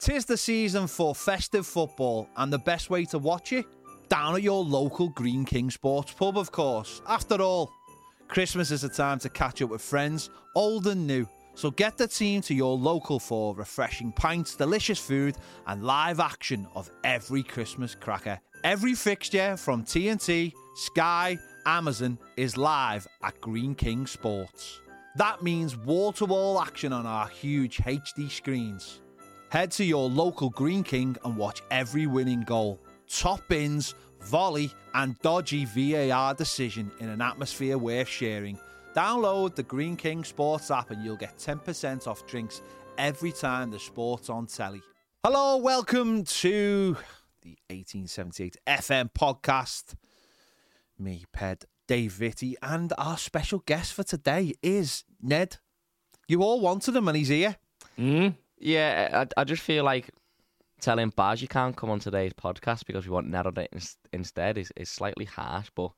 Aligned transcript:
Tis 0.00 0.24
the 0.24 0.38
season 0.38 0.86
for 0.86 1.14
festive 1.14 1.66
football, 1.66 2.26
and 2.38 2.50
the 2.50 2.58
best 2.58 2.88
way 2.88 3.04
to 3.04 3.18
watch 3.18 3.52
it? 3.52 3.66
Down 4.08 4.34
at 4.34 4.42
your 4.42 4.64
local 4.64 5.10
Greene 5.10 5.44
King 5.44 5.70
Sports 5.70 6.12
pub, 6.12 6.38
of 6.38 6.50
course. 6.50 7.02
After 7.06 7.34
all, 7.42 7.70
Christmas 8.26 8.70
is 8.70 8.82
a 8.82 8.88
time 8.88 9.18
to 9.18 9.28
catch 9.28 9.60
up 9.60 9.68
with 9.68 9.82
friends, 9.82 10.30
old 10.56 10.86
and 10.86 11.06
new. 11.06 11.28
So 11.54 11.70
get 11.70 11.98
the 11.98 12.08
team 12.08 12.40
to 12.42 12.54
your 12.54 12.78
local 12.78 13.18
for 13.18 13.54
refreshing 13.54 14.10
pints, 14.12 14.56
delicious 14.56 14.98
food, 14.98 15.36
and 15.66 15.84
live 15.84 16.18
action 16.18 16.66
of 16.74 16.90
every 17.04 17.42
Christmas 17.42 17.94
cracker. 17.94 18.40
Every 18.64 18.94
fixture 18.94 19.54
from 19.58 19.84
TNT, 19.84 20.54
Sky, 20.76 21.36
Amazon 21.66 22.18
is 22.38 22.56
live 22.56 23.06
at 23.22 23.38
Greene 23.42 23.74
King 23.74 24.06
Sports. 24.06 24.80
That 25.16 25.42
means 25.42 25.76
wall 25.76 26.10
to 26.14 26.24
wall 26.24 26.58
action 26.58 26.94
on 26.94 27.04
our 27.04 27.28
huge 27.28 27.76
HD 27.78 28.30
screens. 28.30 29.02
Head 29.50 29.72
to 29.72 29.84
your 29.84 30.08
local 30.08 30.48
Greene 30.50 30.84
King 30.84 31.16
and 31.24 31.36
watch 31.36 31.60
every 31.72 32.06
winning 32.06 32.42
goal, 32.42 32.80
top 33.08 33.40
bins, 33.48 33.96
volley, 34.20 34.70
and 34.94 35.18
dodgy 35.22 35.64
VAR 35.64 36.34
decision 36.34 36.92
in 37.00 37.08
an 37.08 37.20
atmosphere 37.20 37.76
worth 37.76 38.06
sharing. 38.06 38.56
Download 38.94 39.52
the 39.52 39.64
Greene 39.64 39.96
King 39.96 40.22
Sports 40.22 40.70
app 40.70 40.92
and 40.92 41.04
you'll 41.04 41.16
get 41.16 41.36
10% 41.36 42.06
off 42.06 42.24
drinks 42.28 42.62
every 42.96 43.32
time 43.32 43.72
the 43.72 43.80
sport's 43.80 44.30
on 44.30 44.46
telly. 44.46 44.82
Hello, 45.24 45.56
welcome 45.56 46.22
to 46.22 46.96
the 47.42 47.58
1878 47.70 48.56
FM 48.68 49.10
podcast. 49.12 49.96
Me, 50.96 51.24
Ped, 51.32 51.64
Dave 51.88 52.12
Vitti, 52.12 52.54
and 52.62 52.92
our 52.96 53.18
special 53.18 53.58
guest 53.58 53.94
for 53.94 54.04
today 54.04 54.52
is 54.62 55.02
Ned. 55.20 55.56
You 56.28 56.44
all 56.44 56.60
wanted 56.60 56.94
him 56.94 57.08
and 57.08 57.16
he's 57.16 57.26
here. 57.26 57.56
Mm. 57.98 58.36
Yeah, 58.60 59.24
I, 59.36 59.40
I 59.40 59.44
just 59.44 59.62
feel 59.62 59.84
like 59.84 60.10
telling 60.80 61.10
Baz 61.10 61.42
you 61.42 61.48
can't 61.48 61.76
come 61.76 61.90
on 61.90 61.98
today's 61.98 62.32
podcast 62.32 62.86
because 62.86 63.04
we 63.06 63.12
want 63.12 63.28
Ned 63.28 63.46
on 63.46 63.56
it 63.58 63.68
ins- 63.72 63.98
instead 64.12 64.56
is, 64.56 64.72
is 64.76 64.88
slightly 64.88 65.24
harsh, 65.26 65.68
but 65.74 65.90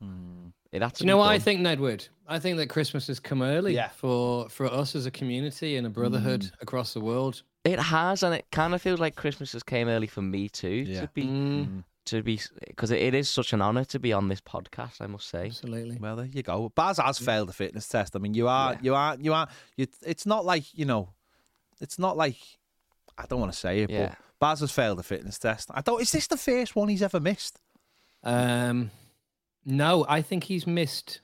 it 0.72 0.82
had 0.82 0.94
to 0.94 0.98
Do 0.98 1.04
you 1.04 1.06
know 1.08 1.16
be 1.16 1.20
what 1.20 1.30
I 1.30 1.38
think, 1.38 1.60
Ned 1.60 1.78
Wood? 1.80 2.06
I 2.26 2.38
think 2.38 2.56
that 2.58 2.68
Christmas 2.68 3.06
has 3.08 3.20
come 3.20 3.42
early 3.42 3.74
Yeah. 3.74 3.88
for 3.90 4.48
for 4.48 4.66
us 4.66 4.94
as 4.96 5.06
a 5.06 5.10
community 5.10 5.76
and 5.76 5.86
a 5.86 5.90
brotherhood 5.90 6.50
across 6.60 6.94
the 6.94 7.00
world. 7.00 7.42
It 7.64 7.78
has, 7.78 8.22
and 8.24 8.34
it 8.34 8.46
kind 8.50 8.74
of 8.74 8.82
feels 8.82 8.98
like 8.98 9.14
Christmas 9.14 9.52
has 9.52 9.62
came 9.62 9.86
early 9.88 10.08
for 10.08 10.22
me 10.22 10.48
too. 10.48 10.68
Yeah. 10.68 11.02
To 11.02 11.08
be, 11.14 11.22
Mm, 11.24 11.84
to 12.06 12.20
be, 12.22 12.40
because 12.66 12.90
it, 12.90 13.00
it 13.00 13.14
is 13.14 13.28
such 13.28 13.52
an 13.52 13.62
honour 13.62 13.84
to 13.84 14.00
be 14.00 14.12
on 14.12 14.26
this 14.26 14.40
podcast. 14.40 15.00
I 15.00 15.06
must 15.06 15.28
say. 15.28 15.46
absolutely. 15.46 15.96
Well, 16.00 16.16
there 16.16 16.26
you 16.26 16.42
go. 16.42 16.70
Baz 16.74 16.98
has 16.98 17.18
failed 17.20 17.48
the 17.48 17.52
fitness 17.52 17.86
test. 17.86 18.16
I 18.16 18.18
mean, 18.18 18.34
you 18.34 18.48
are, 18.48 18.72
Yeah. 18.72 18.78
you 18.82 18.94
are, 18.96 19.16
you 19.20 19.32
are. 19.32 19.48
You, 19.76 19.86
it's 20.04 20.26
not 20.26 20.44
like 20.44 20.64
you 20.76 20.84
know, 20.86 21.10
it's 21.82 21.98
not 21.98 22.16
like 22.16 22.36
I 23.18 23.26
don't 23.26 23.40
want 23.40 23.52
to 23.52 23.58
say 23.58 23.80
it, 23.80 23.90
Yeah. 23.90 24.08
but 24.08 24.16
Baz 24.40 24.60
has 24.60 24.70
failed 24.72 24.98
the 24.98 25.02
fitness 25.02 25.38
test. 25.38 25.68
I 25.72 25.82
don't. 25.82 26.00
Is 26.00 26.10
this 26.12 26.26
the 26.26 26.36
first 26.38 26.74
one 26.74 26.88
he's 26.88 27.02
ever 27.02 27.20
missed? 27.20 27.58
Um, 28.24 28.90
no, 29.64 30.04
I 30.08 30.22
think 30.22 30.44
he's 30.44 30.66
missed. 30.66 31.20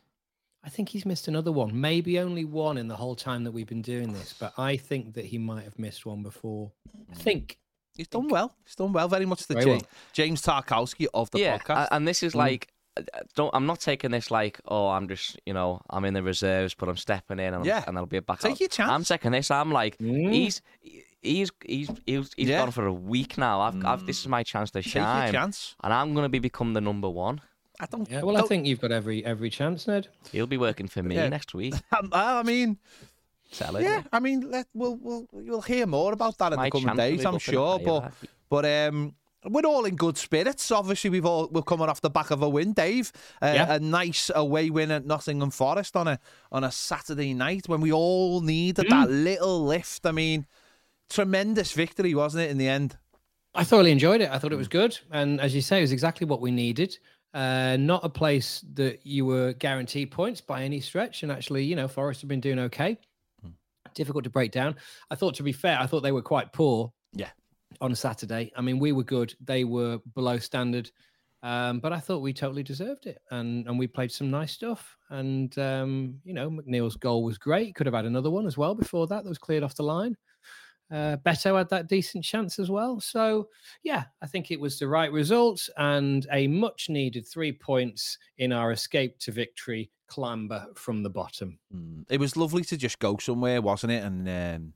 I 0.62 0.68
think 0.70 0.90
he's 0.90 1.06
missed 1.06 1.28
another 1.28 1.52
one. 1.52 1.80
Maybe 1.80 2.18
only 2.18 2.44
one 2.44 2.76
in 2.76 2.88
the 2.88 2.96
whole 2.96 3.14
time 3.16 3.44
that 3.44 3.52
we've 3.52 3.66
been 3.66 3.82
doing 3.82 4.12
this. 4.12 4.34
But 4.38 4.52
I 4.58 4.76
think 4.76 5.14
that 5.14 5.24
he 5.26 5.38
might 5.38 5.64
have 5.64 5.78
missed 5.78 6.04
one 6.04 6.22
before. 6.22 6.72
I 7.10 7.14
think. 7.14 7.58
He's 7.96 8.08
done 8.08 8.28
well. 8.28 8.54
He's 8.64 8.74
done 8.76 8.92
well. 8.92 9.08
Very 9.08 9.24
much 9.26 9.46
the 9.46 9.54
James, 9.54 9.66
well. 9.66 9.90
James 10.12 10.42
Tarkowski 10.42 11.06
of 11.14 11.30
the 11.30 11.40
yeah, 11.40 11.58
podcast. 11.58 11.86
a- 11.86 11.94
and 11.94 12.06
this 12.06 12.22
is 12.22 12.32
Mm. 12.32 12.36
like, 12.36 12.68
don't. 13.34 13.50
I'm 13.54 13.66
not 13.66 13.80
taking 13.80 14.10
this 14.10 14.30
like, 14.30 14.60
oh, 14.66 14.88
I'm 14.88 15.08
just, 15.08 15.38
you 15.46 15.52
know, 15.54 15.80
I'm 15.90 16.04
in 16.04 16.14
the 16.14 16.22
reserves, 16.22 16.74
but 16.74 16.88
I'm 16.88 16.96
stepping 16.96 17.38
in, 17.38 17.54
and, 17.54 17.64
Yeah. 17.64 17.84
and 17.86 17.96
I'll 17.98 18.06
be 18.06 18.16
a 18.18 18.22
back. 18.22 18.40
Take 18.40 18.52
out. 18.52 18.60
your 18.60 18.68
chance. 18.68 18.90
I'm 18.90 19.04
taking 19.04 19.32
this. 19.32 19.50
I'm 19.50 19.72
like, 19.72 19.98
Mm. 19.98 20.32
he's. 20.32 20.62
He's 21.20 21.50
he's 21.66 21.90
he's, 22.06 22.30
he's 22.36 22.48
Yeah. 22.48 22.58
gone 22.60 22.70
for 22.70 22.86
a 22.86 22.92
week 22.92 23.36
now. 23.38 23.60
I've, 23.60 23.84
I've 23.84 24.06
this 24.06 24.20
is 24.20 24.28
my 24.28 24.44
chance 24.44 24.70
to 24.70 24.82
shine. 24.82 25.24
Take 25.26 25.32
your 25.32 25.42
chance. 25.42 25.74
and 25.82 25.92
I'm 25.92 26.14
gonna 26.14 26.28
be 26.28 26.38
become 26.38 26.74
the 26.74 26.80
number 26.80 27.08
one. 27.10 27.40
I 27.80 27.86
don't. 27.86 28.08
Yeah. 28.08 28.22
Well, 28.22 28.36
I 28.36 28.40
don't- 28.40 28.48
think 28.48 28.66
you've 28.66 28.80
got 28.80 28.92
every 28.92 29.24
every 29.24 29.50
chance, 29.50 29.88
Ned. 29.88 30.06
He'll 30.30 30.46
be 30.46 30.56
working 30.58 30.86
for 30.86 31.02
me 31.02 31.16
Yeah. 31.16 31.28
next 31.28 31.54
week. 31.54 31.74
Um, 31.92 32.10
I 32.12 32.44
mean, 32.44 32.78
Tell 33.50 33.74
it. 33.76 33.82
yeah. 33.82 34.04
I 34.12 34.20
mean, 34.20 34.48
let, 34.48 34.68
we'll 34.74 34.96
we'll 34.96 35.26
you'll 35.42 35.60
hear 35.62 35.86
more 35.86 36.12
about 36.12 36.38
that 36.38 36.52
in 36.52 36.56
My 36.56 36.66
the 36.66 36.70
coming 36.70 36.94
days, 36.96 37.20
I'm 37.24 37.26
up 37.26 37.32
in 37.34 37.34
the 37.34 37.40
sure. 37.52 37.78
But 37.80 38.12
but 38.48 38.64
um. 38.64 39.14
We're 39.44 39.66
all 39.66 39.84
in 39.84 39.94
good 39.94 40.18
spirits. 40.18 40.70
Obviously, 40.70 41.10
we've 41.10 41.24
all 41.24 41.48
we're 41.52 41.62
coming 41.62 41.88
off 41.88 42.00
the 42.00 42.10
back 42.10 42.30
of 42.30 42.42
a 42.42 42.48
win, 42.48 42.72
Dave. 42.72 43.12
Uh, 43.40 43.52
Yeah. 43.54 43.74
A 43.74 43.78
nice 43.78 44.30
away 44.34 44.68
win 44.70 44.90
at 44.90 45.06
Nottingham 45.06 45.50
Forest 45.50 45.96
on 45.96 46.08
a 46.08 46.18
on 46.50 46.64
a 46.64 46.72
Saturday 46.72 47.34
night 47.34 47.68
when 47.68 47.80
we 47.80 47.92
all 47.92 48.40
needed 48.40 48.86
that 48.90 49.10
little 49.10 49.64
lift. 49.64 50.04
I 50.06 50.12
mean, 50.12 50.46
tremendous 51.08 51.72
victory, 51.72 52.14
wasn't 52.14 52.44
it? 52.44 52.50
In 52.50 52.58
the 52.58 52.68
end, 52.68 52.96
I 53.54 53.62
thoroughly 53.64 53.92
enjoyed 53.92 54.20
it. 54.20 54.30
I 54.30 54.38
thought 54.38 54.52
it 54.52 54.56
was 54.56 54.68
good, 54.68 54.98
and 55.12 55.40
as 55.40 55.54
you 55.54 55.60
say, 55.60 55.78
it 55.78 55.82
was 55.82 55.92
exactly 55.92 56.26
what 56.26 56.40
we 56.40 56.50
needed. 56.50 56.98
Uh, 57.32 57.76
not 57.78 58.04
a 58.04 58.08
place 58.08 58.64
that 58.74 59.06
you 59.06 59.24
were 59.24 59.52
guaranteed 59.52 60.10
points 60.10 60.40
by 60.40 60.64
any 60.64 60.80
stretch, 60.80 61.22
and 61.22 61.30
actually, 61.30 61.62
you 61.62 61.76
know, 61.76 61.86
Forest 61.86 62.22
have 62.22 62.28
been 62.28 62.40
doing 62.40 62.58
okay. 62.58 62.98
Difficult 63.94 64.24
to 64.24 64.30
break 64.30 64.50
down. 64.52 64.76
I 65.10 65.14
thought, 65.14 65.34
to 65.36 65.42
be 65.42 65.52
fair, 65.52 65.78
I 65.80 65.86
thought 65.86 66.02
they 66.02 66.12
were 66.12 66.22
quite 66.22 66.52
poor. 66.52 66.92
On 67.80 67.94
Saturday, 67.94 68.52
I 68.56 68.60
mean, 68.60 68.78
we 68.78 68.92
were 68.92 69.04
good; 69.04 69.34
they 69.40 69.64
were 69.64 69.98
below 70.14 70.38
standard. 70.38 70.90
Um, 71.44 71.78
but 71.78 71.92
I 71.92 72.00
thought 72.00 72.20
we 72.20 72.32
totally 72.32 72.64
deserved 72.64 73.06
it, 73.06 73.18
and 73.30 73.66
and 73.68 73.78
we 73.78 73.86
played 73.86 74.10
some 74.10 74.30
nice 74.30 74.52
stuff. 74.52 74.96
And 75.10 75.56
um, 75.58 76.20
you 76.24 76.34
know, 76.34 76.50
McNeil's 76.50 76.96
goal 76.96 77.22
was 77.22 77.38
great. 77.38 77.74
Could 77.74 77.86
have 77.86 77.94
had 77.94 78.06
another 78.06 78.30
one 78.30 78.46
as 78.46 78.58
well 78.58 78.74
before 78.74 79.06
that. 79.06 79.22
That 79.22 79.28
was 79.28 79.38
cleared 79.38 79.62
off 79.62 79.76
the 79.76 79.84
line. 79.84 80.16
Uh, 80.90 81.18
Beto 81.18 81.56
had 81.56 81.68
that 81.68 81.86
decent 81.86 82.24
chance 82.24 82.58
as 82.58 82.70
well. 82.70 82.98
So 83.00 83.48
yeah, 83.82 84.04
I 84.22 84.26
think 84.26 84.50
it 84.50 84.58
was 84.58 84.78
the 84.78 84.88
right 84.88 85.12
result 85.12 85.68
and 85.76 86.26
a 86.32 86.46
much 86.46 86.88
needed 86.88 87.26
three 87.26 87.52
points 87.52 88.16
in 88.38 88.52
our 88.52 88.72
escape 88.72 89.18
to 89.20 89.32
victory 89.32 89.90
clamber 90.08 90.66
from 90.74 91.02
the 91.02 91.10
bottom. 91.10 91.58
Mm, 91.74 92.06
it 92.08 92.18
was 92.18 92.36
lovely 92.36 92.64
to 92.64 92.76
just 92.76 92.98
go 92.98 93.18
somewhere, 93.18 93.60
wasn't 93.60 93.92
it? 93.92 94.02
And 94.02 94.28
um, 94.28 94.72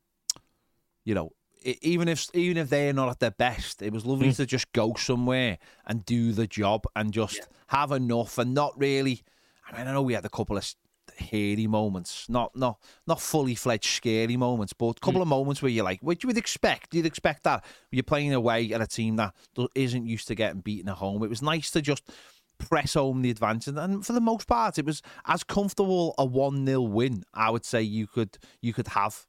you 1.04 1.14
know, 1.14 1.32
even 1.64 2.08
if 2.08 2.28
even 2.34 2.56
if 2.56 2.70
they're 2.70 2.92
not 2.92 3.08
at 3.08 3.20
their 3.20 3.30
best, 3.30 3.82
it 3.82 3.92
was 3.92 4.06
lovely 4.06 4.28
hmm. 4.28 4.34
to 4.34 4.46
just 4.46 4.72
go 4.72 4.94
somewhere 4.94 5.58
and 5.86 6.04
do 6.04 6.32
the 6.32 6.46
job 6.46 6.84
and 6.96 7.12
just 7.12 7.48
have 7.68 7.92
enough 7.92 8.38
and 8.38 8.54
not 8.54 8.78
really. 8.78 9.22
I 9.68 9.78
mean, 9.78 9.88
I 9.88 9.92
know 9.92 10.02
we 10.02 10.14
had 10.14 10.24
a 10.24 10.30
couple 10.30 10.56
of 10.56 10.74
hairy 11.16 11.66
moments, 11.66 12.28
not 12.28 12.54
not 12.56 12.78
not 13.06 13.20
fully 13.20 13.54
fledged 13.54 13.86
scary 13.86 14.36
moments, 14.36 14.72
but 14.72 14.96
a 14.96 15.00
couple 15.00 15.22
of 15.22 15.28
moments 15.28 15.62
where 15.62 15.70
you're 15.70 15.84
like, 15.84 16.00
what 16.02 16.22
you 16.22 16.26
would 16.26 16.38
expect? 16.38 16.94
You'd 16.94 17.06
expect 17.06 17.44
that 17.44 17.64
you're 17.90 18.02
playing 18.02 18.34
away 18.34 18.72
at 18.72 18.80
a 18.80 18.86
team 18.86 19.16
that 19.16 19.34
isn't 19.74 20.06
used 20.06 20.28
to 20.28 20.34
getting 20.34 20.60
beaten 20.60 20.88
at 20.88 20.96
home. 20.96 21.22
It 21.22 21.30
was 21.30 21.42
nice 21.42 21.70
to 21.72 21.82
just 21.82 22.10
press 22.58 22.94
home 22.94 23.22
the 23.22 23.30
advantage, 23.30 23.74
and 23.76 24.04
for 24.04 24.12
the 24.12 24.20
most 24.20 24.46
part, 24.46 24.78
it 24.78 24.86
was 24.86 25.02
as 25.26 25.42
comfortable 25.44 26.14
a 26.18 26.24
one 26.24 26.66
0 26.66 26.82
win. 26.82 27.24
I 27.34 27.50
would 27.50 27.64
say 27.64 27.82
you 27.82 28.06
could 28.06 28.38
you 28.60 28.72
could 28.72 28.88
have. 28.88 29.26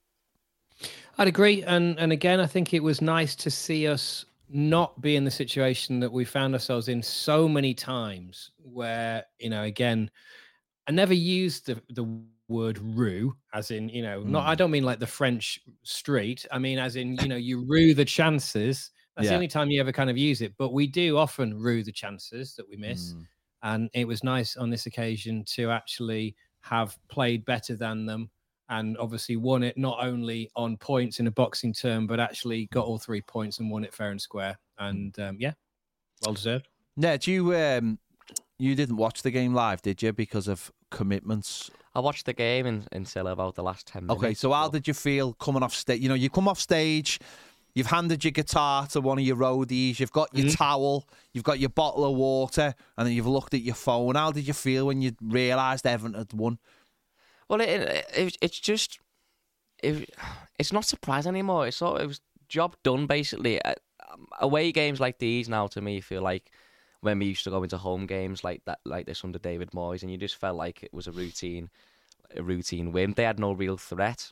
I'd 1.18 1.28
agree, 1.28 1.64
and 1.64 1.98
and 2.00 2.12
again, 2.12 2.40
I 2.40 2.48
think 2.48 2.74
it 2.74 2.82
was 2.84 3.02
nice 3.02 3.36
to 3.38 3.52
see 3.52 3.88
us 3.88 4.26
not 4.50 5.02
be 5.02 5.16
in 5.16 5.24
the 5.24 5.32
situation 5.32 6.00
that 6.00 6.12
we 6.12 6.26
found 6.26 6.54
ourselves 6.54 6.88
in 6.88 7.02
so 7.02 7.48
many 7.48 7.74
times, 7.74 8.52
where 8.58 9.26
you 9.40 9.50
know, 9.50 9.64
again, 9.64 10.10
I 10.88 10.92
never 10.92 11.14
used 11.14 11.68
the 11.68 11.82
the 11.90 12.06
word 12.50 12.78
rue, 12.80 13.36
as 13.54 13.72
in 13.72 13.90
you 13.90 14.02
know, 14.02 14.24
not 14.24 14.48
I 14.48 14.56
don't 14.56 14.72
mean 14.72 14.84
like 14.84 15.00
the 15.00 15.08
French 15.08 15.60
street. 15.84 16.46
I 16.52 16.60
mean, 16.60 16.80
as 16.80 16.96
in 16.96 17.18
you 17.18 17.28
know, 17.30 17.36
you 17.38 17.66
rue 17.68 17.94
the 17.94 18.06
chances. 18.06 18.92
That's 19.16 19.28
Yeah. 19.28 19.32
the 19.32 19.36
only 19.36 19.48
time 19.48 19.70
you 19.70 19.80
ever 19.80 19.92
kind 19.92 20.10
of 20.10 20.18
use 20.18 20.42
it, 20.42 20.56
but 20.58 20.74
we 20.74 20.88
do 20.88 21.18
often 21.18 21.58
rue 21.60 21.84
the 21.84 21.92
chances 21.92 22.56
that 22.56 22.68
we 22.68 22.76
miss. 22.78 23.16
Mm. 23.16 23.28
and 23.64 23.90
it 23.94 24.06
was 24.08 24.24
nice 24.24 24.58
on 24.58 24.70
this 24.70 24.88
occasion 24.88 25.44
to 25.46 25.70
actually 25.72 26.36
have 26.62 26.98
played 27.10 27.46
better 27.46 27.76
than 27.78 28.06
them 28.06 28.30
and 28.70 28.98
obviously 28.98 29.36
won 29.36 29.64
it 29.64 29.78
not 29.78 29.98
only 30.02 30.50
on 30.56 30.78
points 30.78 31.20
in 31.20 31.28
a 31.28 31.32
boxing 31.32 31.74
term 31.74 32.08
but 32.08 32.20
actually 32.20 32.68
got 32.72 32.86
all 32.86 32.98
three 32.98 33.22
points 33.22 33.60
and 33.60 33.70
won 33.70 33.84
it 33.84 33.94
fair 33.94 34.12
and 34.12 34.22
square 34.22 34.58
and 34.80 35.20
um, 35.20 35.36
yeah 35.40 35.54
well 36.24 36.34
deserved 36.34 36.68
Ned, 36.96 37.26
you 37.26 37.56
um, 37.56 37.98
you 38.60 38.76
didn't 38.76 38.98
watch 38.98 39.24
the 39.24 39.32
game 39.32 39.54
live, 39.54 39.82
did 39.82 40.02
you? 40.02 40.14
Because 40.14 40.48
of 40.48 40.72
commitments. 40.92 41.72
I 41.96 42.00
watched 42.00 42.26
the 42.26 42.34
game 42.34 42.66
in, 42.66 42.86
until 42.92 43.28
about 43.28 43.56
the 43.56 43.64
last 43.64 43.88
ten 43.88 44.06
minutes. 44.06 44.24
Okay, 44.24 44.34
so 44.34 44.52
how 44.52 44.70
did 44.70 44.88
you 44.88 44.94
feel 44.94 45.34
coming 45.34 45.64
off 45.64 45.74
stage? 45.74 46.02
You 46.02 46.10
know, 46.10 46.16
you 46.16 46.30
come 46.30 46.48
off 46.48 46.60
stage, 46.60 47.20
you've 47.74 47.88
handed 47.88 48.24
your 48.24 48.32
guitar 48.32 48.86
to 48.88 49.02
one 49.02 49.18
of 49.18 49.26
your 49.26 49.38
roadies, 49.38 50.00
you've 50.00 50.12
got 50.12 50.30
your 50.36 50.52
towel, 50.52 51.08
you've 51.34 51.44
got 51.44 51.60
your 51.60 51.70
bottle 51.70 52.06
of 52.06 52.16
water, 52.16 52.76
and 52.98 53.08
then 53.08 53.16
you've 53.16 53.28
looked 53.28 53.54
at 53.56 53.62
your 53.62 53.76
phone. 53.76 54.16
How 54.16 54.32
did 54.32 54.48
you 54.48 54.54
feel 54.54 54.88
when 54.88 55.02
you 55.02 55.14
realised 55.22 55.88
Everton 55.88 56.14
had 56.14 56.32
won? 56.34 56.60
Well, 57.54 57.62
it, 57.62 57.70
it, 57.70 58.06
it 58.16 58.38
it's 58.42 58.60
just 58.60 58.98
it, 59.84 60.10
it's 60.58 60.74
not 60.74 60.86
surprise 60.86 61.28
anymore. 61.28 61.68
It's 61.68 61.78
sort 61.78 62.02
it 62.02 62.08
was 62.08 62.20
job 62.50 62.76
done 62.84 63.06
basically. 63.06 63.62
Uh, 63.62 63.76
um, 64.12 64.26
Away 64.40 64.72
games 64.72 65.00
like 65.00 65.20
these 65.20 65.48
now 65.48 65.68
to 65.68 65.80
me 65.80 66.02
feel 66.02 66.24
like 66.24 66.50
when 67.02 67.20
we 67.20 67.28
used 67.28 67.44
to 67.44 67.52
go 67.52 67.62
into 67.62 67.78
home 67.78 68.08
games 68.08 68.44
like 68.44 68.64
that, 68.66 68.80
like 68.86 69.06
this 69.06 69.24
under 69.24 69.38
David 69.38 69.70
Moyes, 69.70 70.02
and 70.02 70.10
you 70.10 70.18
just 70.18 70.36
felt 70.36 70.58
like 70.58 70.82
it 70.82 70.92
was 70.92 71.06
a 71.06 71.12
routine, 71.12 71.70
a 72.36 72.42
routine 72.42 72.92
win. 72.92 73.14
They 73.14 73.24
had 73.24 73.40
no 73.40 73.52
real 73.52 73.78
threat, 73.78 74.32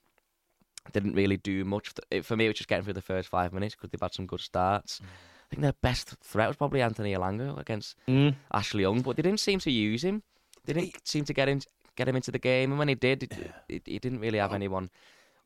didn't 0.91 1.13
really 1.13 1.37
do 1.37 1.63
much. 1.63 1.93
For, 2.23 2.35
me, 2.35 2.45
it 2.45 2.49
was 2.49 2.57
just 2.57 2.69
getting 2.69 2.85
through 2.85 2.93
the 2.93 3.03
first 3.03 3.29
five 3.29 3.53
minutes 3.53 3.75
because 3.75 3.91
they've 3.91 4.01
had 4.01 4.15
some 4.15 4.25
good 4.25 4.39
starts. 4.39 4.99
Mm. 4.99 5.03
I 5.03 5.47
think 5.49 5.61
their 5.61 5.73
best 5.73 6.15
threat 6.23 6.47
was 6.47 6.57
probably 6.57 6.81
Anthony 6.81 7.13
Elanga 7.13 7.59
against 7.59 7.97
Mm. 8.07 8.33
Ashley 8.51 8.81
Young, 8.81 9.01
but 9.01 9.15
they 9.15 9.21
didn't 9.21 9.41
seem 9.41 9.59
to 9.59 9.69
use 9.69 10.03
him. 10.03 10.23
They 10.65 10.73
didn't 10.73 11.07
seem 11.07 11.25
to 11.25 11.33
get 11.33 11.49
him 11.49 11.61
get 12.01 12.07
him 12.09 12.15
into 12.15 12.31
the 12.31 12.39
game, 12.39 12.71
and 12.71 12.79
when 12.79 12.87
he 12.87 12.95
did, 12.95 13.23
it, 13.23 13.33
it, 13.69 13.81
he 13.85 13.99
didn't 13.99 14.19
really 14.19 14.39
have 14.39 14.53
anyone 14.53 14.89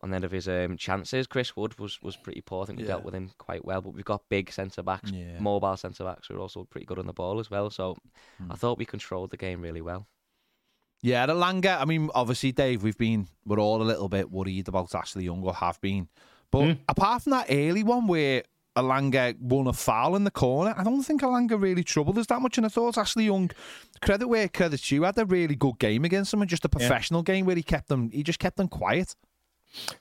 on 0.01 0.09
the 0.09 0.15
end 0.15 0.25
of 0.25 0.31
his 0.31 0.47
um, 0.47 0.77
chances. 0.77 1.27
Chris 1.27 1.55
Wood 1.55 1.77
was, 1.79 2.01
was 2.01 2.15
pretty 2.15 2.41
poor. 2.41 2.63
I 2.63 2.65
think 2.65 2.77
we 2.79 2.83
Yeah. 2.85 2.91
dealt 2.93 3.05
with 3.05 3.13
him 3.15 3.31
quite 3.37 3.63
well, 3.65 3.81
but 3.81 3.93
we've 3.93 4.05
got 4.05 4.21
big 4.29 4.51
centre 4.51 4.83
backs, 4.83 5.11
Yeah. 5.11 5.39
mobile 5.39 5.77
centre 5.77 6.03
backs 6.03 6.27
who 6.27 6.35
are 6.35 6.39
also 6.39 6.63
pretty 6.63 6.85
good 6.85 6.99
on 6.99 7.07
the 7.07 7.13
ball 7.13 7.39
as 7.39 7.49
well. 7.49 7.69
So 7.69 7.95
Hmm. 8.39 8.51
I 8.51 8.55
thought 8.55 8.77
we 8.77 8.85
controlled 8.85 9.31
the 9.31 9.37
game 9.37 9.61
really 9.61 9.81
well. 9.81 10.07
Yeah, 11.01 11.25
the 11.25 11.33
Langer. 11.33 11.79
I 11.79 11.85
mean, 11.85 12.09
obviously, 12.15 12.51
Dave, 12.51 12.81
we've 12.83 12.97
been 12.97 13.27
we're 13.45 13.59
all 13.59 13.81
a 13.81 13.83
little 13.91 14.09
bit 14.09 14.31
worried 14.31 14.67
about 14.67 14.93
Ashley 14.95 15.25
Young 15.25 15.43
or 15.43 15.53
have 15.53 15.79
been, 15.81 16.07
but 16.51 16.61
Mm. 16.63 16.79
apart 16.87 17.23
from 17.23 17.31
that 17.31 17.47
early 17.49 17.83
one 17.83 18.07
where 18.07 18.43
Elanga 18.75 19.39
won 19.39 19.67
a 19.67 19.73
foul 19.73 20.15
in 20.15 20.23
the 20.23 20.31
corner, 20.31 20.73
I 20.77 20.83
don't 20.83 21.03
think 21.03 21.21
Elanga 21.21 21.59
really 21.59 21.83
troubled 21.83 22.17
us 22.17 22.27
that 22.27 22.41
much. 22.41 22.57
And 22.57 22.65
I 22.65 22.69
thought 22.69 22.97
Ashley 22.97 23.25
Young, 23.25 23.51
credit 24.01 24.27
where 24.27 24.47
credit's 24.47 24.87
due, 24.87 25.03
had 25.03 25.17
a 25.17 25.25
really 25.25 25.55
good 25.55 25.79
game 25.79 26.05
against 26.05 26.31
them 26.31 26.41
and 26.41 26.49
just 26.49 26.65
a 26.65 26.69
professional 26.69 27.23
game 27.23 27.45
where 27.45 27.55
he 27.55 27.63
kept 27.63 27.87
them, 27.87 28.11
he 28.11 28.23
just 28.23 28.39
kept 28.39 28.57
them 28.57 28.67
quiet. 28.67 29.15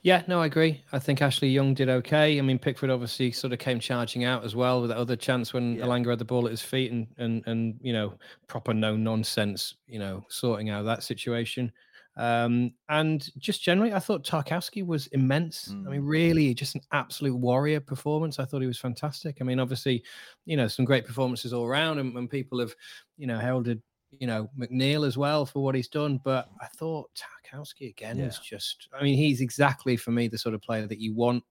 Yeah, 0.02 0.22
no, 0.28 0.40
I 0.40 0.46
agree. 0.46 0.82
I 0.92 0.98
think 0.98 1.20
Ashley 1.20 1.48
Young 1.48 1.74
did 1.74 1.88
okay. 1.88 2.38
I 2.38 2.42
mean, 2.42 2.58
Pickford 2.58 2.90
obviously 2.90 3.32
sort 3.32 3.52
of 3.52 3.58
came 3.58 3.80
charging 3.80 4.24
out 4.24 4.44
as 4.44 4.54
well 4.54 4.80
with 4.80 4.90
that 4.90 4.98
other 4.98 5.16
chance 5.16 5.52
when 5.52 5.76
Yeah. 5.76 5.86
Elanga 5.86 6.10
had 6.10 6.18
the 6.18 6.24
ball 6.24 6.46
at 6.46 6.52
his 6.52 6.62
feet 6.62 6.92
and 6.92 7.08
and 7.18 7.42
and 7.46 7.78
you 7.80 7.92
know 7.92 8.14
proper 8.46 8.72
no 8.72 8.96
nonsense, 8.96 9.74
you 9.88 9.98
know, 9.98 10.24
sorting 10.28 10.70
out 10.70 10.84
that 10.84 11.02
situation. 11.02 11.72
Um, 12.16 12.72
and 12.88 13.28
just 13.38 13.62
generally, 13.62 13.92
I 13.92 13.98
thought 13.98 14.24
Tarkowski 14.24 14.86
was 14.86 15.08
immense. 15.08 15.70
I 15.70 15.90
mean, 15.90 16.02
really, 16.02 16.54
just 16.54 16.74
an 16.76 16.80
absolute 16.92 17.36
warrior 17.36 17.80
performance. 17.80 18.38
I 18.38 18.44
thought 18.44 18.60
he 18.60 18.68
was 18.68 18.78
fantastic. 18.78 19.38
I 19.40 19.44
mean, 19.44 19.58
obviously, 19.58 20.04
you 20.44 20.56
know, 20.56 20.68
some 20.68 20.84
great 20.84 21.06
performances 21.06 21.52
all 21.52 21.64
around, 21.64 21.98
and, 21.98 22.16
and 22.16 22.30
people 22.30 22.60
have, 22.60 22.74
you 23.16 23.26
know, 23.26 23.38
heralded, 23.38 23.82
you 24.18 24.26
know, 24.26 24.48
McNeil 24.56 25.06
as 25.06 25.16
well 25.18 25.44
for 25.44 25.62
what 25.64 25.74
he's 25.74 25.88
done. 25.88 26.20
But 26.22 26.48
I 26.60 26.66
thought 26.66 27.10
Tarkowski 27.16 27.90
again 27.90 28.24
was 28.24 28.38
just. 28.38 28.88
I 28.98 29.02
mean, 29.02 29.16
he's 29.16 29.40
exactly 29.40 29.96
for 29.96 30.12
me 30.12 30.28
the 30.28 30.38
sort 30.38 30.54
of 30.54 30.62
player 30.62 30.86
that 30.86 31.00
you 31.00 31.14
want 31.14 31.42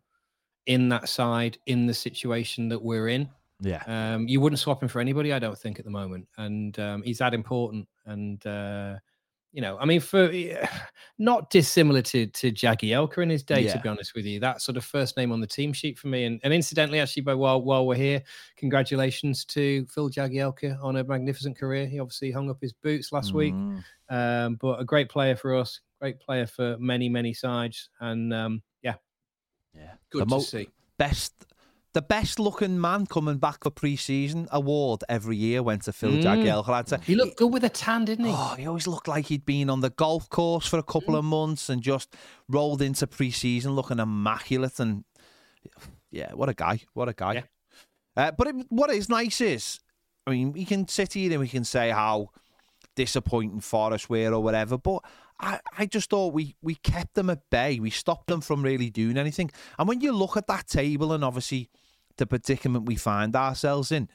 in 0.65 0.87
that 0.89 1.09
side 1.09 1.57
in 1.65 1.87
the 1.87 1.93
situation 1.93 2.69
that 2.69 2.81
we're 2.81 3.09
in. 3.09 3.29
Yeah. 3.59 3.83
Um, 3.87 4.27
you 4.27 4.41
wouldn't 4.41 4.59
swap 4.59 4.81
him 4.81 4.89
for 4.89 4.99
anybody, 4.99 5.33
I 5.33 5.39
don't 5.39 5.57
think, 5.57 5.79
at 5.79 5.85
the 5.85 5.91
moment. 5.91 6.27
And 6.37 6.77
um, 6.79 7.03
he's 7.03 7.17
that 7.19 7.33
important. 7.33 7.87
And 8.05 8.45
uh, 8.45 8.95
you 9.53 9.61
know, 9.61 9.77
I 9.79 9.85
mean, 9.85 10.01
for 10.01 10.31
not 11.19 11.49
dissimilar 11.51 12.01
to 12.01 12.25
to 12.27 12.51
Jagielka 12.51 13.19
in 13.19 13.29
his 13.29 13.43
day, 13.43 13.61
Yeah. 13.61 13.73
to 13.73 13.79
be 13.79 13.87
honest 13.89 14.15
with 14.15 14.25
you. 14.25 14.39
That 14.39 14.61
sort 14.61 14.77
of 14.77 14.83
first 14.83 15.15
name 15.15 15.31
on 15.31 15.39
the 15.41 15.47
team 15.47 15.71
sheet 15.73 15.97
for 15.99 16.07
me. 16.07 16.25
And, 16.25 16.39
and 16.43 16.51
incidentally, 16.53 16.99
actually, 16.99 17.21
by 17.21 17.35
while 17.35 17.61
while 17.61 17.85
we're 17.85 17.95
here, 17.95 18.23
congratulations 18.57 19.45
to 19.45 19.85
Phil 19.85 20.09
Jagielka 20.09 20.83
on 20.83 20.95
a 20.97 21.03
magnificent 21.03 21.57
career. 21.57 21.85
He 21.85 21.99
obviously 21.99 22.31
hung 22.31 22.49
up 22.49 22.57
his 22.59 22.73
boots 22.73 23.11
last 23.11 23.33
week, 23.33 23.53
Mm. 23.53 23.83
um, 24.09 24.55
but 24.55 24.79
a 24.81 24.83
great 24.85 25.07
player 25.09 25.35
for 25.35 25.55
us, 25.55 25.79
great 26.01 26.19
player 26.19 26.47
for 26.47 26.75
many 26.79 27.07
many 27.07 27.33
sides. 27.33 27.89
And 27.99 28.33
um, 28.33 28.63
yeah, 28.81 28.95
Yeah. 29.75 29.93
good 30.09 30.21
The 30.21 30.25
to 30.25 30.29
mo- 30.31 30.39
see. 30.39 30.67
Best. 30.97 31.45
The 31.93 32.01
best 32.01 32.39
looking 32.39 32.81
man 32.81 33.05
coming 33.05 33.37
back 33.37 33.63
for 33.63 33.69
pre-season 33.69 34.47
award 34.51 35.03
every 35.07 35.37
year 35.37 35.61
went 35.61 35.83
to 35.83 35.93
Phil 35.93 36.11
Mm. 36.11 36.23
Jagielka. 36.23 37.03
He 37.03 37.13
looked 37.13 37.37
good 37.37 37.53
with 37.53 37.63
a 37.63 37.69
tan, 37.69 38.05
didn't 38.05 38.25
he? 38.25 38.31
Oh, 38.35 38.55
he 38.57 38.65
always 38.65 38.87
looked 38.87 39.07
like 39.07 39.27
he'd 39.27 39.45
been 39.45 39.69
on 39.69 39.81
the 39.81 39.91
golf 39.91 40.27
course 40.29 40.65
for 40.65 40.79
a 40.79 40.83
couple 40.83 41.15
of 41.15 41.23
months 41.23 41.69
and 41.69 41.83
just 41.83 42.15
rolled 42.49 42.81
into 42.81 43.05
pre-season 43.05 43.75
looking 43.75 43.99
immaculate. 43.99 44.79
And 44.79 45.03
yeah, 46.09 46.31
what 46.33 46.49
a 46.49 46.55
guy! 46.55 46.81
What 46.93 47.09
a 47.09 47.13
guy! 47.13 47.33
Yeah. 47.33 47.43
Uh, 48.15 48.31
but 48.31 48.47
it, 48.47 48.55
what 48.69 48.89
is 48.89 49.07
nice 49.07 49.39
is, 49.39 49.79
I 50.25 50.31
mean, 50.31 50.51
we 50.51 50.65
can 50.65 50.87
sit 50.87 51.13
here 51.13 51.31
and 51.31 51.39
we 51.41 51.47
can 51.47 51.63
say 51.63 51.91
how 51.91 52.29
disappointing 52.95 53.59
Forest 53.59 54.09
were 54.09 54.33
or 54.33 54.39
whatever, 54.39 54.77
but 54.77 55.03
I, 55.39 55.59
I 55.77 55.85
just 55.85 56.09
thought 56.09 56.33
we 56.33 56.55
we 56.61 56.75
kept 56.75 57.13
them 57.13 57.29
at 57.29 57.49
bay. 57.51 57.79
We 57.79 57.89
stopped 57.89 58.27
them 58.27 58.41
from 58.41 58.63
really 58.63 58.89
doing 58.89 59.17
anything. 59.17 59.51
And 59.77 59.87
when 59.87 60.01
you 60.01 60.11
look 60.11 60.37
at 60.37 60.47
that 60.47 60.67
table 60.67 61.13
and 61.13 61.23
obviously 61.23 61.69
the 62.17 62.27
predicament 62.27 62.85
we 62.85 62.95
find 62.95 63.35
ourselves 63.35 63.91
in, 63.91 64.09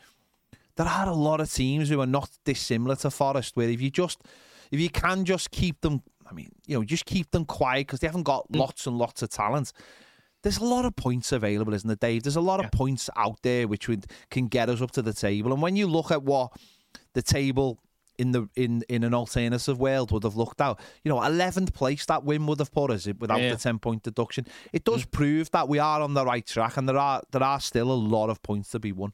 there 0.77 0.87
are 0.87 1.09
a 1.09 1.15
lot 1.15 1.41
of 1.41 1.53
teams 1.53 1.89
who 1.89 2.01
are 2.01 2.07
not 2.07 2.31
dissimilar 2.45 2.97
to 2.97 3.11
Forest. 3.11 3.57
Where 3.57 3.69
if 3.69 3.81
you 3.81 3.91
just, 3.91 4.23
if 4.71 4.79
you 4.79 4.89
can 4.89 5.25
just 5.25 5.51
keep 5.51 5.81
them, 5.81 6.03
I 6.29 6.33
mean, 6.33 6.51
you 6.67 6.77
know, 6.77 6.85
just 6.85 7.05
keep 7.05 7.31
them 7.33 7.45
quiet 7.45 7.87
because 7.87 8.01
they 8.01 8.07
haven't 8.07 8.23
got 8.23 8.51
mm. 8.51 8.61
lots 8.61 8.87
and 8.87 8.97
lots 8.97 9.23
of 9.23 9.31
talent. 9.31 9.73
There's 10.43 10.59
a 10.59 10.65
lot 10.65 10.85
of 10.85 10.95
points 10.95 11.33
available, 11.33 11.75
isn't 11.75 11.89
there, 11.89 11.97
Dave? 11.97 12.23
There's 12.23 12.37
a 12.37 12.41
lot 12.41 12.65
of 12.65 12.71
points 12.71 13.11
out 13.17 13.43
there 13.43 13.67
which 13.67 13.89
would 13.89 14.07
can 14.31 14.47
get 14.47 14.69
us 14.69 14.81
up 14.81 14.93
to 14.93 15.03
the 15.03 15.13
table. 15.13 15.53
And 15.53 15.61
when 15.61 15.75
you 15.75 15.89
look 15.89 16.13
at 16.13 16.23
what 16.23 16.53
the 17.15 17.23
table 17.23 17.81
in 18.19 18.33
the 18.33 18.49
in 18.57 18.83
in 18.89 19.05
an 19.05 19.15
alternative 19.15 19.79
world 19.79 20.11
would 20.13 20.25
have 20.25 20.37
looked 20.37 20.61
out, 20.61 20.81
you 21.05 21.09
know, 21.09 21.23
eleventh 21.23 21.73
place 21.73 22.05
that 22.07 22.25
win 22.25 22.47
would 22.47 22.59
have 22.59 22.73
put 22.73 22.91
us 22.91 23.07
without 23.19 23.41
Yeah. 23.41 23.51
the 23.51 23.57
ten 23.57 23.79
point 23.79 24.03
deduction. 24.03 24.47
It 24.73 24.85
does 24.85 25.05
prove 25.05 25.51
that 25.53 25.69
we 25.69 25.79
are 25.79 26.01
on 26.03 26.15
the 26.15 26.25
right 26.25 26.47
track, 26.47 26.77
and 26.77 26.89
there 26.89 26.99
are 26.99 27.23
there 27.31 27.43
are 27.43 27.61
still 27.61 27.91
a 27.91 27.95
lot 27.95 28.29
of 28.31 28.43
points 28.43 28.71
to 28.71 28.79
be 28.79 28.93
won. 28.93 29.13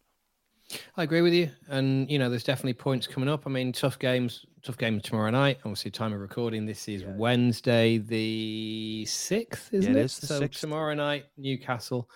I 0.97 1.03
agree 1.03 1.21
with 1.21 1.35
you, 1.35 1.51
and 1.69 2.11
you 2.11 2.19
know, 2.19 2.31
there's 2.31 2.43
definitely 2.43 2.73
points 2.75 3.07
coming 3.07 3.29
up. 3.29 3.47
I 3.47 3.51
mean, 3.51 3.71
tough 3.73 3.99
games, 3.99 4.47
tough 4.63 4.79
game 4.79 4.99
tomorrow 4.99 5.31
night. 5.31 5.59
Obviously, 5.59 5.91
time 5.91 6.15
of 6.15 6.21
recording. 6.21 6.65
This 6.65 6.89
is 6.89 7.05
Wednesday, 7.05 7.99
the 7.99 9.05
sixth, 9.07 9.75
isn't 9.75 9.95
it 9.95 9.99
it? 10.01 10.05
is 10.07 10.19
the 10.21 10.27
so 10.27 10.41
6th. 10.41 10.61
tomorrow 10.61 10.95
night, 10.95 11.27
Newcastle. 11.37 12.09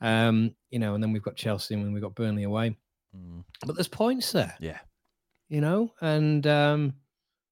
Um, 0.00 0.54
you 0.70 0.80
know, 0.80 0.94
and 0.94 1.02
then 1.02 1.12
we've 1.12 1.22
got 1.22 1.36
Chelsea, 1.36 1.74
and 1.74 1.92
we've 1.94 2.02
got 2.02 2.16
Burnley 2.16 2.42
away. 2.42 2.76
But 3.64 3.76
there's 3.76 3.86
points 3.86 4.32
there, 4.32 4.56
Yeah. 4.58 4.80
You 5.54 5.60
know. 5.60 5.92
And 6.00 6.46
um, 6.48 6.94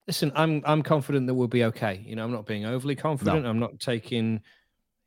listen, 0.09 0.33
I'm 0.35 0.63
I'm 0.67 0.83
confident 0.83 1.29
that 1.29 1.35
we'll 1.35 1.47
be 1.47 1.65
okay. 1.65 2.03
You 2.05 2.17
know, 2.17 2.25
I'm 2.25 2.33
not 2.33 2.47
being 2.47 2.67
overly 2.67 2.97
confident. 2.97 3.47
I'm 3.47 3.61
not 3.61 3.79
taking. 3.79 4.41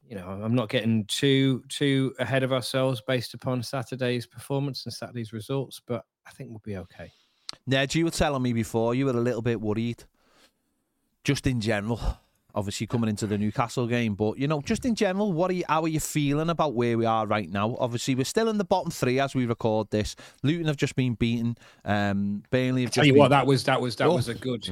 You 0.07 0.15
know, 0.15 0.27
I'm 0.27 0.53
not 0.53 0.69
getting 0.69 1.05
too 1.05 1.63
too 1.67 2.13
ahead 2.19 2.43
of 2.43 2.53
ourselves 2.53 3.01
based 3.05 3.33
upon 3.33 3.63
Saturday's 3.63 4.27
performance 4.27 4.85
and 4.85 4.93
Saturday's 4.93 5.33
results, 5.33 5.81
but 5.85 6.05
I 6.27 6.31
think 6.31 6.51
we'll 6.51 6.61
be 6.63 6.77
okay. 6.77 7.11
Ned, 7.65 7.95
you 7.95 8.05
were 8.05 8.11
telling 8.11 8.43
me 8.43 8.53
before 8.53 8.93
you 8.93 9.05
were 9.05 9.11
a 9.11 9.15
little 9.15 9.41
bit 9.41 9.59
worried, 9.59 10.03
just 11.23 11.47
in 11.47 11.59
general. 11.59 11.99
Obviously, 12.55 12.87
coming 12.87 13.09
into 13.09 13.27
the 13.27 13.37
Newcastle 13.37 13.85
game, 13.85 14.15
but 14.15 14.37
you 14.39 14.47
know, 14.47 14.61
just 14.61 14.85
in 14.85 14.95
general, 14.95 15.31
what 15.33 15.51
are 15.51 15.53
you? 15.53 15.63
How 15.69 15.81
are 15.83 15.87
you 15.87 15.99
feeling 15.99 16.49
about 16.49 16.73
where 16.73 16.97
we 16.97 17.05
are 17.05 17.27
right 17.27 17.49
now? 17.49 17.75
Obviously, 17.79 18.15
we're 18.15 18.23
still 18.23 18.49
in 18.49 18.57
the 18.57 18.63
bottom 18.63 18.89
three 18.91 19.19
as 19.19 19.35
we 19.35 19.45
record 19.45 19.91
this. 19.91 20.15
Luton 20.41 20.65
have 20.67 20.77
just 20.77 20.95
been 20.95 21.15
beaten. 21.15 21.57
Um, 21.83 22.43
Burnley 22.51 22.83
have 22.83 22.91
just. 22.91 22.95
Tell 22.95 23.05
you 23.05 23.13
been, 23.13 23.19
what, 23.19 23.27
that 23.29 23.45
was 23.45 23.65
that 23.65 23.81
was 23.81 23.97
that 23.97 24.07
Oh. 24.07 24.15
was 24.15 24.29
a 24.29 24.33
good. 24.33 24.67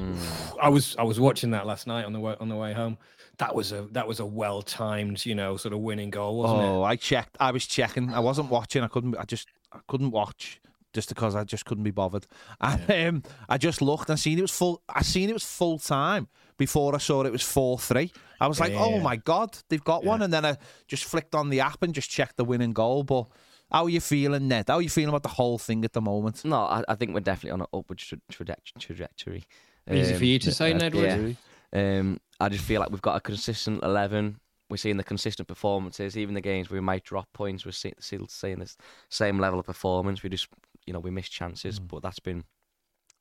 I 0.60 0.68
was 0.70 0.96
I 0.98 1.02
was 1.02 1.20
watching 1.20 1.50
that 1.50 1.66
last 1.66 1.86
night 1.86 2.04
on 2.06 2.12
the 2.14 2.20
way 2.20 2.34
on 2.40 2.48
the 2.48 2.56
way 2.56 2.72
home. 2.72 2.96
That 3.38 3.54
was 3.54 3.70
a 3.72 3.82
that 3.92 4.08
was 4.08 4.18
a 4.20 4.24
well 4.26 4.62
timed, 4.62 5.26
you 5.26 5.34
know, 5.34 5.56
sort 5.56 5.74
of 5.74 5.80
winning 5.80 6.08
goal, 6.10 6.38
wasn't 6.38 6.60
it 6.62 6.64
Oh, 6.64 6.82
I 6.84 6.96
checked. 6.96 7.36
I 7.38 7.50
was 7.50 7.66
checking. 7.66 8.14
I 8.14 8.20
wasn't 8.20 8.48
watching. 8.48 8.82
I 8.82 8.88
couldn't. 8.88 9.16
I 9.18 9.24
just. 9.24 9.48
I 9.72 9.80
couldn't 9.88 10.12
watch 10.12 10.60
just 10.94 11.10
because 11.10 11.34
I 11.34 11.44
just 11.44 11.66
couldn't 11.66 11.84
be 11.84 11.90
bothered. 11.90 12.26
And 12.60 12.90
um, 12.90 13.22
I 13.48 13.58
just 13.58 13.82
looked 13.82 14.08
and 14.08 14.18
seen 14.18 14.38
it 14.38 14.42
was 14.42 14.52
full. 14.56 14.82
I 14.88 15.02
seen 15.02 15.28
it 15.28 15.34
was 15.34 15.44
full 15.44 15.78
time 15.78 16.28
before 16.56 16.94
I 16.94 16.98
saw 16.98 17.22
it 17.24 17.32
was 17.32 17.42
four 17.42 17.78
three. 17.78 18.10
I 18.40 18.46
was 18.46 18.60
like, 18.60 18.72
oh 18.74 19.00
my 19.00 19.16
god, 19.16 19.58
they've 19.68 19.84
got 19.84 20.04
one. 20.04 20.22
And 20.22 20.32
then 20.32 20.44
I 20.46 20.56
just 20.88 21.04
flicked 21.04 21.34
on 21.34 21.50
the 21.50 21.60
app 21.60 21.82
and 21.82 21.92
just 21.94 22.08
checked 22.08 22.36
the 22.36 22.44
winning 22.44 22.72
goal. 22.72 23.02
But 23.02 23.26
how 23.70 23.84
are 23.84 23.90
you 23.90 24.00
feeling, 24.00 24.48
Ned? 24.48 24.66
How 24.68 24.76
are 24.76 24.82
you 24.82 24.88
feeling 24.88 25.08
about 25.08 25.22
the 25.22 25.28
whole 25.30 25.58
thing 25.58 25.84
at 25.84 25.92
the 25.92 26.00
moment? 26.00 26.44
No, 26.44 26.60
I, 26.62 26.84
I 26.88 26.94
think 26.94 27.12
we're 27.12 27.20
definitely 27.20 27.50
on 27.52 27.60
an 27.62 27.66
upward 27.74 27.98
tra- 27.98 28.18
traje- 28.32 28.54
trajectory. 28.78 29.44
it? 29.86 29.96
Easy 29.96 30.12
for 30.12 30.18
Um, 30.18 30.24
you 30.24 30.38
to 30.38 30.52
say, 30.52 30.72
Ned. 30.74 30.94
yeah. 30.94 31.32
Um, 31.72 32.20
I 32.38 32.48
just 32.50 32.64
feel 32.64 32.80
like 32.80 32.90
we've 32.90 33.02
got 33.02 33.16
a 33.16 33.20
consistent 33.20 33.82
eleven. 33.82 34.38
We're 34.70 34.76
seeing 34.78 34.96
the 34.96 35.04
consistent 35.04 35.46
performances, 35.46 36.16
even 36.16 36.34
the 36.34 36.40
games 36.40 36.70
where 36.70 36.80
we 36.80 36.84
might 36.84 37.04
drop 37.04 37.28
points. 37.34 37.64
We're 37.66 37.72
still 37.72 38.26
seeing 38.28 38.58
this 38.58 38.76
same 39.10 39.38
level 39.38 39.58
of 39.60 39.66
performance. 39.66 40.22
We 40.22 40.30
just, 40.30 40.48
you 40.86 40.92
know, 40.92 41.00
we 41.00 41.10
missed 41.10 41.32
chances, 41.32 41.80
mm. 41.80 41.88
but 41.88 42.02
that's 42.02 42.18
been 42.18 42.44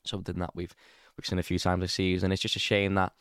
something 0.05 0.39
that 0.39 0.55
we've 0.55 0.75
we've 1.17 1.25
seen 1.25 1.39
a 1.39 1.43
few 1.43 1.59
times 1.59 1.81
this 1.81 1.93
season. 1.93 2.31
It's 2.31 2.41
just 2.41 2.55
a 2.55 2.59
shame 2.59 2.95
that, 2.95 3.13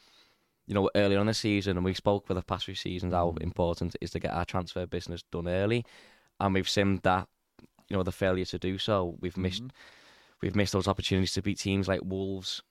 you 0.66 0.75
know, 0.75 0.90
earlier 0.94 1.18
on 1.18 1.26
the 1.26 1.34
season, 1.34 1.76
and 1.76 1.84
we 1.84 1.94
spoke 1.94 2.26
for 2.26 2.34
the 2.34 2.42
past 2.42 2.64
few 2.64 2.75
seasons 2.75 3.12
how 3.12 3.30
mm. 3.32 3.42
important 3.42 3.94
it 3.94 4.04
is 4.04 4.11
to 4.12 4.20
get 4.20 4.32
our 4.32 4.44
transfer 4.44 4.87
business 4.87 5.22
done 5.30 5.49
early, 5.49 5.84
and 6.40 6.54
we've 6.54 6.68
seen 6.68 7.00
that, 7.02 7.28
you 7.88 7.96
know, 7.96 8.02
the 8.02 8.12
failure 8.12 8.44
to 8.46 8.58
do 8.58 8.78
so. 8.78 9.16
We've 9.20 9.37
missed 9.37 9.62
mm-hmm. 9.62 9.76
we've 10.40 10.56
missed 10.56 10.72
those 10.72 10.88
opportunities 10.88 11.32
to 11.34 11.42
beat 11.42 11.58
teams 11.58 11.88
like 11.88 12.00
Wolves, 12.02 12.62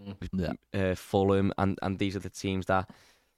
mm-hmm. 0.00 0.40
Yeah. 0.40 0.90
uh, 0.90 0.94
Fulham, 0.94 1.52
and, 1.58 1.78
and 1.82 1.98
these 1.98 2.16
are 2.16 2.20
the 2.20 2.30
teams 2.30 2.66
that, 2.66 2.90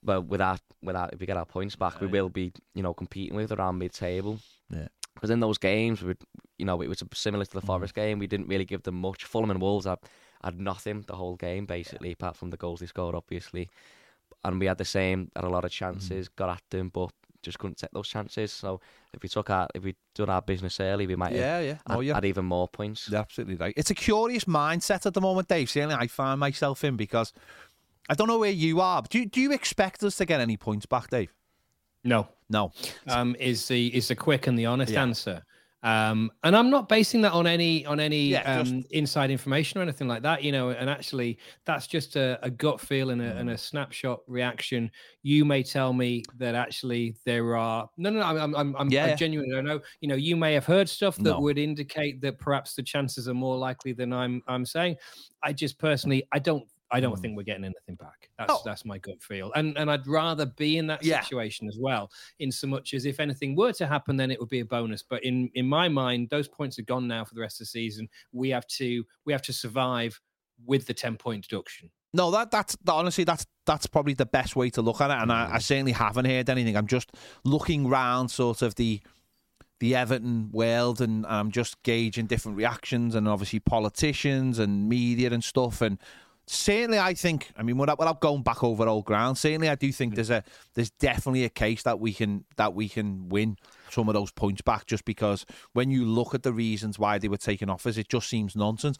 well, 0.03 0.21
without 0.21 0.61
without 0.81 1.13
if 1.13 1.19
we 1.19 1.25
get 1.25 1.37
our 1.37 1.45
points 1.45 1.75
back, 1.75 2.01
we 2.01 2.07
will 2.07 2.29
be 2.29 2.51
you 2.73 2.83
know 2.83 2.93
competing 2.93 3.35
with 3.35 3.51
around 3.51 3.77
mid 3.77 3.93
table. 3.93 4.39
Yeah. 4.69 4.87
Because 5.19 5.31
in 5.31 5.41
those 5.41 5.57
games, 5.57 6.01
we, 6.01 6.13
you 6.57 6.65
know, 6.65 6.81
it 6.81 6.87
was 6.87 7.03
similar 7.13 7.43
to 7.43 7.53
the 7.53 7.61
mm. 7.61 7.67
Forest 7.67 7.93
game. 7.93 8.19
We 8.19 8.27
didn't 8.27 8.47
really 8.47 8.63
give 8.63 8.83
them 8.83 8.95
much. 8.95 9.25
Fulham 9.25 9.51
and 9.51 9.61
Wolves 9.61 9.85
had, 9.85 9.99
had 10.41 10.59
nothing 10.59 11.03
the 11.07 11.15
whole 11.15 11.35
game 11.35 11.65
basically, 11.65 12.13
apart 12.13 12.37
from 12.37 12.51
the 12.51 12.57
goals 12.57 12.79
they 12.79 12.85
scored, 12.85 13.15
obviously. 13.15 13.69
And 14.45 14.61
we 14.61 14.67
had 14.67 14.77
the 14.77 14.85
same, 14.85 15.29
had 15.35 15.43
a 15.43 15.49
lot 15.49 15.65
of 15.65 15.71
chances, 15.71 16.29
mm. 16.29 16.35
got 16.37 16.49
at 16.49 16.63
them, 16.69 16.87
but 16.87 17.11
just 17.41 17.59
couldn't 17.59 17.77
take 17.77 17.91
those 17.91 18.07
chances. 18.07 18.53
So 18.53 18.79
if 19.13 19.21
we 19.21 19.27
took 19.27 19.49
our, 19.49 19.67
if 19.75 19.83
we 19.83 19.95
done 20.15 20.29
our 20.29 20.41
business 20.41 20.79
early, 20.79 21.05
we 21.05 21.17
might 21.17 21.33
Yeah, 21.33 21.59
yeah. 21.59 21.73
have 21.73 21.81
Oh, 21.87 21.95
had, 21.95 22.05
yeah. 22.05 22.13
had 22.15 22.25
even 22.25 22.45
more 22.45 22.69
points. 22.69 23.09
You're 23.09 23.19
absolutely 23.19 23.55
right. 23.55 23.73
It's 23.75 23.91
a 23.91 23.95
curious 23.95 24.45
mindset 24.45 25.05
at 25.05 25.13
the 25.13 25.21
moment, 25.21 25.49
Dave. 25.49 25.69
Certainly, 25.69 25.95
I 25.95 26.07
find 26.07 26.39
myself 26.39 26.83
in 26.83 26.95
because 26.95 27.33
I 28.09 28.13
don't 28.13 28.27
know 28.27 28.39
where 28.39 28.51
you 28.51 28.79
are. 28.79 29.01
But 29.01 29.11
do 29.11 29.19
you, 29.19 29.25
do 29.25 29.41
you 29.41 29.51
expect 29.51 30.03
us 30.03 30.15
to 30.17 30.25
get 30.25 30.39
any 30.39 30.57
points 30.57 30.85
back, 30.85 31.09
Dave? 31.09 31.33
No, 32.03 32.29
No. 32.49 32.71
um, 33.07 33.35
is 33.39 33.67
the 33.67 33.95
is 33.95 34.07
the 34.07 34.15
quick 34.15 34.47
and 34.47 34.57
the 34.57 34.65
honest 34.65 34.93
Yeah. 34.93 35.01
answer. 35.03 35.43
Um, 35.81 36.29
and 36.43 36.57
I'm 36.57 36.69
not 36.69 36.89
basing 36.89 37.21
that 37.21 37.31
on 37.31 37.47
any 37.47 37.85
on 37.85 38.01
any 38.01 38.23
Yeah, 38.31 38.57
just- 38.59 38.73
um, 38.73 38.83
inside 38.91 39.31
information 39.31 39.79
or 39.79 39.83
anything 39.83 40.09
like 40.09 40.21
that. 40.23 40.43
You 40.43 40.51
know, 40.51 40.71
and 40.71 40.89
actually, 40.89 41.39
that's 41.63 41.87
just 41.87 42.17
a, 42.17 42.37
a 42.41 42.49
gut 42.49 42.81
feel 42.81 43.11
and 43.11 43.21
a, 43.21 43.37
and 43.37 43.49
a 43.49 43.53
Mm. 43.53 43.59
snapshot 43.59 44.19
reaction. 44.27 44.91
You 45.23 45.45
may 45.45 45.63
tell 45.63 45.93
me 45.93 46.23
that 46.37 46.53
actually 46.53 47.15
there 47.25 47.55
are 47.55 47.87
no, 47.95 48.09
no, 48.09 48.19
no. 48.19 48.25
I'm 48.25 48.53
I'm 48.55 48.75
I'm, 48.75 48.89
Yeah, 48.89 49.03
I'm 49.03 49.09
yeah. 49.11 49.15
genuinely 49.15 49.55
don't 49.55 49.63
know. 49.63 49.79
You 50.01 50.09
know, 50.09 50.15
you 50.15 50.35
may 50.35 50.53
have 50.53 50.65
heard 50.65 50.89
stuff 50.89 51.15
that 51.17 51.23
No. 51.23 51.39
would 51.39 51.57
indicate 51.57 52.19
that 52.21 52.39
perhaps 52.39 52.73
the 52.73 52.83
chances 52.83 53.29
are 53.29 53.33
more 53.33 53.55
likely 53.57 53.93
than 53.93 54.11
I'm 54.11 54.41
I'm 54.49 54.65
saying. 54.65 54.97
I 55.43 55.53
just 55.53 55.79
personally, 55.79 56.23
I 56.33 56.39
don't. 56.39 56.67
I 56.91 56.99
don't 56.99 57.15
Mm. 57.17 57.21
think 57.21 57.37
we're 57.37 57.43
getting 57.43 57.63
anything 57.65 57.95
back. 57.95 58.29
That's 58.37 58.51
Oh. 58.53 58.61
that's 58.65 58.83
my 58.85 58.97
gut 58.97 59.21
feel, 59.21 59.51
and 59.53 59.77
and 59.77 59.91
I'd 59.91 60.07
rather 60.07 60.45
be 60.45 60.77
in 60.77 60.87
that 60.87 61.03
Yeah. 61.03 61.21
situation 61.21 61.67
as 61.67 61.77
well 61.79 62.11
in 62.39 62.51
so 62.51 62.67
much 62.67 62.93
as 62.93 63.05
if 63.05 63.19
anything 63.19 63.55
were 63.55 63.73
to 63.73 63.85
happen, 63.87 64.17
then 64.17 64.31
it 64.31 64.39
would 64.39 64.49
be 64.49 64.59
a 64.61 64.65
bonus. 64.65 65.03
But 65.03 65.23
in 65.23 65.49
in 65.53 65.67
my 65.67 65.87
mind, 65.89 66.29
those 66.29 66.47
points 66.47 66.79
are 66.79 66.83
gone 66.83 67.07
now 67.07 67.25
for 67.25 67.35
the 67.35 67.41
rest 67.41 67.55
of 67.57 67.65
the 67.65 67.65
season. 67.67 68.09
We 68.31 68.49
have 68.49 68.65
to 68.77 69.05
we 69.25 69.33
have 69.33 69.43
to 69.43 69.53
survive 69.53 70.19
with 70.65 70.87
the 70.87 70.93
ten 70.93 71.15
point 71.17 71.47
deduction. 71.47 71.91
No, 72.11 72.31
that 72.31 72.49
that's 72.49 72.75
that, 72.85 72.93
honestly 72.93 73.23
that's 73.23 73.45
that's 73.67 73.85
probably 73.85 74.15
the 74.15 74.25
best 74.25 74.55
way 74.55 74.71
to 74.71 74.81
look 74.81 74.99
at 74.99 75.11
it, 75.11 75.21
and 75.21 75.31
I, 75.31 75.55
I 75.55 75.57
certainly 75.59 75.91
haven't 75.91 76.25
heard 76.25 76.49
anything. 76.49 76.75
I'm 76.75 76.87
just 76.87 77.11
looking 77.43 77.87
round, 77.87 78.31
sort 78.31 78.61
of 78.63 78.75
the 78.75 78.99
the 79.79 79.95
Everton 79.95 80.49
world, 80.51 80.99
and 81.01 81.25
I'm 81.27 81.51
just 81.51 81.81
gauging 81.83 82.25
different 82.25 82.57
reactions, 82.57 83.13
and 83.15 83.27
obviously 83.27 83.59
politicians 83.59 84.57
and 84.59 84.89
media 84.89 85.31
and 85.31 85.43
stuff, 85.43 85.81
and 85.81 85.97
certainly 86.51 86.97
I 86.97 87.13
think, 87.13 87.51
I 87.55 87.63
mean, 87.63 87.77
without, 87.77 87.99
without 87.99 88.19
going 88.19 88.41
back 88.41 88.63
over 88.63 88.87
old 88.87 89.05
ground, 89.05 89.37
certainly 89.37 89.69
I 89.69 89.75
do 89.75 89.91
think 89.91 90.15
there's 90.15 90.31
a 90.31 90.43
there's 90.73 90.89
definitely 90.89 91.43
a 91.43 91.49
case 91.49 91.83
that 91.83 91.99
we 91.99 92.13
can 92.13 92.45
that 92.57 92.73
we 92.73 92.89
can 92.89 93.29
win 93.29 93.57
some 93.91 94.09
of 94.09 94.15
those 94.15 94.31
points 94.31 94.61
back, 94.61 94.85
just 94.87 95.05
because 95.05 95.45
when 95.73 95.91
you 95.91 96.05
look 96.05 96.33
at 96.33 96.43
the 96.43 96.53
reasons 96.53 96.97
why 96.97 97.19
they 97.19 97.27
were 97.27 97.37
taken 97.37 97.69
off 97.69 97.85
us, 97.85 97.97
it 97.97 98.09
just 98.09 98.27
seems 98.27 98.55
nonsense. 98.55 98.97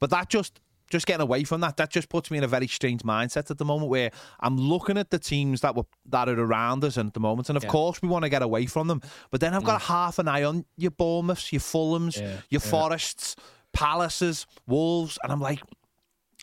But 0.00 0.10
that 0.10 0.28
just 0.28 0.60
just 0.90 1.06
getting 1.06 1.22
away 1.22 1.42
from 1.44 1.62
that, 1.62 1.78
that 1.78 1.88
just 1.88 2.10
puts 2.10 2.30
me 2.30 2.36
in 2.36 2.44
a 2.44 2.48
very 2.48 2.66
strange 2.66 3.02
mindset 3.02 3.50
at 3.50 3.56
the 3.56 3.64
moment 3.64 3.88
where 3.88 4.10
I'm 4.40 4.58
looking 4.58 4.98
at 4.98 5.08
the 5.08 5.18
teams 5.18 5.62
that 5.62 5.74
were 5.74 5.86
that 6.10 6.28
are 6.28 6.38
around 6.38 6.84
us 6.84 6.98
at 6.98 7.14
the 7.14 7.20
moment, 7.20 7.48
and 7.48 7.56
of 7.56 7.64
Yeah. 7.64 7.70
course 7.70 8.02
we 8.02 8.08
want 8.08 8.24
to 8.24 8.28
get 8.28 8.42
away 8.42 8.66
from 8.66 8.88
them. 8.88 9.00
But 9.30 9.40
then 9.40 9.54
I've 9.54 9.64
got 9.64 9.80
mm. 9.80 9.86
half 9.86 10.18
an 10.18 10.28
eye 10.28 10.42
on 10.42 10.66
your 10.76 10.90
Bournemouths, 10.90 11.52
your 11.52 11.60
Fulhams, 11.60 12.20
Yeah, 12.20 12.40
your 12.50 12.60
yeah. 12.62 12.70
Forests, 12.70 13.36
Palaces, 13.72 14.46
Wolves, 14.66 15.18
and 15.22 15.32
I'm 15.32 15.40
like, 15.40 15.62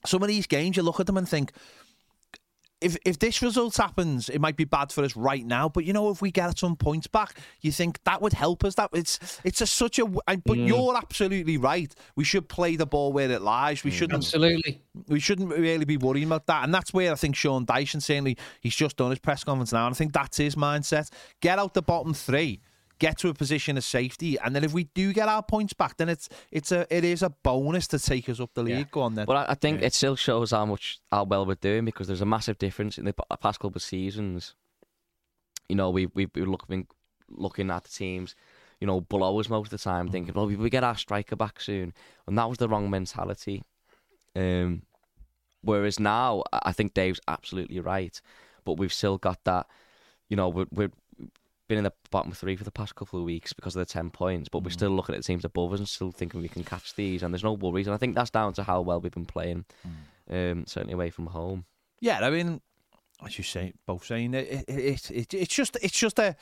some 0.06 0.22
of 0.22 0.28
these 0.28 0.48
games 0.48 0.78
you 0.78 0.84
look 0.84 1.00
at 1.00 1.06
them 1.08 1.18
and 1.18 1.28
think. 1.28 1.52
If, 2.82 2.96
if 3.04 3.20
this 3.20 3.42
result 3.42 3.76
happens, 3.76 4.30
it 4.30 4.40
might 4.40 4.56
be 4.56 4.64
bad 4.64 4.94
for 4.94 5.04
us 5.04 5.14
right 5.18 5.46
now. 5.46 5.68
But 5.68 5.84
you 5.84 5.92
know, 5.92 6.12
if 6.12 6.22
we 6.22 6.32
get 6.32 6.58
some 6.58 6.78
points 6.78 7.08
back, 7.08 7.38
you 7.60 7.74
think 7.74 8.02
that 8.06 8.22
would 8.22 8.32
help 8.32 8.64
us. 8.64 8.76
That 8.76 8.90
it's 8.94 9.20
it's 9.44 9.60
a 9.60 9.68
such 9.68 10.00
a. 10.00 10.06
But 10.06 10.24
Mm. 10.46 10.66
you're 10.66 10.96
absolutely 10.96 11.58
right. 11.58 11.94
We 12.16 12.24
should 12.24 12.48
play 12.48 12.78
the 12.78 12.86
ball 12.86 13.12
where 13.12 13.30
it 13.30 13.42
lies. 13.42 13.84
We 13.84 13.92
shouldn't 13.92 14.24
Absolutely. 14.24 14.82
we 15.10 15.20
shouldn't 15.20 15.50
really 15.50 15.84
be 15.84 15.98
worrying 15.98 16.28
about 16.28 16.46
that. 16.48 16.64
And 16.64 16.74
that's 16.74 16.94
where 16.94 17.12
I 17.12 17.16
think 17.16 17.36
Sean 17.36 17.66
Dyche 17.66 18.02
certainly 18.02 18.38
he's 18.62 18.76
just 18.78 18.96
done 18.96 19.10
his 19.10 19.20
press 19.20 19.44
conference 19.44 19.74
now. 19.74 19.86
And 19.86 19.94
I 19.94 19.98
think 19.98 20.14
that's 20.14 20.38
his 20.38 20.56
mindset. 20.56 21.10
Get 21.42 21.60
out 21.60 21.74
the 21.74 21.82
bottom 21.82 22.14
three, 22.14 22.62
get 23.00 23.18
to 23.20 23.30
a 23.30 23.34
position 23.34 23.78
of 23.78 23.84
safety, 23.84 24.38
and 24.40 24.56
then 24.56 24.64
if 24.64 24.74
we 24.74 24.86
do 24.94 25.14
get 25.14 25.28
our 25.28 25.42
points 25.42 25.74
back, 25.74 25.98
then 25.98 26.10
it's 26.10 26.30
it's 26.52 26.72
a 26.72 26.86
it 26.96 27.04
is 27.04 27.24
a 27.24 27.30
bonus 27.30 27.88
to 27.88 28.00
take 28.00 28.30
us 28.30 28.40
up 28.40 28.54
the 28.54 28.64
league. 28.64 28.78
Yeah. 28.78 28.84
Go 28.92 29.02
on 29.02 29.16
then. 29.16 29.26
But 29.26 29.50
I, 29.50 29.52
I 29.52 29.56
think 29.56 29.82
it 29.82 29.94
still 29.94 30.16
shows 30.16 30.52
how 30.52 30.66
much 30.66 31.00
how 31.12 31.24
well 31.24 31.46
we're 31.46 31.56
doing 31.56 31.86
because 31.86 32.08
there's 32.08 32.22
a 32.22 32.26
massive 32.26 32.58
difference 32.58 32.98
in 32.98 33.06
the 33.06 33.14
past 33.14 33.60
couple 33.60 33.78
of 33.78 33.82
seasons. 33.82 34.54
You 35.68 35.76
know, 35.76 35.90
we 35.90 36.08
we've 36.14 36.32
been 36.32 36.52
looking 36.52 36.88
looking 37.30 37.72
at 37.72 37.84
the 37.84 37.90
teams, 37.90 38.36
you 38.80 38.88
know, 38.88 39.02
below 39.02 39.40
us 39.40 39.50
most 39.50 39.68
of 39.68 39.80
the 39.80 39.84
time, 39.84 40.10
thinking, 40.10 40.34
well, 40.34 40.48
we 40.48 40.56
we 40.56 40.70
get 40.70 40.84
our 40.84 40.98
striker 40.98 41.36
back 41.36 41.62
soon, 41.62 41.94
and 42.28 42.38
that 42.38 42.50
was 42.50 42.58
the 42.58 42.70
wrong 42.70 42.90
mentality. 42.90 43.64
Um, 44.36 44.84
whereas 45.62 46.00
now, 46.00 46.44
I 46.52 46.60
I 46.66 46.72
think 46.74 46.94
Dave's 46.94 47.22
absolutely 47.28 47.80
right, 47.80 48.20
but 48.66 48.74
we've 48.74 48.94
still 48.94 49.18
got 49.18 49.44
that. 49.46 49.68
You 50.28 50.36
know, 50.36 50.50
we're, 50.50 50.68
we're 50.72 50.92
been 51.70 51.78
in 51.78 51.84
the 51.86 51.94
bottom 52.12 52.34
three 52.34 52.58
for 52.58 52.66
the 52.66 52.72
past 52.72 52.96
couple 52.96 53.20
of 53.20 53.26
weeks 53.26 53.54
because 53.54 53.76
of 53.76 53.80
the 53.80 53.86
10 53.86 54.10
points, 54.10 54.50
but 54.50 54.64
we're 54.64 54.72
still 54.72 54.90
looking 54.90 55.16
at 55.16 55.24
teams 55.24 55.46
above 55.46 55.72
us 55.72 55.80
and 55.80 55.88
still 55.88 56.12
thinking 56.12 56.42
we 56.42 56.50
can 56.50 56.64
catch 56.64 56.96
these, 56.96 57.24
and 57.24 57.34
there's 57.34 57.44
no 57.44 57.54
worries. 57.54 57.88
And 57.88 57.94
I 57.94 57.98
think 57.98 58.16
that's 58.16 58.32
down 58.32 58.52
to 58.54 58.64
how 58.64 58.82
well 58.82 59.00
we've 59.00 59.12
been 59.12 59.26
playing, 59.26 59.64
um, 60.30 60.66
certainly 60.68 60.94
away 60.94 61.12
from 61.12 61.28
home. 61.28 61.66
Yeah, 62.02 62.26
I 62.26 62.32
mean, 62.32 62.60
as 63.24 63.38
you 63.38 63.44
say, 63.44 63.74
both 63.86 64.06
saying 64.06 64.34
it, 64.34 64.66
it, 64.68 64.70
it, 64.70 65.12
it 65.12 65.34
it's 65.34 65.54
just 65.54 65.78
it's 65.82 65.98
just 65.98 66.18
a 66.20 66.36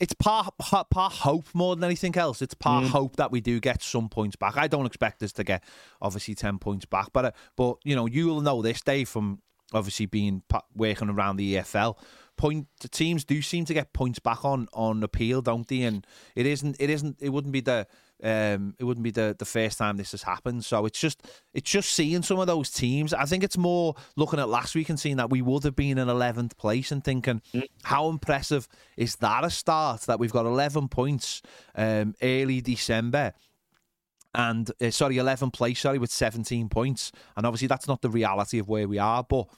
it's 0.00 0.14
part 0.14 0.56
part 0.58 0.90
part 0.90 1.12
hope 1.12 1.46
more 1.54 1.76
than 1.76 1.84
anything 1.84 2.16
else. 2.16 2.42
It's 2.42 2.54
part 2.54 2.86
hope 2.86 3.16
that 3.16 3.30
we 3.30 3.40
do 3.40 3.60
get 3.60 3.82
some 3.82 4.08
points 4.08 4.36
back. 4.36 4.56
I 4.56 4.66
don't 4.66 4.86
expect 4.86 5.22
us 5.22 5.32
to 5.34 5.44
get 5.44 5.62
obviously 6.02 6.34
ten 6.34 6.58
points 6.58 6.86
back, 6.86 7.08
but 7.12 7.24
uh, 7.24 7.30
but 7.56 7.76
you 7.84 7.94
know 7.94 8.06
you'll 8.06 8.40
know 8.40 8.62
this 8.62 8.80
day 8.80 9.04
from 9.04 9.40
obviously 9.72 10.06
being 10.06 10.42
working 10.74 11.10
around 11.10 11.36
the 11.36 11.56
EFL. 11.56 11.96
Point 12.36 12.68
the 12.80 12.88
teams 12.88 13.24
do 13.24 13.40
seem 13.40 13.64
to 13.64 13.74
get 13.74 13.92
points 13.92 14.18
back 14.18 14.44
on 14.44 14.68
on 14.72 15.02
appeal, 15.02 15.40
don't 15.40 15.66
they? 15.66 15.82
And 15.82 16.06
it 16.34 16.46
isn't 16.46 16.76
it 16.78 16.90
isn't 16.90 17.16
it 17.20 17.30
wouldn't 17.30 17.52
be 17.52 17.60
the 17.60 17.86
um 18.22 18.74
it 18.78 18.84
wouldn't 18.84 19.04
be 19.04 19.10
the 19.10 19.34
the 19.38 19.44
first 19.44 19.78
time 19.78 19.96
this 19.96 20.10
has 20.12 20.22
happened. 20.22 20.64
So 20.64 20.84
it's 20.86 21.00
just 21.00 21.22
it's 21.54 21.70
just 21.70 21.90
seeing 21.90 22.22
some 22.22 22.38
of 22.38 22.46
those 22.46 22.70
teams. 22.70 23.14
I 23.14 23.24
think 23.24 23.42
it's 23.42 23.56
more 23.56 23.94
looking 24.16 24.38
at 24.38 24.48
last 24.48 24.74
week 24.74 24.90
and 24.90 25.00
seeing 25.00 25.16
that 25.16 25.30
we 25.30 25.40
would 25.40 25.64
have 25.64 25.76
been 25.76 25.98
in 25.98 26.08
eleventh 26.08 26.58
place 26.58 26.92
and 26.92 27.02
thinking 27.02 27.40
how 27.84 28.08
impressive 28.08 28.68
is 28.96 29.16
that 29.16 29.44
a 29.44 29.50
start 29.50 30.02
that 30.02 30.18
we've 30.18 30.32
got 30.32 30.46
eleven 30.46 30.88
points 30.88 31.40
um 31.74 32.14
early 32.22 32.60
December 32.60 33.32
and 34.36 34.70
uh, 34.82 34.90
sorry, 34.90 35.16
11 35.16 35.50
place, 35.50 35.80
sorry, 35.80 35.98
with 35.98 36.10
17 36.10 36.68
points. 36.68 37.10
And 37.36 37.46
obviously, 37.46 37.68
that's 37.68 37.88
not 37.88 38.02
the 38.02 38.10
reality 38.10 38.58
of 38.58 38.68
where 38.68 38.86
we 38.86 38.98
are. 38.98 39.24
But 39.24 39.48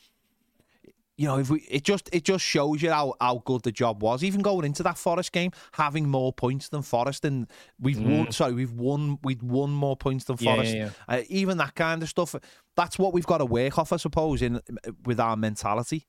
you 1.18 1.26
know, 1.26 1.38
if 1.38 1.50
we, 1.50 1.58
it 1.68 1.82
just 1.82 2.08
it 2.12 2.24
just 2.24 2.44
shows 2.44 2.80
you 2.80 2.90
how, 2.90 3.12
how 3.20 3.42
good 3.44 3.62
the 3.62 3.72
job 3.72 4.02
was. 4.02 4.22
Even 4.22 4.40
going 4.40 4.64
into 4.64 4.84
that 4.84 4.96
Forest 4.96 5.32
game, 5.32 5.50
having 5.72 6.08
more 6.08 6.32
points 6.32 6.68
than 6.68 6.80
Forest, 6.80 7.24
and 7.24 7.48
we've 7.80 8.00
won. 8.00 8.30
Sorry, 8.32 8.52
we've 8.52 8.72
won. 8.72 9.18
We've 9.24 9.42
won 9.42 9.70
more 9.70 9.96
points 9.96 10.24
than 10.26 10.36
Yeah, 10.38 10.54
Forest. 10.54 10.74
yeah, 10.76 10.90
Uh, 11.08 11.22
even 11.28 11.58
that 11.58 11.74
kind 11.74 12.02
of 12.02 12.08
stuff. 12.08 12.36
That's 12.76 12.98
what 13.00 13.12
we've 13.12 13.26
got 13.26 13.38
to 13.38 13.44
work 13.46 13.76
off, 13.78 13.92
I 13.92 13.96
suppose, 13.96 14.40
in 14.42 14.60
with 15.04 15.18
our 15.18 15.36
mentality. 15.36 16.06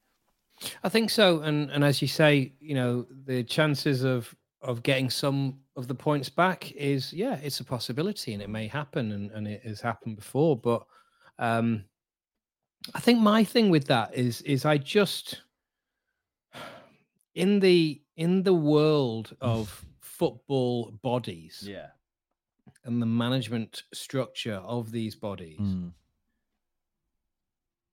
I 0.84 0.89
think 0.89 1.10
so, 1.10 1.39
and 1.42 1.72
and 1.72 1.84
as 1.84 2.01
you 2.01 2.08
say, 2.08 2.54
you 2.60 2.75
know, 2.75 3.08
the 3.25 3.44
chances 3.44 4.04
of 4.04 4.34
of 4.62 4.84
getting 4.84 5.10
some 5.10 5.62
of 5.75 5.88
the 5.88 5.96
points 5.96 6.30
back 6.30 6.72
is 6.74 7.12
yeah, 7.13 7.36
it's 7.42 7.60
a 7.62 7.63
possibility, 7.63 8.34
and 8.34 8.44
it 8.44 8.50
may 8.50 8.68
happen, 8.68 9.12
and 9.12 9.32
and 9.32 9.48
it 9.48 9.63
has 9.63 9.82
happened 9.82 10.18
before. 10.18 10.56
But 10.56 10.86
um, 11.39 11.86
I 12.94 13.00
think 13.00 13.20
my 13.20 13.44
thing 13.44 13.70
with 13.70 13.86
that 13.88 14.14
is 14.16 14.42
is 14.42 14.66
I 14.66 14.78
just 14.78 15.42
in 17.36 17.60
the 17.60 18.02
in 18.18 18.44
the 18.44 18.54
world 18.54 19.36
mm. 19.42 19.48
of 19.48 19.86
football 20.02 20.92
bodies 21.02 21.64
Yeah. 21.66 21.88
and 22.84 23.02
the 23.02 23.06
management 23.06 23.84
structure 23.94 24.56
of 24.56 24.92
these 24.92 25.16
bodies 25.16 25.60
mm. 25.60 25.92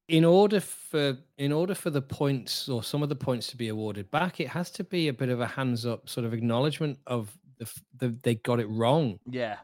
in 0.09 0.25
order 0.25 0.61
for 0.61 1.19
in 1.37 1.53
order 1.53 1.75
for 1.75 1.91
the 1.91 2.03
points 2.03 2.69
or 2.69 2.83
some 2.83 3.03
of 3.03 3.09
the 3.09 3.15
points 3.17 3.47
to 3.49 3.57
be 3.57 3.69
awarded 3.69 4.11
back 4.11 4.41
it 4.41 4.49
has 4.49 4.71
to 4.73 4.85
be 4.85 5.09
a 5.09 5.13
bit 5.13 5.29
of 5.29 5.41
a 5.41 5.47
hands 5.47 5.87
up 5.87 6.09
sort 6.09 6.27
of 6.27 6.33
acknowledgement 6.35 6.99
of 7.07 7.37
the, 7.59 7.71
the 7.97 8.09
they 8.23 8.35
got 8.35 8.59
it 8.61 8.67
wrong 8.69 9.19
Yeah. 9.31 9.57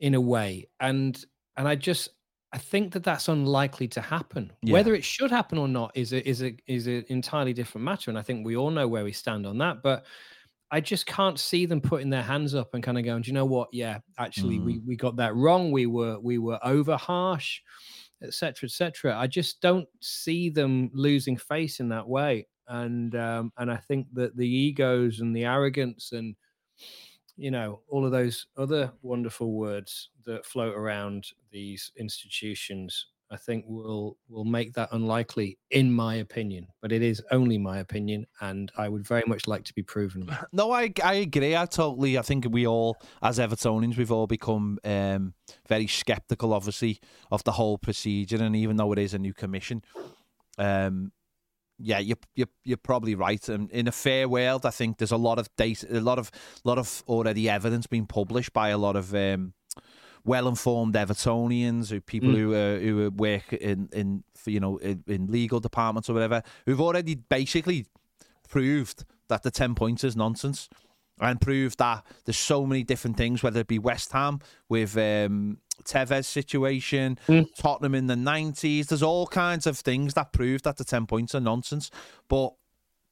in 0.00 0.14
a 0.14 0.20
way 0.20 0.66
and 0.80 1.24
and 1.56 1.66
i 1.66 1.74
just 1.76 2.10
i 2.52 2.58
think 2.58 2.92
that 2.92 3.02
that's 3.02 3.28
unlikely 3.28 3.88
to 3.88 4.00
happen. 4.00 4.52
Yeah. 4.62 4.74
whether 4.74 4.94
it 4.94 5.04
should 5.04 5.30
happen 5.30 5.58
or 5.58 5.68
not 5.68 5.90
is 5.94 6.12
a 6.12 6.26
is 6.28 6.42
a 6.42 6.56
is 6.66 6.86
an 6.86 7.04
entirely 7.08 7.52
different 7.52 7.84
matter 7.84 8.10
and 8.10 8.18
i 8.18 8.22
think 8.22 8.44
we 8.44 8.56
all 8.56 8.70
know 8.70 8.88
where 8.88 9.04
we 9.04 9.12
stand 9.12 9.46
on 9.46 9.58
that 9.58 9.82
but 9.82 10.04
i 10.70 10.80
just 10.80 11.06
can't 11.06 11.38
see 11.38 11.66
them 11.66 11.80
putting 11.80 12.10
their 12.10 12.22
hands 12.22 12.54
up 12.54 12.74
and 12.74 12.82
kind 12.82 12.98
of 12.98 13.04
going 13.04 13.22
do 13.22 13.28
you 13.28 13.34
know 13.34 13.44
what? 13.44 13.68
Yeah 13.72 13.98
actually 14.18 14.58
we 14.58 14.78
we 14.86 14.96
got 14.96 15.16
that 15.16 15.34
wrong. 15.34 15.70
We 15.72 15.86
were 15.86 16.18
we 16.18 16.38
were 16.38 16.58
over 16.64 16.96
harsh 16.96 17.60
etc 18.22 18.66
etc 18.66 19.16
i 19.18 19.26
just 19.26 19.60
don't 19.60 19.88
see 20.00 20.48
them 20.48 20.90
losing 20.94 21.36
face 21.36 21.80
in 21.80 21.88
that 21.88 22.06
way 22.06 22.46
and 22.68 23.16
um 23.16 23.52
and 23.58 23.70
i 23.70 23.76
think 23.76 24.06
that 24.12 24.36
the 24.36 24.48
egos 24.48 25.20
and 25.20 25.34
the 25.34 25.44
arrogance 25.44 26.12
and 26.12 26.36
you 27.36 27.50
know 27.50 27.80
all 27.88 28.04
of 28.04 28.12
those 28.12 28.46
other 28.56 28.92
wonderful 29.02 29.52
words 29.52 30.10
that 30.24 30.44
float 30.44 30.74
around 30.74 31.26
these 31.50 31.90
institutions 31.96 33.06
I 33.32 33.38
think 33.38 33.64
will 33.66 34.18
will 34.28 34.44
make 34.44 34.74
that 34.74 34.90
unlikely, 34.92 35.58
in 35.70 35.90
my 35.90 36.16
opinion. 36.16 36.66
But 36.82 36.92
it 36.92 37.00
is 37.00 37.22
only 37.30 37.56
my 37.56 37.78
opinion, 37.78 38.26
and 38.42 38.70
I 38.76 38.90
would 38.90 39.06
very 39.06 39.22
much 39.26 39.46
like 39.46 39.64
to 39.64 39.74
be 39.74 39.82
proven. 39.82 40.28
No, 40.52 40.70
I 40.70 40.92
I 41.02 41.14
agree. 41.14 41.56
I 41.56 41.64
totally. 41.64 42.18
I 42.18 42.22
think 42.22 42.46
we 42.50 42.66
all, 42.66 42.98
as 43.22 43.38
Evertonians, 43.38 43.96
we've 43.96 44.12
all 44.12 44.26
become 44.26 44.78
um, 44.84 45.32
very 45.66 45.86
sceptical, 45.86 46.52
obviously, 46.52 47.00
of 47.30 47.42
the 47.44 47.52
whole 47.52 47.78
procedure. 47.78 48.36
And 48.36 48.54
even 48.54 48.76
though 48.76 48.92
it 48.92 48.98
is 48.98 49.14
a 49.14 49.18
new 49.18 49.32
commission, 49.32 49.82
um, 50.58 51.10
yeah, 51.82 51.98
you 51.98 52.14
you 52.34 52.46
you're 52.64 52.76
probably 52.76 53.14
right. 53.14 53.48
And 53.48 53.70
in 53.70 53.88
a 53.88 53.92
fair 53.92 54.28
world, 54.28 54.64
I 54.64 54.70
think 54.70 54.98
there's 54.98 55.12
a 55.12 55.16
lot 55.16 55.38
of 55.38 55.48
data, 55.56 55.86
a 55.90 56.00
lot 56.00 56.18
of 56.18 56.30
lot 56.64 56.78
of 56.78 57.02
already 57.08 57.48
evidence 57.48 57.86
being 57.86 58.06
published 58.06 58.52
by 58.52 58.68
a 58.70 58.78
lot 58.78 58.96
of. 58.96 59.14
Um, 59.14 59.54
well-informed 60.24 60.94
Evertonians, 60.94 61.90
who 61.90 62.00
people 62.00 62.28
Mm. 62.28 62.36
who 62.36 62.54
uh, 62.54 62.78
who 62.78 63.10
work 63.10 63.52
in 63.52 63.88
in 63.92 64.22
you 64.46 64.60
know 64.60 64.76
in, 64.76 65.02
in 65.08 65.26
legal 65.26 65.58
departments 65.58 66.08
or 66.08 66.14
whatever, 66.14 66.44
who've 66.64 66.80
already 66.80 67.16
basically 67.16 67.86
proved 68.48 69.04
that 69.28 69.42
the 69.42 69.50
10 69.50 69.74
points 69.74 70.04
is 70.04 70.14
nonsense 70.14 70.68
and 71.18 71.40
proved 71.40 71.78
that 71.78 72.04
there's 72.24 72.36
so 72.36 72.66
many 72.66 72.84
different 72.84 73.16
things, 73.16 73.42
whether 73.42 73.60
it 73.60 73.66
be 73.66 73.78
West 73.78 74.12
Ham 74.12 74.40
with 74.68 74.96
um, 74.96 75.58
Tevez 75.84 76.24
situation, 76.24 77.18
Mm. 77.28 77.46
Tottenham 77.56 77.94
in 77.94 78.06
the 78.06 78.14
90s. 78.16 78.86
There's 78.88 79.02
all 79.02 79.26
kinds 79.26 79.66
of 79.66 79.78
things 79.78 80.14
that 80.14 80.32
prove 80.32 80.62
that 80.62 80.76
the 80.76 80.84
10 80.84 81.06
points 81.06 81.34
are 81.34 81.40
nonsense. 81.40 81.90
But 82.28 82.54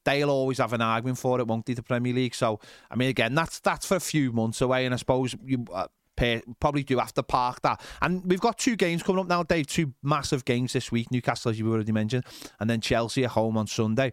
they'll 0.04 0.30
always 0.30 0.58
have 0.58 0.72
an 0.72 0.80
argument 0.80 1.18
for 1.18 1.38
it, 1.40 1.46
won't 1.46 1.66
they, 1.66 1.74
the 1.74 1.82
Premier 1.82 2.14
League? 2.14 2.34
So, 2.34 2.58
I 2.90 2.96
mean, 2.96 3.08
again, 3.10 3.34
that's 3.34 3.60
that's 3.60 3.86
for 3.86 3.96
a 3.96 4.00
few 4.00 4.32
months 4.32 4.60
away, 4.60 4.86
and 4.86 4.94
I 4.94 4.96
suppose 4.96 5.36
you 5.44 5.66
uh, 5.72 5.88
pay, 6.16 6.42
probably 6.58 6.82
do 6.82 6.98
have 6.98 7.12
to 7.14 7.22
park 7.22 7.60
that. 7.62 7.80
And 8.00 8.24
we've 8.24 8.40
got 8.40 8.58
two 8.58 8.76
games 8.76 9.02
coming 9.02 9.20
up 9.20 9.28
now, 9.28 9.42
Dave, 9.42 9.66
two 9.66 9.92
massive 10.02 10.44
games 10.44 10.72
this 10.72 10.90
week 10.90 11.10
Newcastle, 11.10 11.50
as 11.50 11.58
you 11.58 11.70
already 11.70 11.92
mentioned, 11.92 12.24
and 12.58 12.68
then 12.70 12.80
Chelsea 12.80 13.24
at 13.24 13.30
home 13.30 13.56
on 13.56 13.66
Sunday. 13.66 14.12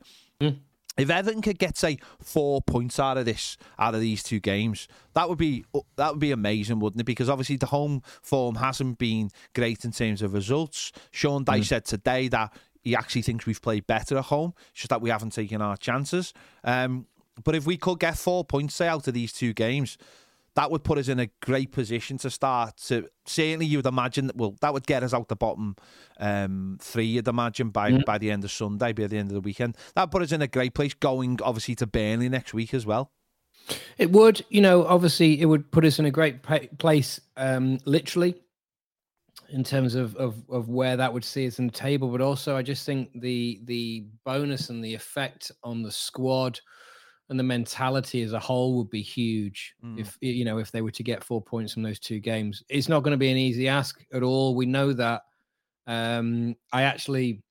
If 0.97 1.09
Everton 1.09 1.41
could 1.41 1.59
get 1.59 1.77
say 1.77 1.99
four 2.19 2.61
points 2.61 2.99
out 2.99 3.17
of 3.17 3.25
this, 3.25 3.57
out 3.77 3.93
of 3.93 4.01
these 4.01 4.23
two 4.23 4.39
games, 4.39 4.87
that 5.13 5.29
would 5.29 5.37
be 5.37 5.65
that 5.95 6.11
would 6.11 6.19
be 6.19 6.31
amazing, 6.31 6.79
wouldn't 6.79 7.01
it? 7.01 7.05
Because 7.05 7.29
obviously 7.29 7.57
the 7.57 7.67
home 7.67 8.01
form 8.21 8.55
hasn't 8.55 8.97
been 8.97 9.29
great 9.53 9.85
in 9.85 9.91
terms 9.91 10.21
of 10.21 10.33
results. 10.33 10.91
Sean 11.11 11.45
Dyche 11.45 11.65
said 11.65 11.85
today 11.85 12.27
that 12.29 12.53
he 12.83 12.95
actually 12.95 13.21
thinks 13.21 13.45
we've 13.45 13.61
played 13.61 13.85
better 13.85 14.17
at 14.17 14.25
home, 14.25 14.53
it's 14.71 14.81
just 14.81 14.89
that 14.89 15.01
we 15.01 15.09
haven't 15.09 15.31
taken 15.31 15.61
our 15.61 15.77
chances. 15.77 16.33
Um, 16.63 17.05
but 17.43 17.53
if 17.53 17.65
we 17.65 17.77
could 17.77 17.99
get 17.99 18.17
four 18.17 18.43
points 18.43 18.75
say 18.75 18.87
out 18.87 19.07
of 19.07 19.13
these 19.13 19.33
two 19.33 19.53
games, 19.53 19.97
that 20.57 20.71
would 20.71 20.83
put 20.83 20.97
us 20.97 21.07
in 21.07 21.19
a 21.19 21.29
great 21.41 21.71
position 21.71 22.17
to 22.17 22.29
start 22.29 22.75
to 22.77 23.07
certainly 23.25 23.65
you 23.65 23.77
would 23.77 23.85
imagine 23.85 24.27
that 24.27 24.35
well 24.35 24.55
that 24.61 24.73
would 24.73 24.87
get 24.87 25.03
us 25.03 25.13
out 25.13 25.27
the 25.27 25.35
bottom 25.35 25.75
um 26.19 26.77
three 26.81 27.05
you'd 27.05 27.27
imagine 27.27 27.69
by 27.69 27.91
by 27.99 28.17
the 28.17 28.31
end 28.31 28.43
of 28.43 28.51
Sunday 28.51 28.91
by 28.91 29.05
the 29.07 29.17
end 29.17 29.29
of 29.29 29.35
the 29.35 29.41
weekend 29.41 29.77
that 29.93 30.01
would 30.01 30.11
put 30.11 30.23
us 30.23 30.31
in 30.31 30.41
a 30.41 30.47
great 30.47 30.73
place 30.73 30.93
going 30.95 31.39
obviously 31.43 31.75
to 31.75 31.87
Burnley 31.87 32.27
next 32.27 32.53
week 32.53 32.73
as 32.73 32.85
well 32.85 33.11
It 33.97 34.11
would, 34.11 34.45
you 34.49 34.61
know, 34.61 34.85
obviously 34.85 35.41
it 35.41 35.45
would 35.45 35.71
put 35.71 35.85
us 35.85 35.99
in 35.99 36.05
a 36.05 36.11
great 36.11 36.41
place, 36.77 37.19
um, 37.35 37.79
literally, 37.85 38.35
in 39.49 39.63
terms 39.63 39.93
of, 39.95 40.15
of 40.15 40.35
of 40.49 40.69
where 40.69 40.97
that 40.97 41.13
would 41.13 41.25
see 41.25 41.47
us 41.47 41.59
in 41.59 41.67
the 41.67 41.73
table. 41.73 42.09
But 42.09 42.21
also, 42.21 42.55
I 42.55 42.61
just 42.63 42.85
think 42.85 43.09
the 43.13 43.59
the 43.65 44.05
bonus 44.23 44.69
and 44.69 44.83
the 44.83 44.95
effect 44.95 45.51
on 45.63 45.83
the 45.83 45.91
squad 45.91 46.59
and 47.29 47.39
the 47.39 47.43
mentality 47.43 48.21
as 48.23 48.33
a 48.33 48.39
whole 48.39 48.77
would 48.77 48.89
be 48.89 49.01
huge. 49.01 49.75
Mm. 49.83 49.99
If 49.99 50.17
you 50.21 50.45
know, 50.45 50.57
if 50.59 50.71
they 50.71 50.81
were 50.81 50.91
to 50.91 51.03
get 51.03 51.23
four 51.23 51.41
points 51.41 51.73
from 51.73 51.83
those 51.83 51.99
two 51.99 52.19
games, 52.19 52.63
it's 52.69 52.87
not 52.89 53.03
going 53.03 53.11
to 53.11 53.17
be 53.17 53.29
an 53.31 53.37
easy 53.37 53.67
ask 53.67 54.01
at 54.13 54.23
all. 54.23 54.55
We 54.55 54.65
know 54.65 54.93
that. 54.93 55.21
Um, 55.87 56.55
I 56.73 56.83
actually, 56.83 57.41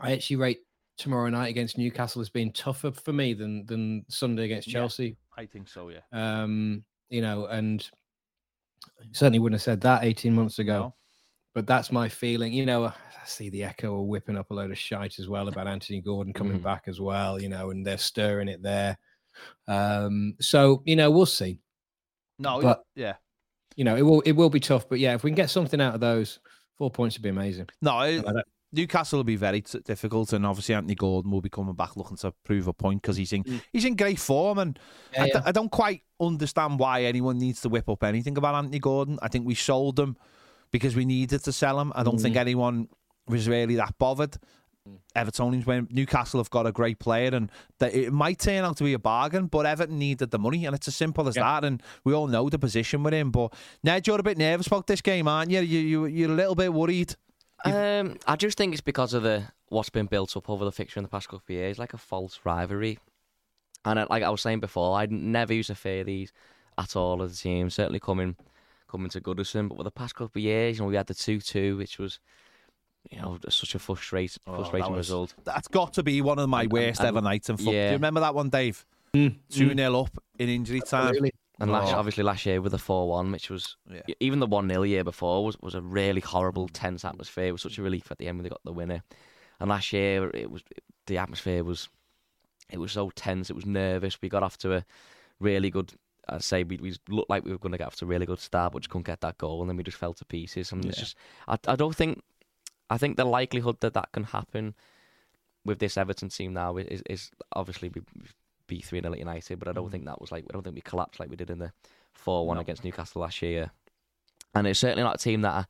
I 0.00 0.12
actually 0.12 0.36
rate 0.36 0.60
tomorrow 0.96 1.28
night 1.30 1.48
against 1.48 1.78
Newcastle 1.78 2.20
as 2.20 2.28
being 2.28 2.52
tougher 2.52 2.92
for 2.92 3.12
me 3.12 3.32
than 3.34 3.64
than 3.66 4.04
Sunday 4.08 4.44
against 4.44 4.68
Yeah. 4.68 4.80
Chelsea. 4.80 5.16
I 5.36 5.46
think 5.46 5.68
so 5.68 5.88
yeah 5.88 6.00
Um, 6.12 6.84
you 7.08 7.22
know, 7.22 7.46
and 7.46 7.88
certainly 9.12 9.38
wouldn't 9.38 9.58
have 9.60 9.62
said 9.64 9.80
that 9.82 10.04
18 10.04 10.34
months 10.34 10.58
ago. 10.58 10.94
But 11.54 11.66
that's 11.66 11.90
my 11.90 12.08
feeling. 12.08 12.52
You 12.52 12.64
know, 12.66 12.84
I 12.86 12.92
see 13.26 13.48
the 13.50 13.64
echo 13.64 13.96
are 13.96 14.02
whipping 14.06 14.36
up 14.36 14.50
a 14.50 14.54
load 14.54 14.70
of 14.70 14.78
shite 14.78 15.18
as 15.18 15.28
well 15.28 15.48
about 15.48 15.66
Anthony 15.66 16.00
Gordon 16.00 16.32
coming 16.32 16.60
Mhm. 16.60 16.62
back 16.62 16.84
as 16.86 17.00
well, 17.00 17.40
you 17.42 17.48
know, 17.48 17.70
and 17.70 17.84
they're 17.84 17.98
stirring 17.98 18.48
it 18.48 18.62
there. 18.62 18.98
Um, 19.68 20.34
so, 20.40 20.82
you 20.86 20.96
know, 20.96 21.10
we'll 21.10 21.26
see. 21.26 21.58
no 22.38 22.60
But- 22.62 22.82
yeah 22.94 23.16
You 23.76 23.84
know, 23.84 23.96
it 23.96 24.02
will 24.02 24.20
it 24.22 24.32
will 24.32 24.48
be 24.50 24.60
tough, 24.60 24.88
but 24.88 24.98
yeah, 24.98 25.14
if 25.14 25.22
we 25.24 25.30
can 25.30 25.34
get 25.36 25.50
something 25.50 25.80
out 25.80 25.94
of 25.94 26.00
those, 26.00 26.38
four 26.78 26.90
points 26.90 27.16
would 27.16 27.22
be 27.22 27.28
amazing. 27.28 27.68
no 27.82 28.00
it, 28.00 28.16
And 28.18 28.28
I 28.28 28.32
don't- 28.32 28.46
Newcastle 28.72 29.18
will 29.18 29.24
be 29.24 29.36
very 29.36 29.60
t- 29.62 29.80
difficult 29.80 30.32
and 30.32 30.46
obviously 30.46 30.74
Anthony 30.74 30.94
Gordon 30.94 31.30
will 31.30 31.40
be 31.40 31.48
coming 31.50 31.74
back 31.74 31.96
looking 31.96 32.16
to 32.18 32.32
prove 32.44 32.66
a 32.68 32.72
point 32.72 33.02
because 33.02 33.16
he's 33.16 33.32
in 33.32 33.42
Mm. 33.44 33.60
he's 33.72 33.84
in 33.84 33.96
great 33.96 34.18
form 34.18 34.58
and 34.58 34.78
Yeah, 35.12 35.22
I, 35.22 35.26
d- 35.26 35.32
yeah. 35.34 35.42
I 35.44 35.52
don't 35.52 35.70
quite 35.70 36.02
understand 36.20 36.78
why 36.78 37.02
anyone 37.04 37.38
needs 37.38 37.60
to 37.62 37.68
whip 37.68 37.88
up 37.88 38.02
anything 38.04 38.36
about 38.38 38.54
Anthony 38.54 38.78
Gordon. 38.78 39.18
I 39.22 39.28
think 39.28 39.44
we 39.46 39.54
sold 39.54 39.98
him 39.98 40.16
because 40.70 40.94
we 40.96 41.04
needed 41.04 41.42
to 41.44 41.52
sell 41.52 41.80
him. 41.80 41.92
I 41.94 42.02
don't 42.02 42.20
think 42.20 42.36
Mm. 42.36 42.40
anyone 42.40 42.88
was 43.26 43.48
really 43.48 43.76
that 43.76 43.96
bothered. 43.98 44.36
Evertonians 45.14 45.66
when 45.66 45.86
Newcastle 45.90 46.40
have 46.40 46.50
got 46.50 46.66
a 46.66 46.72
great 46.72 46.98
player 46.98 47.30
and 47.34 47.50
that 47.78 47.94
it 47.94 48.12
might 48.12 48.38
turn 48.38 48.64
out 48.64 48.76
to 48.78 48.84
be 48.84 48.92
a 48.94 48.98
bargain, 48.98 49.46
but 49.46 49.66
Everton 49.66 49.98
needed 49.98 50.30
the 50.30 50.38
money 50.38 50.64
and 50.64 50.74
it's 50.74 50.88
as 50.88 50.96
simple 50.96 51.28
as 51.28 51.36
Yeah. 51.36 51.42
that. 51.60 51.64
And 51.64 51.82
we 52.04 52.14
all 52.14 52.26
know 52.28 52.48
the 52.48 52.58
position 52.58 53.02
we're 53.02 53.12
in. 53.14 53.30
But 53.30 53.52
Ned, 53.84 54.06
you're 54.06 54.18
a 54.18 54.22
bit 54.22 54.38
nervous 54.38 54.66
about 54.68 54.86
this 54.86 55.00
game, 55.02 55.28
aren't 55.28 55.50
you? 55.50 55.60
You, 55.60 55.78
you 55.80 56.06
you're 56.06 56.30
a 56.30 56.34
little 56.34 56.54
bit 56.54 56.72
worried. 56.72 57.14
Um, 57.64 58.16
I 58.26 58.36
just 58.36 58.56
think 58.56 58.72
it's 58.72 58.80
because 58.80 59.12
of 59.12 59.22
the 59.22 59.44
what's 59.68 59.90
been 59.90 60.06
built 60.06 60.36
up 60.36 60.48
over 60.48 60.64
the 60.64 60.72
fixture 60.72 60.98
in 60.98 61.04
the 61.04 61.10
past 61.10 61.28
couple 61.28 61.44
of 61.44 61.50
years, 61.50 61.78
like 61.78 61.92
a 61.92 61.98
false 61.98 62.40
rivalry. 62.44 62.98
And 63.84 64.04
like 64.08 64.22
I 64.22 64.30
was 64.30 64.40
saying 64.40 64.60
before, 64.60 64.98
I'd 64.98 65.12
never 65.12 65.52
used 65.52 65.68
to 65.68 65.74
fear 65.74 66.04
these 66.04 66.32
at 66.78 66.96
all 66.96 67.22
as 67.22 67.34
a 67.34 67.36
team. 67.36 67.68
Certainly 67.70 68.00
coming 68.00 68.36
coming 68.90 69.08
to 69.10 69.20
Goodison, 69.20 69.68
but 69.68 69.78
with 69.78 69.84
the 69.84 69.90
past 69.90 70.14
couple 70.14 70.38
of 70.40 70.42
years, 70.42 70.76
you 70.78 70.82
know, 70.84 70.88
we 70.88 70.96
had 70.96 71.06
the 71.06 71.14
two 71.14 71.40
two, 71.40 71.76
which 71.76 71.98
was 71.98 72.18
you 73.10 73.18
know 73.20 73.38
such 73.48 73.74
a 73.74 73.78
frustrate, 73.78 74.36
Oh, 74.46 74.50
that 74.52 74.56
frustrating 74.58 74.92
was- 74.92 75.08
result. 75.08 75.34
That's 75.44 75.68
got 75.68 75.94
to 75.94 76.02
be 76.02 76.20
one 76.20 76.38
of 76.38 76.48
my 76.48 76.62
And- 76.62 76.72
worst 76.72 77.00
and- 77.00 77.08
ever 77.08 77.20
nights 77.20 77.48
in 77.48 77.56
football. 77.56 77.72
Do 77.72 77.78
you 77.78 77.92
remember 77.92 78.20
that 78.20 78.34
one, 78.34 78.50
Dave? 78.50 78.84
Mm, 79.14 79.36
2 79.50 79.70
mm, 79.70 79.76
0 79.76 80.00
up 80.02 80.18
in 80.38 80.48
injury 80.48 80.80
time. 80.80 81.06
absolutely. 81.08 81.32
And 81.58 81.70
last, 81.72 81.92
Oh. 81.92 81.98
obviously 81.98 82.24
last 82.24 82.46
year 82.46 82.60
with 82.62 82.72
the 82.72 82.78
four 82.78 83.08
one, 83.08 83.32
which 83.32 83.50
was 83.50 83.76
Yeah. 83.90 84.00
even 84.20 84.38
the 84.38 84.46
one 84.46 84.68
0 84.68 84.82
year 84.84 85.04
before 85.04 85.44
was, 85.44 85.58
was 85.60 85.74
a 85.74 85.82
really 85.82 86.20
horrible, 86.22 86.68
tense 86.68 87.04
atmosphere. 87.04 87.46
It 87.48 87.52
was 87.52 87.60
such 87.62 87.76
a 87.78 87.82
relief 87.82 88.10
at 88.10 88.18
the 88.18 88.28
end 88.28 88.38
when 88.38 88.44
they 88.44 88.48
got 88.50 88.62
the 88.64 88.72
winner. 88.72 89.02
And 89.58 89.68
last 89.68 89.92
year 89.92 90.30
it 90.34 90.50
was 90.50 90.62
the 91.06 91.18
atmosphere 91.18 91.62
was 91.64 91.88
it 92.70 92.78
was 92.78 92.92
so 92.92 93.10
tense. 93.10 93.50
It 93.50 93.56
was 93.56 93.66
nervous. 93.66 94.22
We 94.22 94.28
got 94.28 94.42
off 94.42 94.56
to 94.58 94.72
a 94.74 94.84
really 95.40 95.70
good. 95.70 95.92
I'd 96.28 96.44
say 96.44 96.62
we, 96.64 96.76
we 96.76 96.94
looked 97.08 97.30
like 97.30 97.44
we 97.44 97.50
were 97.52 97.58
going 97.58 97.72
to 97.72 97.78
get 97.78 97.86
off 97.86 97.96
to 97.96 98.04
a 98.04 98.08
really 98.08 98.26
good 98.26 98.38
start, 98.40 98.72
but 98.72 98.80
just 98.82 98.90
couldn't 98.90 99.06
get 99.06 99.20
that 99.22 99.38
goal, 99.38 99.60
and 99.60 99.68
then 99.68 99.76
we 99.76 99.82
just 99.82 99.96
fell 99.98 100.14
to 100.14 100.24
pieces. 100.24 100.70
And 100.72 100.84
it's 100.84 100.98
just 100.98 101.16
I, 101.48 101.58
I 101.66 101.76
don't 101.76 101.94
think 101.96 102.22
I 102.88 102.98
think 102.98 103.16
the 103.16 103.24
likelihood 103.24 103.80
that 103.80 103.94
that 103.94 104.12
can 104.12 104.24
happen 104.24 104.74
with 105.64 105.78
this 105.78 105.96
Everton 105.96 106.28
team 106.28 106.52
now 106.54 106.76
is, 106.76 107.02
is 107.08 107.30
obviously 107.54 107.90
we 107.94 108.02
beat 108.66 108.84
three 108.84 109.00
0 109.00 109.12
at 109.12 109.18
United, 109.18 109.58
but 109.58 109.68
I 109.68 109.72
don't 109.72 109.88
Mhm. 109.88 109.92
think 109.92 110.04
that 110.06 110.20
was 110.20 110.30
like 110.32 110.44
I 110.50 110.52
don't 110.52 110.62
think 110.62 110.74
we 110.76 110.80
collapsed 110.82 111.20
like 111.20 111.30
we 111.30 111.36
did 111.36 111.50
in 111.50 111.58
the 111.58 111.72
four 112.12 112.46
one 112.46 112.56
No. 112.56 112.60
against 112.62 112.84
Newcastle 112.84 113.22
last 113.22 113.42
year. 113.42 113.70
And 114.54 114.66
it's 114.66 114.80
certainly 114.80 115.02
not 115.04 115.16
a 115.16 115.18
team 115.22 115.42
that 115.42 115.52
I, 115.52 115.64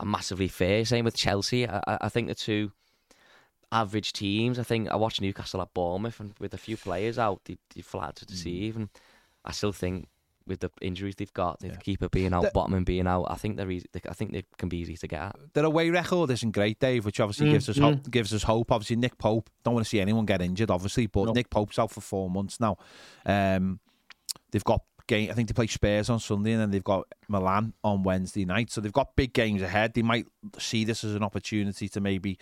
I 0.00 0.04
massively 0.04 0.48
fear. 0.48 0.84
Same 0.84 1.04
with 1.04 1.16
Chelsea. 1.16 1.66
I, 1.68 1.78
I- 1.86 1.98
I 2.02 2.08
think 2.08 2.28
the 2.28 2.34
two 2.34 2.72
average 3.72 4.12
teams. 4.12 4.58
I 4.58 4.62
think 4.62 4.88
I 4.90 4.96
watched 4.96 5.20
Newcastle 5.20 5.60
at 5.60 5.74
Bournemouth, 5.74 6.20
and 6.20 6.34
with 6.38 6.54
a 6.54 6.58
few 6.58 6.76
players 6.76 7.18
out, 7.18 7.40
they, 7.44 7.56
they 7.74 7.82
flat 7.82 8.16
to 8.16 8.26
deceive. 8.26 8.76
And 8.76 8.88
I 9.46 9.52
still 9.52 9.72
think 9.72 10.08
with 10.46 10.60
the 10.60 10.70
injuries 10.80 11.14
they've 11.16 11.32
got, 11.32 11.58
the 11.58 11.68
Yeah. 11.68 11.76
keeper 11.76 12.08
being 12.08 12.32
out, 12.32 12.42
The- 12.42 12.50
Botman 12.50 12.84
being 12.84 13.06
out, 13.08 13.24
I 13.28 13.34
think 13.34 13.56
they're 13.56 13.70
easy. 13.70 13.86
They, 13.92 14.00
I 14.08 14.12
think 14.12 14.32
they 14.32 14.44
can 14.58 14.68
be 14.68 14.76
easy 14.78 14.96
to 14.96 15.08
get 15.08 15.20
at. 15.20 15.36
their 15.54 15.64
away 15.64 15.90
record 15.90 16.30
isn't 16.30 16.52
great, 16.52 16.78
Dave, 16.78 17.04
which 17.04 17.18
obviously 17.18 17.48
Mm, 17.48 17.52
gives 17.52 17.68
us 17.68 17.78
hope. 17.78 18.10
Gives 18.10 18.32
us 18.34 18.42
hope. 18.44 18.70
Obviously, 18.70 18.94
Nick 18.96 19.18
Pope. 19.18 19.50
Don't 19.64 19.74
want 19.74 19.84
to 19.84 19.90
see 19.90 20.00
anyone 20.00 20.24
get 20.24 20.40
injured, 20.40 20.70
obviously, 20.70 21.06
but 21.08 21.24
No. 21.26 21.32
Nick 21.32 21.50
Pope's 21.50 21.78
out 21.80 21.90
for 21.90 22.00
four 22.00 22.30
months 22.30 22.60
now. 22.60 22.76
Um, 23.24 23.80
they've 24.52 24.62
got 24.62 24.82
game. 25.08 25.30
I 25.30 25.34
think 25.34 25.48
they 25.48 25.52
play 25.52 25.66
Spurs 25.66 26.10
on 26.10 26.20
Sunday, 26.20 26.52
and 26.52 26.60
then 26.60 26.70
they've 26.70 26.82
got 26.84 27.06
Milan 27.28 27.72
on 27.82 28.04
Wednesday 28.04 28.44
night. 28.44 28.70
So 28.70 28.80
they've 28.80 28.92
got 28.92 29.16
big 29.16 29.32
games 29.32 29.62
ahead. 29.62 29.94
They 29.94 30.02
might 30.02 30.26
see 30.58 30.84
this 30.84 31.02
as 31.02 31.14
an 31.16 31.22
opportunity 31.24 31.88
to 31.88 32.00
maybe, 32.00 32.38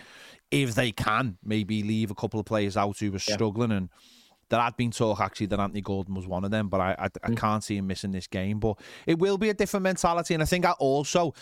if 0.50 0.74
they 0.74 0.92
can, 0.92 1.38
maybe 1.42 1.82
leave 1.82 2.10
a 2.10 2.14
couple 2.14 2.38
of 2.40 2.44
players 2.46 2.76
out 2.76 2.98
who 2.98 3.10
were 3.12 3.18
Yeah. 3.26 3.34
struggling 3.34 3.72
and. 3.72 3.88
There 4.48 4.60
had 4.60 4.76
been 4.76 4.90
talk 4.90 5.20
actually 5.20 5.46
that 5.46 5.60
Anthony 5.60 5.80
Gordon 5.80 6.14
was 6.14 6.26
one 6.26 6.44
of 6.44 6.50
them, 6.50 6.68
but 6.68 6.80
I 6.80 6.94
I, 6.98 7.04
I 7.22 7.30
Mm. 7.30 7.36
can't 7.36 7.64
see 7.64 7.76
him 7.76 7.86
missing 7.86 8.12
this 8.12 8.26
game. 8.26 8.58
But 8.60 8.78
it 9.06 9.18
will 9.18 9.38
be 9.38 9.48
a 9.50 9.54
different 9.54 9.84
mentality, 9.84 10.34
and 10.34 10.42
I 10.42 10.46
think 10.46 10.64
I 10.64 10.72
also 10.72 11.34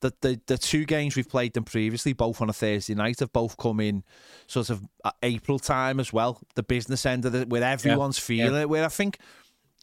the, 0.00 0.12
the 0.20 0.40
the 0.46 0.58
two 0.58 0.84
games 0.84 1.14
we've 1.16 1.28
played 1.28 1.52
them 1.54 1.64
previously, 1.64 2.12
both 2.12 2.40
on 2.40 2.50
a 2.50 2.52
Thursday 2.52 2.94
night, 2.94 3.20
have 3.20 3.32
both 3.32 3.56
come 3.56 3.78
in 3.80 4.02
sort 4.46 4.70
of 4.70 4.82
uh, 5.04 5.12
April 5.22 5.58
time 5.58 6.00
as 6.00 6.12
well. 6.12 6.40
The 6.54 6.62
business 6.62 7.06
end 7.06 7.24
of 7.24 7.34
it, 7.34 7.48
where 7.48 7.62
everyone's 7.62 8.18
feeling 8.18 8.60
it. 8.62 8.68
Where 8.68 8.84
I 8.84 8.88
think 8.88 9.18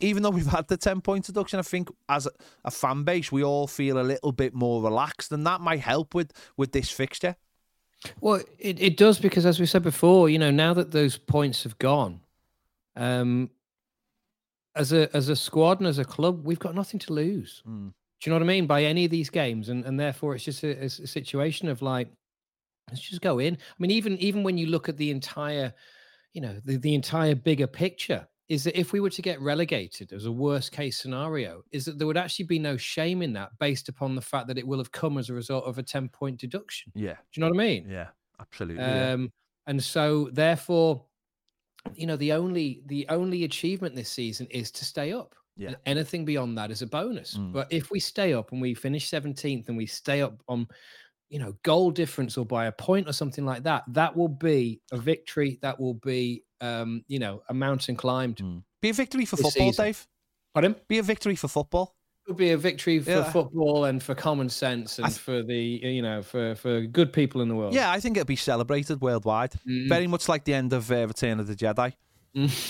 even 0.02 0.24
though 0.24 0.30
we've 0.30 0.46
had 0.48 0.68
the 0.70 0.78
10 0.78 1.02
point 1.02 1.26
deduction, 1.26 1.60
I 1.60 1.62
think 1.62 1.90
as 2.08 2.26
a, 2.26 2.32
a 2.66 2.72
fan 2.72 3.04
base, 3.04 3.32
we 3.34 3.44
all 3.44 3.68
feel 3.68 4.00
a 4.00 4.04
little 4.04 4.32
bit 4.32 4.54
more 4.54 4.82
relaxed, 4.82 5.32
and 5.32 5.46
that 5.48 5.62
might 5.62 5.80
help 5.82 6.14
with 6.14 6.32
with 6.58 6.72
this 6.74 6.90
fixture. 6.90 7.36
Well, 8.22 8.42
it, 8.58 8.82
it 8.82 8.96
does 8.98 9.20
because, 9.20 9.46
as 9.46 9.60
we 9.60 9.66
said 9.66 9.84
before, 9.84 10.30
you 10.30 10.40
know, 10.40 10.52
now 10.52 10.74
that 10.74 10.92
those 10.92 11.18
points 11.18 11.64
have 11.64 11.78
gone, 11.80 12.22
um, 12.96 13.50
as 14.76 14.94
a 14.94 15.16
as 15.16 15.30
a 15.30 15.36
squad 15.36 15.80
and 15.80 15.88
as 15.88 16.00
a 16.00 16.06
club, 16.06 16.46
we've 16.46 16.60
got 16.60 16.76
nothing 16.76 17.00
to 17.02 17.14
lose. 17.14 17.64
Mm. 17.68 17.94
Do 18.22 18.30
you 18.30 18.32
know 18.32 18.36
what 18.36 18.44
I 18.44 18.54
mean? 18.54 18.68
By 18.68 18.84
any 18.84 19.06
of 19.06 19.12
these 19.12 19.30
games, 19.30 19.70
and 19.70 19.86
and 19.86 20.00
therefore 20.00 20.36
it's 20.36 20.44
just 20.44 20.64
a, 20.64 20.84
a 20.84 20.90
situation 20.90 21.68
of 21.68 21.82
like, 21.82 22.10
let's 22.90 23.02
just 23.02 23.22
go 23.22 23.40
in. 23.40 23.56
I 23.56 23.76
mean, 23.80 23.92
even 23.92 24.18
even 24.18 24.44
when 24.44 24.58
you 24.58 24.68
look 24.68 24.90
at 24.90 24.98
the 24.98 25.12
entire, 25.12 25.74
you 26.34 26.42
know, 26.42 26.60
the, 26.66 26.78
the 26.78 26.94
entire 26.94 27.36
bigger 27.36 27.68
picture, 27.68 28.28
is 28.50 28.64
that 28.64 28.78
if 28.78 28.92
we 28.92 29.00
were 29.00 29.12
to 29.12 29.22
get 29.22 29.40
relegated 29.40 30.12
as 30.12 30.26
a 30.26 30.32
worst 30.32 30.72
case 30.72 30.98
scenario, 30.98 31.64
is 31.72 31.86
that 31.86 31.98
there 31.98 32.08
would 32.08 32.18
actually 32.18 32.46
be 32.46 32.60
no 32.60 32.76
shame 32.76 33.22
in 33.22 33.32
that 33.34 33.52
based 33.60 33.90
upon 33.90 34.16
the 34.16 34.22
fact 34.22 34.48
that 34.48 34.58
it 34.58 34.68
will 34.68 34.80
have 34.80 34.92
come 34.92 35.18
as 35.18 35.30
a 35.30 35.34
result 35.34 35.64
of 35.66 35.78
a 35.78 35.84
10 35.84 36.10
point 36.10 36.40
deduction. 36.40 36.92
Yeah. 36.96 37.14
Do 37.14 37.20
you 37.34 37.42
know 37.42 37.50
what 37.50 37.62
I 37.62 37.66
mean? 37.66 37.88
Yeah. 37.88 38.08
Absolutely. 38.40 38.84
yeah. 38.84 39.12
Um, 39.12 39.32
and 39.68 39.84
so 39.84 40.30
therefore, 40.34 41.06
you 41.96 42.08
know, 42.08 42.16
the 42.16 42.34
only 42.34 42.82
the 42.86 43.06
only 43.10 43.44
achievement 43.44 43.96
this 43.96 44.10
season 44.10 44.48
is 44.50 44.72
to 44.72 44.86
stay 44.86 45.14
up. 45.14 45.36
Yeah. 45.56 45.70
And 45.70 45.78
anything 45.86 46.24
beyond 46.24 46.58
that 46.58 46.72
is 46.72 46.82
a 46.82 46.88
bonus. 46.88 47.36
Mm. 47.36 47.52
But 47.52 47.68
if 47.70 47.92
we 47.92 48.00
stay 48.00 48.34
up 48.34 48.54
and 48.54 48.62
we 48.62 48.74
finish 48.74 49.10
17th 49.10 49.68
and 49.68 49.76
we 49.76 49.86
stay 49.86 50.22
up 50.22 50.42
on, 50.48 50.66
you 51.30 51.38
know, 51.38 51.54
goal 51.64 51.92
difference 51.92 52.38
or 52.38 52.46
by 52.46 52.68
a 52.68 52.72
point 52.72 53.10
or 53.10 53.14
something 53.14 53.46
like 53.46 53.64
that, 53.64 53.84
that 53.90 54.16
will 54.16 54.30
be 54.30 54.82
a 54.94 54.98
victory. 54.98 55.60
That 55.62 55.78
will 55.78 55.96
be, 55.96 56.46
um, 56.62 57.04
you 57.08 57.20
know, 57.20 57.42
a 57.50 57.54
mountain 57.54 57.98
climbed. 57.98 58.38
Mm. 58.38 58.64
Be 58.82 58.90
a 58.90 58.94
victory 58.94 59.26
for 59.26 59.36
football, 59.36 59.52
season. 59.52 59.86
Dave. 59.86 60.08
Pardon? 60.54 60.76
Be 60.88 61.00
a 61.00 61.04
victory 61.04 61.36
for 61.36 61.50
football. 61.50 61.94
It 62.30 62.34
would 62.34 62.38
be 62.38 62.52
a 62.52 62.58
victory 62.58 63.00
for 63.00 63.10
Yeah. 63.10 63.32
football 63.32 63.86
and 63.86 64.04
for 64.04 64.14
common 64.14 64.50
sense 64.50 65.00
and 65.00 65.08
th- 65.08 65.18
for 65.18 65.42
the, 65.42 65.58
you 65.58 66.04
know, 66.04 66.22
for 66.22 66.54
for 66.54 66.82
good 66.82 67.12
people 67.12 67.42
in 67.42 67.48
the 67.48 67.56
world. 67.56 67.74
Yeah, 67.74 67.90
I 67.90 68.00
think 68.00 68.18
it'll 68.18 68.28
be 68.28 68.36
celebrated 68.36 69.02
worldwide. 69.02 69.54
Mm. 69.68 69.90
Very 69.90 70.06
much 70.06 70.30
like 70.30 70.44
the 70.44 70.54
end 70.54 70.72
of 70.72 70.92
uh, 70.92 71.08
Return 71.08 71.40
of 71.40 71.48
the 71.48 71.56
Jedi. 71.56 71.94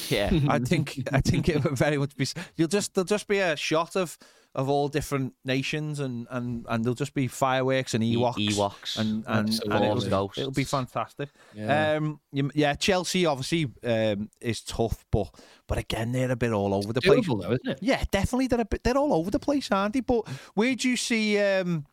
Yeah. 0.10 0.30
I 0.48 0.60
think 0.60 0.96
I 1.12 1.20
think 1.20 1.50
it 1.50 1.62
would 1.66 1.78
very 1.78 1.98
much 1.98 2.16
be. 2.16 2.26
You'll 2.56 2.70
just 2.70 2.94
there'll 2.94 3.04
just 3.04 3.28
be 3.28 3.40
a 3.40 3.58
shot 3.58 3.98
of 3.98 4.18
of 4.56 4.68
all 4.68 4.88
different 4.88 5.34
nations 5.46 6.00
and 6.00 6.28
and 6.32 6.66
and 6.68 6.84
there'll 6.84 6.96
just 6.96 7.14
be 7.14 7.28
fireworks 7.28 7.94
and 7.94 8.04
Ewoks. 8.04 8.50
Ewoks. 8.50 8.98
And 8.98 9.24
and, 9.28 9.50
and 9.50 9.50
Absolutely. 9.50 10.08
it'll, 10.08 10.32
it'll 10.36 10.52
be 10.52 10.64
fantastic. 10.64 11.30
Yeah. 11.54 11.98
Um, 11.98 12.20
yeah, 12.32 12.74
Chelsea 12.74 13.26
obviously 13.26 13.72
um, 13.84 14.30
is 14.42 14.62
tough, 14.62 15.06
but 15.12 15.30
but 15.68 15.78
again 15.78 16.12
they're 16.12 16.32
a 16.32 16.36
bit 16.36 16.52
all 16.52 16.74
over 16.74 16.94
the 16.94 17.02
place. 17.02 17.28
Though, 17.28 17.42
isn't 17.42 17.68
it? 17.68 17.80
Yeah, 17.82 18.04
definitely. 18.12 18.48
They're 18.48 18.62
a 18.62 18.66
bit, 18.66 18.84
they're 18.84 18.98
all 18.98 19.14
over 19.14 19.30
the 19.30 19.40
place, 19.40 19.72
aren't 19.72 19.94
they? 19.94 20.02
But 20.02 20.28
where 20.56 20.76
do 20.76 20.90
you 20.90 20.98
see 20.98 21.38
um 21.40 21.86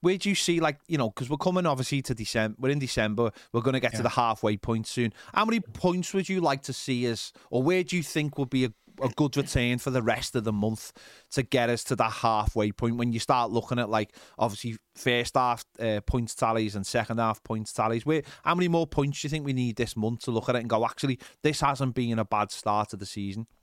where 0.00 0.16
do 0.16 0.28
you 0.28 0.34
see 0.34 0.60
like 0.60 0.78
you 0.86 0.98
know 0.98 1.10
because 1.10 1.30
we're 1.30 1.36
coming 1.36 1.66
obviously 1.66 2.02
to 2.02 2.14
December. 2.14 2.56
We're 2.58 2.70
in 2.70 2.78
December. 2.78 3.30
We're 3.52 3.62
going 3.62 3.74
to 3.74 3.80
get 3.80 3.94
to 3.94 4.02
the 4.02 4.08
halfway 4.08 4.56
point 4.56 4.86
soon. 4.86 5.12
How 5.34 5.44
many 5.44 5.60
points 5.60 6.12
would 6.14 6.28
you 6.28 6.40
like 6.40 6.62
to 6.62 6.72
see 6.72 7.10
us, 7.10 7.32
or 7.50 7.62
where 7.62 7.82
do 7.82 7.96
you 7.96 8.02
think 8.02 8.38
would 8.38 8.50
be 8.50 8.64
a, 8.64 8.72
a 9.02 9.08
good 9.10 9.36
return 9.36 9.78
for 9.78 9.90
the 9.90 10.02
rest 10.02 10.34
of 10.36 10.44
the 10.44 10.52
month 10.52 10.92
to 11.32 11.42
get 11.42 11.70
us 11.70 11.84
to 11.84 11.96
that 11.96 12.12
halfway 12.12 12.72
point 12.72 12.96
when 12.96 13.12
you 13.12 13.20
start 13.20 13.50
looking 13.50 13.78
at 13.78 13.88
like 13.88 14.14
obviously 14.38 14.76
first 14.94 15.34
half 15.34 15.64
uh, 15.80 16.00
points 16.02 16.34
tallies 16.34 16.74
and 16.74 16.86
second 16.86 17.18
half 17.18 17.42
points 17.44 17.72
tallies? 17.72 18.04
Where 18.06 18.22
how 18.44 18.54
many 18.54 18.68
more 18.68 18.86
points 18.86 19.20
do 19.20 19.26
you 19.26 19.30
think 19.30 19.44
we 19.44 19.52
need 19.52 19.76
this 19.76 19.96
month 19.96 20.20
to 20.22 20.30
look 20.30 20.48
at 20.48 20.56
it 20.56 20.60
and 20.60 20.70
go 20.70 20.84
actually 20.84 21.18
this 21.42 21.60
hasn't 21.60 21.94
been 21.94 22.18
a 22.18 22.24
bad 22.24 22.50
start 22.50 22.90
to 22.90 22.96
the 22.96 23.06
season? 23.06 23.46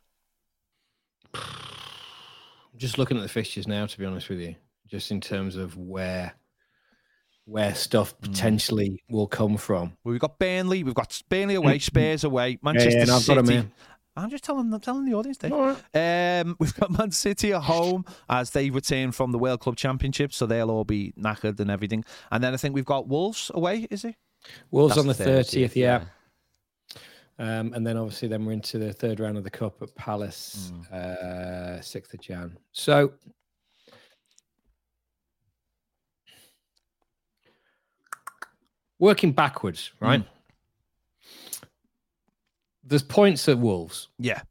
just 2.78 2.98
looking 2.98 3.18
at 3.18 3.24
the 3.24 3.30
fixtures 3.30 3.68
now 3.68 3.86
to 3.86 3.98
be 3.98 4.06
honest 4.06 4.30
with 4.30 4.40
you 4.40 4.56
just 4.88 5.12
in 5.12 5.22
terms 5.22 5.56
of 5.56 5.78
where 5.78 6.34
where 7.46 7.76
stuff 7.76 8.14
Hmm. 8.24 8.32
potentially 8.32 9.04
will 9.10 9.28
come 9.28 9.58
from 9.58 9.96
Well, 10.04 10.14
we've 10.14 10.20
got 10.20 10.40
Burnley, 10.40 10.84
we've 10.84 10.96
got 10.96 11.22
Burnley 11.30 11.56
away, 11.56 11.78
Spurs 11.80 12.24
away, 12.24 12.58
Manchester 12.64 13.06
got 13.06 13.38
'em 13.38 13.46
City. 13.46 13.68
I'm 14.18 14.30
just 14.30 14.44
telling, 14.44 14.74
I'm 14.74 14.80
telling 14.80 15.06
the 15.06 15.14
audience, 15.14 15.38
Dave. 15.38 15.52
Right. 15.52 16.40
Um, 16.42 16.56
we've 16.60 16.74
got 16.76 16.90
Man 16.92 17.12
City 17.12 17.52
at 17.54 17.64
home 17.64 18.06
as 18.30 18.52
they 18.52 18.70
return 18.70 19.12
from 19.12 19.32
the 19.32 19.38
World 19.38 19.60
Club 19.60 19.76
Championship, 19.76 20.32
so 20.34 20.46
they'll 20.46 20.72
all 20.72 20.86
be 20.86 21.14
knackered 21.20 21.60
and 21.60 21.70
everything. 21.70 22.06
And 22.32 22.44
then 22.44 22.54
I 22.54 22.58
think 22.58 22.76
we've 22.76 22.86
got 22.86 23.08
Wolves 23.08 23.52
away, 23.54 23.88
is 23.90 24.06
it? 24.06 24.16
wolves 24.72 24.96
That's 24.96 25.02
on 25.02 25.08
the 25.08 25.14
30th, 25.32 25.76
yeah. 25.76 26.04
yeah. 27.40 27.60
Um, 27.60 27.74
and 27.74 27.86
then 27.86 27.98
obviously 27.98 28.28
then 28.30 28.46
we're 28.46 28.54
into 28.54 28.78
the 28.78 28.94
third 28.94 29.20
round 29.20 29.38
of 29.38 29.44
the 29.44 29.50
cup 29.50 29.82
at 29.82 29.94
palace 29.96 30.72
Hmm. 30.90 30.96
uh 30.96 31.80
6th 31.82 32.14
of 32.14 32.22
jan 32.22 32.58
so 32.72 33.12
working 39.00 39.32
backwards 39.32 39.92
right 40.00 40.24
there's 42.86 43.04
points 43.04 43.50
at 43.50 43.58
wolves 43.58 44.10
Yeah, 44.20 44.42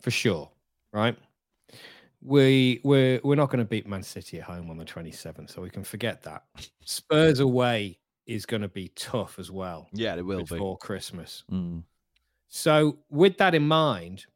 for 0.00 0.10
sure, 0.10 0.50
right? 0.92 1.16
We 2.22 2.80
we're 2.84 3.20
we're 3.24 3.34
not 3.34 3.50
going 3.50 3.60
to 3.60 3.68
beat 3.68 3.86
Man 3.86 4.02
City 4.02 4.38
at 4.38 4.44
home 4.44 4.70
on 4.70 4.76
the 4.76 4.84
27th, 4.84 5.50
so 5.50 5.62
we 5.62 5.70
can 5.70 5.84
forget 5.84 6.22
that. 6.22 6.44
Spurs 6.84 7.40
away 7.40 7.98
is 8.26 8.46
going 8.46 8.62
to 8.62 8.68
be 8.68 8.88
tough 8.94 9.38
as 9.38 9.50
well 9.50 9.88
yeah, 9.92 10.14
it 10.14 10.24
will 10.24 10.38
be. 10.38 10.44
before 10.44 10.78
Christmas. 10.78 11.44
Mm. 11.50 11.82
So 12.48 12.98
with 13.10 13.38
that 13.38 13.54
in 13.54 13.66
mind, 13.66 14.26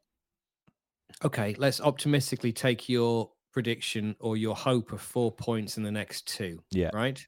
okay, 1.24 1.54
let's 1.58 1.80
optimistically 1.80 2.52
take 2.52 2.88
your 2.88 3.30
prediction 3.52 4.16
or 4.18 4.36
your 4.36 4.56
hope 4.56 4.92
of 4.92 5.00
four 5.00 5.30
points 5.30 5.76
in 5.76 5.82
the 5.82 5.92
next 5.92 6.26
two, 6.26 6.60
Yeah, 6.70 6.90
right? 6.92 7.24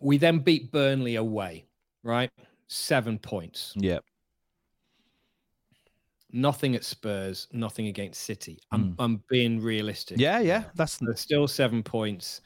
We 0.00 0.16
then 0.16 0.38
beat 0.38 0.72
Burnley 0.72 1.16
away, 1.16 1.66
right? 2.02 2.30
Seven 2.72 3.18
points. 3.18 3.72
yeah, 3.76 3.98
nothing 6.32 6.76
at 6.76 6.84
Spurs, 6.84 7.48
nothing 7.52 7.88
against 7.88 8.22
City. 8.22 8.60
I'm 8.70 8.94
I'm 8.98 9.22
being 9.28 9.60
realistic. 9.60 10.18
Yeah, 10.18 10.38
yeah. 10.40 10.64
That's 10.74 10.98
There's 10.98 11.20
still 11.20 11.48
seven 11.48 11.82
points. 11.82 12.40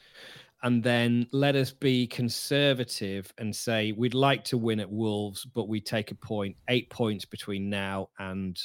And 0.62 0.82
then 0.82 1.26
let 1.30 1.56
us 1.56 1.72
be 1.72 2.06
conservative 2.06 3.30
and 3.36 3.54
say 3.54 3.92
we'd 3.92 4.14
like 4.14 4.44
to 4.44 4.56
win 4.56 4.80
at 4.80 4.90
Wolves, 4.90 5.44
but 5.44 5.68
we 5.68 5.78
take 5.78 6.10
a 6.10 6.14
point, 6.14 6.56
eight 6.68 6.88
points 6.88 7.26
between 7.26 7.68
now 7.68 8.08
and 8.18 8.58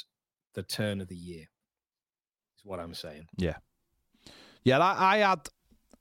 the 0.54 0.62
turn 0.62 1.02
of 1.02 1.08
the 1.08 1.16
year. 1.16 1.44
Is 2.56 2.64
what 2.64 2.80
I'm 2.80 2.94
saying. 2.94 3.26
Yeah. 3.36 3.56
Yeah. 4.64 4.78
I, 4.78 5.16
I 5.16 5.18
had, 5.18 5.48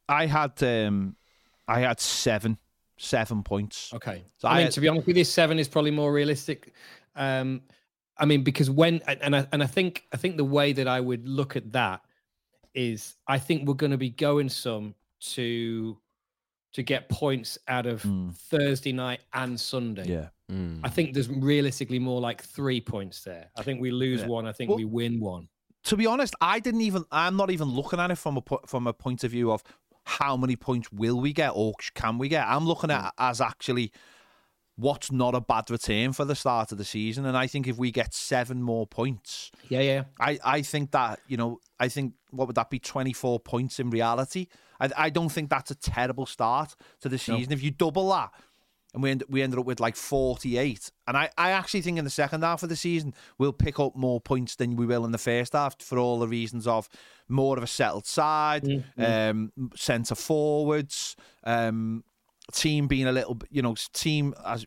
I 0.07 0.25
had, 0.25 0.63
um, 0.63 1.17
I 1.67 1.81
had 1.81 1.99
seven, 1.99 2.57
seven 2.99 3.41
points. 3.43 3.93
Okay. 3.93 4.23
So 4.37 4.47
I 4.47 4.57
mean, 4.59 4.67
I- 4.67 4.69
to 4.71 4.81
be 4.81 4.87
honest 4.87 5.07
with 5.07 5.17
you, 5.17 5.23
seven 5.23 5.57
is 5.57 5.67
probably 5.67 5.91
more 5.91 6.11
realistic. 6.13 6.73
Um, 7.15 7.61
I 8.17 8.25
mean, 8.25 8.43
because 8.43 8.69
when 8.69 9.01
and 9.07 9.35
I 9.35 9.47
and 9.51 9.63
I 9.63 9.67
think 9.67 10.05
I 10.13 10.17
think 10.17 10.37
the 10.37 10.43
way 10.45 10.73
that 10.73 10.87
I 10.87 10.99
would 10.99 11.27
look 11.27 11.55
at 11.55 11.71
that 11.71 12.01
is 12.75 13.15
I 13.27 13.39
think 13.39 13.67
we're 13.67 13.73
going 13.73 13.91
to 13.91 13.97
be 13.97 14.09
going 14.09 14.49
some 14.49 14.93
to 15.21 15.97
to 16.73 16.83
get 16.83 17.09
points 17.09 17.57
out 17.67 17.87
of 17.87 18.03
Mm. 18.03 18.35
Thursday 18.35 18.91
night 18.91 19.21
and 19.33 19.59
Sunday. 19.59 20.05
Yeah, 20.07 20.27
Mm. 20.51 20.81
I 20.83 20.89
think 20.89 21.13
there's 21.15 21.27
realistically 21.29 21.97
more 21.97 22.21
like 22.21 22.43
three 22.43 22.79
points 22.79 23.23
there. 23.23 23.49
I 23.57 23.63
think 23.63 23.81
we 23.81 23.89
lose 23.89 24.21
Yeah. 24.21 24.27
one. 24.27 24.45
I 24.45 24.51
think 24.51 24.69
Well- 24.69 24.77
we 24.77 24.85
win 24.85 25.19
one. 25.19 25.47
to 25.85 25.97
be 25.97 26.05
honest, 26.05 26.35
I 26.41 26.59
didn't 26.59 26.81
even. 26.81 27.05
I'm 27.11 27.37
not 27.37 27.49
even 27.49 27.69
looking 27.69 27.99
at 27.99 28.11
it 28.11 28.17
from 28.17 28.37
a 28.37 28.43
from 28.67 28.85
a 28.85 28.93
point 28.93 29.23
of 29.23 29.31
view 29.31 29.51
of 29.51 29.63
how 30.09 30.35
many 30.35 30.55
points 30.55 30.91
will 30.91 31.19
we 31.19 31.33
get 31.33 31.51
or 31.53 31.73
can 31.93 32.17
we 32.17 32.27
get. 32.27 32.47
I'm 32.47 32.65
looking 32.65 32.91
at 32.91 33.01
hmm. 33.01 33.23
as 33.29 33.39
actually 33.39 33.91
what's 34.75 35.11
not 35.11 35.35
a 35.35 35.41
bad 35.41 35.69
return 35.69 36.13
for 36.13 36.25
the 36.25 36.35
start 36.35 36.71
of 36.71 36.77
the 36.77 36.85
season, 36.85 37.25
and 37.25 37.37
I 37.37 37.47
think 37.47 37.67
if 37.67 37.77
we 37.77 37.91
get 37.91 38.13
seven 38.13 38.61
more 38.61 38.87
points, 38.87 39.51
Yeah, 39.67 39.81
yeah. 39.81 40.03
I 40.19 40.39
I 40.43 40.61
think 40.61 40.91
that 40.91 41.19
you 41.27 41.37
know 41.37 41.59
I 41.79 41.89
think 41.89 42.13
what 42.31 42.47
would 42.47 42.55
that 42.55 42.69
be 42.69 42.79
24 42.79 43.39
points 43.41 43.79
in 43.79 43.89
reality. 43.89 44.47
I 44.79 44.89
I 44.97 45.09
don't 45.09 45.29
think 45.29 45.49
that's 45.49 45.71
a 45.71 45.75
terrible 45.75 46.25
start 46.25 46.75
to 47.01 47.09
the 47.09 47.17
season. 47.17 47.53
If 47.53 47.61
you 47.61 47.71
double 47.71 48.09
that. 48.09 48.31
And 48.93 49.03
we, 49.03 49.11
end, 49.11 49.23
we 49.29 49.41
ended 49.41 49.59
up 49.59 49.65
with 49.65 49.79
like 49.79 49.95
48. 49.95 50.91
And 51.07 51.15
I, 51.15 51.29
I 51.37 51.51
actually 51.51 51.81
think 51.81 51.99
in 51.99 52.05
the 52.05 52.09
second 52.09 52.43
half 52.43 52.63
of 52.63 52.69
the 52.69 52.75
season, 52.75 53.13
we'll 53.37 53.53
pick 53.53 53.79
up 53.79 53.95
more 53.95 54.19
points 54.19 54.55
than 54.55 54.75
we 54.75 54.85
will 54.87 55.05
in 55.05 55.11
the 55.11 55.19
first 55.19 55.53
half 55.53 55.79
for 55.79 55.99
all 55.99 56.19
the 56.19 56.27
reasons 56.27 56.65
of 56.65 56.89
more 57.27 57.55
of 57.57 57.63
a 57.63 57.67
settled 57.67 58.07
side, 58.07 58.83
um, 58.97 59.51
centre 59.75 60.15
forwards, 60.15 61.15
um, 61.43 62.03
team 62.51 62.87
being 62.87 63.05
a 63.05 63.11
little, 63.11 63.37
you 63.51 63.61
know, 63.61 63.75
team 63.93 64.33
as 64.43 64.65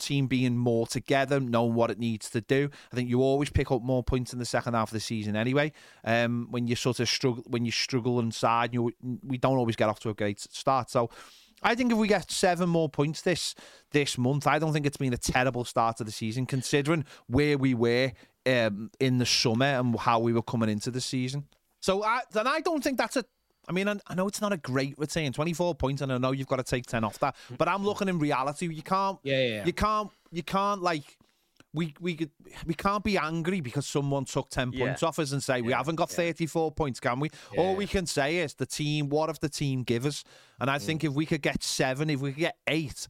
team 0.00 0.26
being 0.26 0.56
more 0.56 0.86
together, 0.86 1.38
knowing 1.38 1.74
what 1.74 1.90
it 1.90 1.98
needs 1.98 2.30
to 2.30 2.40
do. 2.40 2.70
I 2.90 2.96
think 2.96 3.08
you 3.08 3.22
always 3.22 3.50
pick 3.50 3.70
up 3.70 3.82
more 3.82 4.02
points 4.02 4.32
in 4.32 4.38
the 4.38 4.44
second 4.44 4.74
half 4.74 4.88
of 4.88 4.94
the 4.94 5.00
season 5.00 5.36
anyway. 5.36 5.72
Um, 6.04 6.48
when 6.50 6.66
you 6.66 6.74
sort 6.74 6.98
of 6.98 7.08
struggle, 7.08 7.44
when 7.46 7.64
you 7.64 7.70
struggle 7.70 8.18
inside, 8.18 8.74
you 8.74 8.92
we 9.22 9.38
don't 9.38 9.58
always 9.58 9.76
get 9.76 9.88
off 9.88 10.00
to 10.00 10.08
a 10.08 10.14
great 10.14 10.40
start. 10.40 10.90
So. 10.90 11.10
I 11.62 11.74
think 11.74 11.92
if 11.92 11.98
we 11.98 12.08
get 12.08 12.30
seven 12.30 12.68
more 12.68 12.88
points 12.88 13.22
this 13.22 13.54
this 13.92 14.16
month, 14.16 14.46
I 14.46 14.58
don't 14.58 14.72
think 14.72 14.86
it's 14.86 14.96
been 14.96 15.12
a 15.12 15.18
terrible 15.18 15.64
start 15.64 15.98
to 15.98 16.04
the 16.04 16.12
season, 16.12 16.46
considering 16.46 17.04
where 17.26 17.58
we 17.58 17.74
were 17.74 18.12
um, 18.46 18.90
in 18.98 19.18
the 19.18 19.26
summer 19.26 19.66
and 19.66 19.98
how 19.98 20.18
we 20.20 20.32
were 20.32 20.42
coming 20.42 20.68
into 20.68 20.90
the 20.90 21.00
season. 21.00 21.46
So 21.80 22.04
I, 22.04 22.20
then 22.32 22.46
I 22.46 22.60
don't 22.60 22.82
think 22.82 22.98
that's 22.98 23.16
a. 23.16 23.24
I 23.68 23.72
mean, 23.72 23.88
I, 23.88 24.14
know 24.14 24.26
it's 24.26 24.40
not 24.40 24.52
a 24.52 24.56
great 24.56 24.98
return, 24.98 25.32
twenty 25.32 25.52
four 25.52 25.74
points, 25.74 26.02
and 26.02 26.12
I 26.12 26.18
know 26.18 26.32
you've 26.32 26.48
got 26.48 26.56
to 26.56 26.62
take 26.62 26.86
ten 26.86 27.04
off 27.04 27.18
that. 27.20 27.36
But 27.56 27.68
I'm 27.68 27.84
looking 27.84 28.08
in 28.08 28.18
reality. 28.18 28.72
You 28.72 28.82
can't. 28.82 29.18
Yeah, 29.22 29.38
yeah, 29.38 29.48
yeah. 29.48 29.64
You 29.66 29.72
can't. 29.72 30.10
You 30.30 30.42
can't 30.42 30.82
like. 30.82 31.18
We 31.72 31.94
we 32.00 32.16
could 32.16 32.30
we 32.66 32.74
can't 32.74 33.04
be 33.04 33.16
angry 33.16 33.60
because 33.60 33.86
someone 33.86 34.24
took 34.24 34.50
ten 34.50 34.72
Yeah. 34.72 34.86
points 34.86 35.02
off 35.04 35.18
us 35.20 35.30
and 35.32 35.42
say 35.42 35.62
we 35.62 35.72
haven't 35.72 35.96
got 35.96 36.10
yeah. 36.10 36.16
thirty 36.16 36.46
four 36.46 36.72
points, 36.72 36.98
can 36.98 37.20
we? 37.20 37.30
All 37.56 37.76
we 37.76 37.86
can 37.86 38.06
say 38.06 38.38
is 38.38 38.54
the 38.54 38.66
team. 38.66 39.08
What 39.08 39.30
if 39.30 39.38
the 39.38 39.48
team 39.48 39.84
give 39.84 40.04
us? 40.04 40.24
And 40.60 40.68
I 40.68 40.78
Mm. 40.78 40.82
think 40.82 41.04
if 41.04 41.12
we 41.12 41.26
could 41.26 41.42
get 41.42 41.62
seven, 41.62 42.10
if 42.10 42.20
we 42.20 42.32
could 42.32 42.40
get 42.40 42.56
eight, 42.66 43.06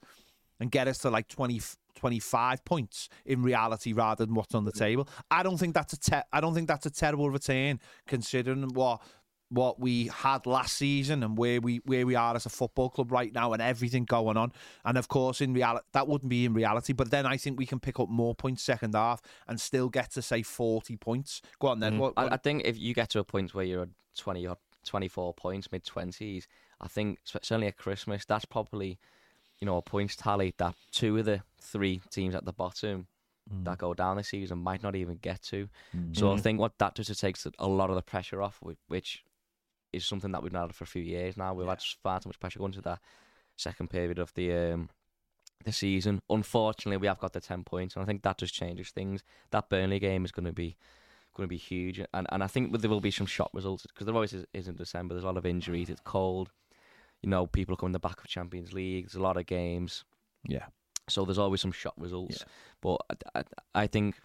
and 0.61 0.71
get 0.71 0.87
us 0.89 0.99
to 0.99 1.09
like 1.11 1.27
20, 1.29 1.59
25 1.95 2.63
points 2.67 3.09
in 3.25 3.43
reality 3.43 3.95
rather 3.95 4.27
than 4.27 4.35
what's 4.35 4.55
on 4.55 4.65
the 4.67 4.73
table. 4.73 5.09
I 5.31 5.43
don't 5.43 5.57
think 5.57 5.73
that's 5.75 5.95
a 5.95 5.99
te- 5.99 6.27
I 6.31 6.41
don't 6.43 6.55
think 6.55 6.69
that's 6.69 6.85
a 6.85 6.91
terrible 6.91 7.31
return 7.31 7.81
considering 8.07 8.69
what 8.75 9.01
what 9.51 9.81
we 9.81 10.07
had 10.07 10.47
last 10.47 10.77
season 10.77 11.23
and 11.23 11.37
where 11.37 11.61
we 11.61 11.79
where 11.85 12.07
we 12.07 12.15
are 12.15 12.37
as 12.37 12.47
a 12.47 12.49
football 12.49 12.89
club 12.89 13.11
right 13.11 13.33
now 13.33 13.53
and 13.53 13.61
everything 13.61 14.05
going 14.05 14.37
on. 14.37 14.53
And 14.85 14.97
of 14.97 15.09
course 15.09 15.41
in 15.41 15.53
reality 15.53 15.85
that 15.93 16.07
wouldn't 16.07 16.31
be 16.31 16.45
in 16.45 16.55
reality, 16.55 16.93
but 16.93 17.11
then 17.11 17.27
I 17.27 17.37
think 17.37 17.59
we 17.59 17.67
can 17.67 17.81
pick 17.81 17.99
up 17.99 18.09
more 18.09 18.35
points 18.35 18.63
second 18.63 18.95
half 18.95 19.21
and 19.49 19.61
still 19.61 19.89
get 19.89 20.13
to 20.13 20.23
say 20.23 20.43
40 20.43 20.97
points. 20.97 21.43
Go 21.59 21.69
on 21.69 21.81
then. 21.81 21.95
Mm. 21.95 21.99
What, 21.99 22.15
I, 22.17 22.25
what- 22.25 22.33
I 22.33 22.37
think 22.37 22.63
if 22.65 22.79
you 22.79 22.95
get 22.95 23.11
to 23.11 23.19
a 23.19 23.25
point 23.25 23.55
where 23.55 23.65
you're 23.65 23.83
at 23.83 23.89
20 24.17 24.47
or 24.47 24.57
24 24.85 25.35
points, 25.35 25.71
mid 25.73 25.85
20s, 25.85 26.47
I 26.81 26.89
think 26.89 27.19
certainly 27.25 27.67
at 27.67 27.77
Christmas, 27.77 28.25
that's 28.25 28.45
probably, 28.45 28.99
you 29.59 29.67
know, 29.67 29.77
a 29.77 29.83
points 29.83 30.17
tally 30.17 30.55
that 30.59 30.75
two 30.93 31.19
of 31.19 31.25
the 31.25 31.43
three 31.61 32.01
teams 32.11 32.35
at 32.35 32.45
the 32.45 32.53
bottom 32.53 33.07
mm. 33.53 33.65
that 33.65 33.79
go 33.79 33.95
down 33.95 34.17
this 34.17 34.29
season 34.29 34.59
might 34.59 34.83
not 34.83 34.95
even 34.95 35.17
get 35.17 35.43
to. 35.43 35.69
So 36.13 36.33
I 36.33 36.37
mm. 36.37 36.41
think 36.41 36.61
what 36.61 36.79
that 36.79 36.95
does, 36.95 37.11
it 37.11 37.19
takes 37.19 37.47
a 37.59 37.69
lot 37.69 37.91
of 37.91 37.97
the 37.97 38.03
pressure 38.03 38.41
off, 38.41 38.61
which 38.89 39.25
is 39.93 40.05
something 40.05 40.33
that 40.33 40.43
we've 40.43 40.53
not 40.53 40.69
had 40.69 40.75
for 40.75 40.85
a 40.85 40.87
few 40.87 41.03
years 41.03 41.37
now. 41.37 41.55
We've 41.55 41.67
had 41.67 41.83
far 42.03 42.21
too 42.21 42.29
much 42.29 42.41
pressure 42.41 42.59
going 42.59 42.73
to 42.73 42.81
that 42.83 43.01
second 43.57 43.91
period 43.91 44.19
of 44.19 44.33
the 44.35 44.53
um, 44.53 44.89
the 45.65 45.73
season. 45.73 46.21
Unfortunately, 46.31 46.97
we 46.97 47.07
have 47.07 47.19
got 47.19 47.33
the 47.33 47.41
10 47.41 47.65
points, 47.65 47.95
and 47.95 48.03
I 48.03 48.07
think 48.07 48.23
that 48.23 48.39
just 48.39 48.55
changes 48.55 48.91
things. 48.91 49.23
That 49.51 49.69
Burnley 49.69 49.99
game 49.99 50.25
is 50.25 50.33
going 50.33 50.47
to 50.47 50.53
be 50.53 50.77
going 51.35 51.47
to 51.47 51.51
be 51.51 51.57
huge, 51.57 52.01
and 52.13 52.27
and 52.31 52.43
I 52.43 52.47
think 52.47 52.79
there 52.79 52.91
will 52.91 53.01
be 53.01 53.11
some 53.11 53.27
shock 53.27 53.51
results 53.53 53.87
because 53.87 54.07
there 54.07 54.15
always 54.15 54.33
is, 54.33 54.47
is 54.55 54.69
in 54.69 54.77
December. 54.77 55.15
There's 55.15 55.25
a 55.25 55.29
lot 55.29 55.37
of 55.37 55.47
injuries. 55.47 55.91
It's 55.91 56.01
cold. 56.05 56.51
You 57.23 57.29
know, 57.29 57.47
people 57.47 57.75
are 57.75 57.77
coming 57.77 57.93
the 57.93 57.99
back 57.99 58.19
of 58.19 58.27
Champions 58.27 58.73
League. 58.73 59.05
There's 59.07 59.15
a 59.15 59.23
lot 59.23 59.37
of 59.37 59.45
games, 59.45 60.05
yeah. 60.49 60.67
so 61.09 61.25
there's 61.25 61.39
always 61.39 61.61
some 61.61 61.73
shock 61.73 61.95
results. 61.99 62.45
But 62.81 62.97
I, 63.11 63.39
I, 63.41 63.45
I 63.75 63.87
think 63.87 64.17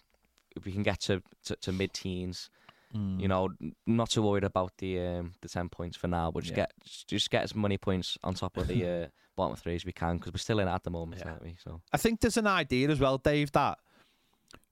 if 0.56 0.66
we 0.66 0.72
can 0.72 0.84
get 0.84 1.02
to 1.02 1.22
to, 1.46 1.56
to 1.58 1.72
mid 1.72 1.94
teens, 1.94 2.50
Mm. 2.96 3.20
you 3.20 3.28
know, 3.28 3.50
not 3.86 4.10
too 4.12 4.22
worried 4.22 4.44
about 4.46 4.72
the 4.78 5.00
um, 5.00 5.34
the 5.42 5.50
ten 5.50 5.68
points 5.70 5.98
for 5.98 6.08
now, 6.08 6.32
but 6.32 6.44
just 6.44 6.52
Yeah. 6.52 6.66
get 6.66 6.72
just 7.08 7.30
get 7.30 7.44
as 7.44 7.54
many 7.54 7.78
points 7.78 8.18
on 8.24 8.34
top 8.36 8.56
of 8.58 8.68
the 8.68 8.86
uh, 9.04 9.08
bottom 9.36 9.56
three 9.58 9.76
as 9.76 9.86
we 9.86 9.92
can 9.92 10.18
because 10.18 10.32
we're 10.32 10.38
still 10.38 10.60
in 10.60 10.68
it 10.68 10.72
at 10.72 10.84
the 10.84 10.90
moment, 10.92 11.22
Yeah. 11.24 11.32
aren't 11.32 11.44
we? 11.44 11.56
So 11.64 11.82
I 11.92 11.98
think 11.98 12.22
there's 12.22 12.38
an 12.38 12.48
idea 12.48 12.90
as 12.90 13.00
well, 13.00 13.18
Dave, 13.18 13.52
that 13.52 13.80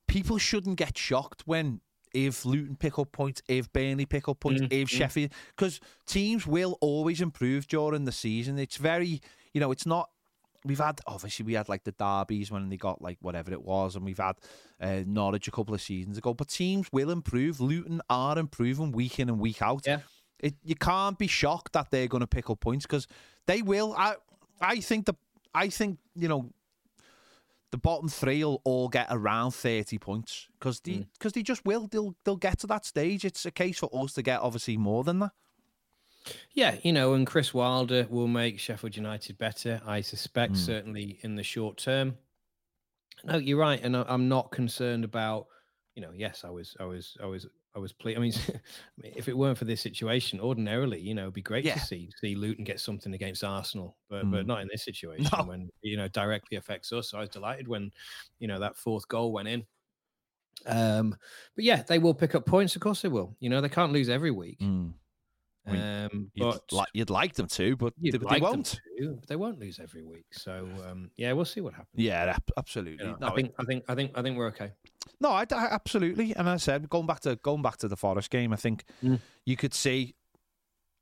people 0.08 0.38
shouldn't 0.38 0.78
get 0.78 0.98
shocked 0.98 1.44
when 1.46 1.82
if 2.14 2.46
Luton 2.46 2.76
pick 2.76 3.00
up 3.00 3.12
points, 3.12 3.42
if 3.48 3.72
Burnley 3.74 4.06
pick 4.06 4.30
up 4.30 4.40
points, 4.40 4.62
Mm, 4.62 4.68
if 4.72 4.88
mm. 4.88 4.92
Sheffield, 4.98 5.32
because 5.56 5.80
teams 6.06 6.46
will 6.46 6.78
always 6.80 7.22
improve 7.22 7.68
during 7.68 8.06
the 8.06 8.12
season. 8.12 8.60
It's 8.60 8.78
very, 8.78 9.20
you 9.54 9.60
know, 9.60 9.72
it's 9.72 9.86
not. 9.86 10.10
We've 10.65 10.80
had 10.80 11.02
obviously 11.08 11.45
we 11.45 11.54
had 11.54 11.67
like 11.69 11.84
the 11.84 11.91
derbies 11.91 12.52
when 12.52 12.69
they 12.69 12.78
got 12.78 13.02
like 13.02 13.17
whatever 13.21 13.52
it 13.52 13.62
was, 13.63 13.95
and 13.95 14.06
we've 14.06 14.17
had 14.17 14.38
uh, 14.82 15.04
Norwich 15.06 15.47
a 15.47 15.52
couple 15.52 15.73
of 15.76 15.82
seasons 15.82 16.17
ago. 16.17 16.34
But 16.34 16.47
teams 16.49 16.88
will 16.91 17.10
improve. 17.10 17.60
Luton 17.60 18.02
are 18.10 18.38
improving 18.39 18.91
week 18.91 19.19
in 19.19 19.30
and 19.30 19.39
week 19.39 19.62
out. 19.62 19.84
Yeah. 19.86 19.99
It, 20.39 20.56
you 20.63 20.76
can't 20.76 21.17
be 21.17 21.28
shocked 21.28 21.73
that 21.73 21.89
they're 21.91 22.08
going 22.08 22.21
to 22.21 22.28
pick 22.28 22.49
up 22.49 22.60
points 22.60 22.86
because 22.86 23.08
they 23.47 23.62
will. 23.62 23.93
I 23.97 24.15
I 24.62 24.80
think 24.80 25.06
the 25.06 25.15
I 25.54 25.69
think 25.69 25.99
you 26.15 26.28
know 26.28 26.49
the 27.71 27.78
bottom 27.78 28.08
three 28.08 28.43
will 28.43 28.62
all 28.63 28.88
get 28.88 29.08
around 29.10 29.52
thirty 29.52 29.97
points 29.97 30.47
because 30.60 30.80
they 30.82 30.91
Mm. 30.91 31.08
because 31.13 31.34
they 31.34 31.43
just 31.43 31.65
will. 31.65 31.88
They'll 31.88 32.15
they'll 32.23 32.36
get 32.38 32.60
to 32.60 32.67
that 32.67 32.86
stage. 32.86 33.26
It's 33.26 33.45
a 33.45 33.52
case 33.52 33.80
for 33.80 33.89
us 33.93 34.13
to 34.13 34.21
get 34.21 34.41
obviously 34.41 34.78
more 34.78 35.04
than 35.04 35.19
that. 35.19 35.32
Yeah, 36.54 36.78
you 36.84 36.94
know, 36.94 37.14
and 37.14 37.28
Chris 37.28 37.54
Wilder 37.54 38.08
will 38.10 38.28
make 38.28 38.60
Sheffield 38.60 38.96
United 38.96 39.38
better, 39.38 39.82
I 39.86 40.02
suspect, 40.02 40.54
Mm. 40.54 40.58
certainly 40.58 41.20
in 41.22 41.36
the 41.36 41.44
short 41.44 41.78
term. 41.78 42.18
No, 43.26 43.38
you're 43.38 43.58
right, 43.58 43.82
and 43.84 43.96
I'm 43.96 44.28
not 44.30 44.52
concerned 44.52 45.04
about. 45.04 45.48
You 45.96 46.02
know, 46.02 46.12
yes, 46.12 46.44
I 46.44 46.50
was, 46.50 46.76
I 46.80 46.86
was, 46.86 47.16
I 47.22 47.26
was, 47.28 47.46
I 47.76 47.80
was 47.80 47.94
pleased. 47.94 48.18
I 48.18 48.22
mean, 48.22 48.34
I 48.50 49.02
mean, 49.02 49.14
if 49.16 49.28
it 49.28 49.38
weren't 49.38 49.58
for 49.60 49.66
this 49.66 49.82
situation, 49.82 50.40
ordinarily, 50.40 51.00
you 51.00 51.14
know, 51.14 51.24
it'd 51.24 51.34
be 51.36 51.42
great 51.42 51.66
Yeah. 51.66 51.76
to 51.76 51.80
see 51.80 52.10
see 52.20 52.36
Luton 52.36 52.64
get 52.64 52.80
something 52.80 53.14
against 53.14 53.44
Arsenal, 53.44 53.98
but 54.10 54.26
Mm. 54.26 54.32
but 54.32 54.48
not 54.48 54.62
in 54.62 54.68
this 54.72 54.84
situation 54.86 55.30
No. 55.38 55.44
when 55.46 55.70
you 55.82 55.98
know 55.98 56.08
directly 56.08 56.58
affects 56.58 56.92
us. 56.94 57.10
So 57.10 57.18
I 57.18 57.22
was 57.22 57.30
delighted 57.30 57.68
when 57.68 57.92
you 58.40 58.48
know 58.48 58.60
that 58.60 58.76
fourth 58.78 59.08
goal 59.08 59.32
went 59.34 59.48
in. 59.50 59.66
Um, 60.66 61.16
but 61.56 61.64
yeah, 61.64 61.84
they 61.84 62.00
will 62.00 62.14
pick 62.14 62.34
up 62.36 62.46
points. 62.46 62.76
Of 62.76 62.82
course, 62.82 63.02
they 63.02 63.10
will. 63.10 63.36
You 63.40 63.50
know, 63.50 63.62
they 63.62 63.70
can't 63.70 63.92
lose 63.94 64.10
every 64.10 64.32
week. 64.32 64.60
Mm. 64.60 64.94
I 65.65 65.71
mean, 65.71 65.82
Um, 65.82 66.32
You'd, 66.34 66.43
but 66.43 66.73
li- 66.73 66.86
you'd 66.93 67.10
like 67.10 67.36
them 67.36 67.47
to, 67.47 67.76
but 67.78 67.93
they, 67.97 68.10
You'd 68.12 68.28
they 68.30 68.39
won't. 68.41 68.80
to, 68.99 69.19
they 69.28 69.36
won't 69.38 69.60
lose 69.60 69.80
every 69.80 70.04
week. 70.04 70.26
So 70.32 70.67
um, 70.89 71.10
yeah, 71.15 71.32
we'll 71.34 71.45
see 71.45 71.62
what 71.62 71.73
happens. 71.73 71.93
Yeah, 71.95 72.36
absolutely. 72.58 73.06
You 73.06 73.12
know, 73.12 73.17
no, 73.21 73.28
I 73.28 73.36
think 73.36 73.54
I 73.58 73.63
think 73.63 73.84
I 73.88 73.95
think 73.95 74.12
I 74.17 74.21
think 74.21 74.38
we're 74.38 74.47
okay. 74.47 74.71
No, 75.21 75.30
I, 75.30 75.43
I- 75.52 75.67
absolutely. 75.71 76.36
And 76.36 76.49
I 76.49 76.58
said 76.58 76.89
going 76.89 77.08
back 77.08 77.21
to 77.21 77.38
going 77.38 77.62
back 77.62 77.78
to 77.78 77.88
the 77.88 77.95
Forest 77.95 78.30
game, 78.30 78.52
I 78.52 78.58
think 78.58 78.84
Mm. 79.04 79.19
you 79.45 79.56
could 79.56 79.73
see 79.73 80.15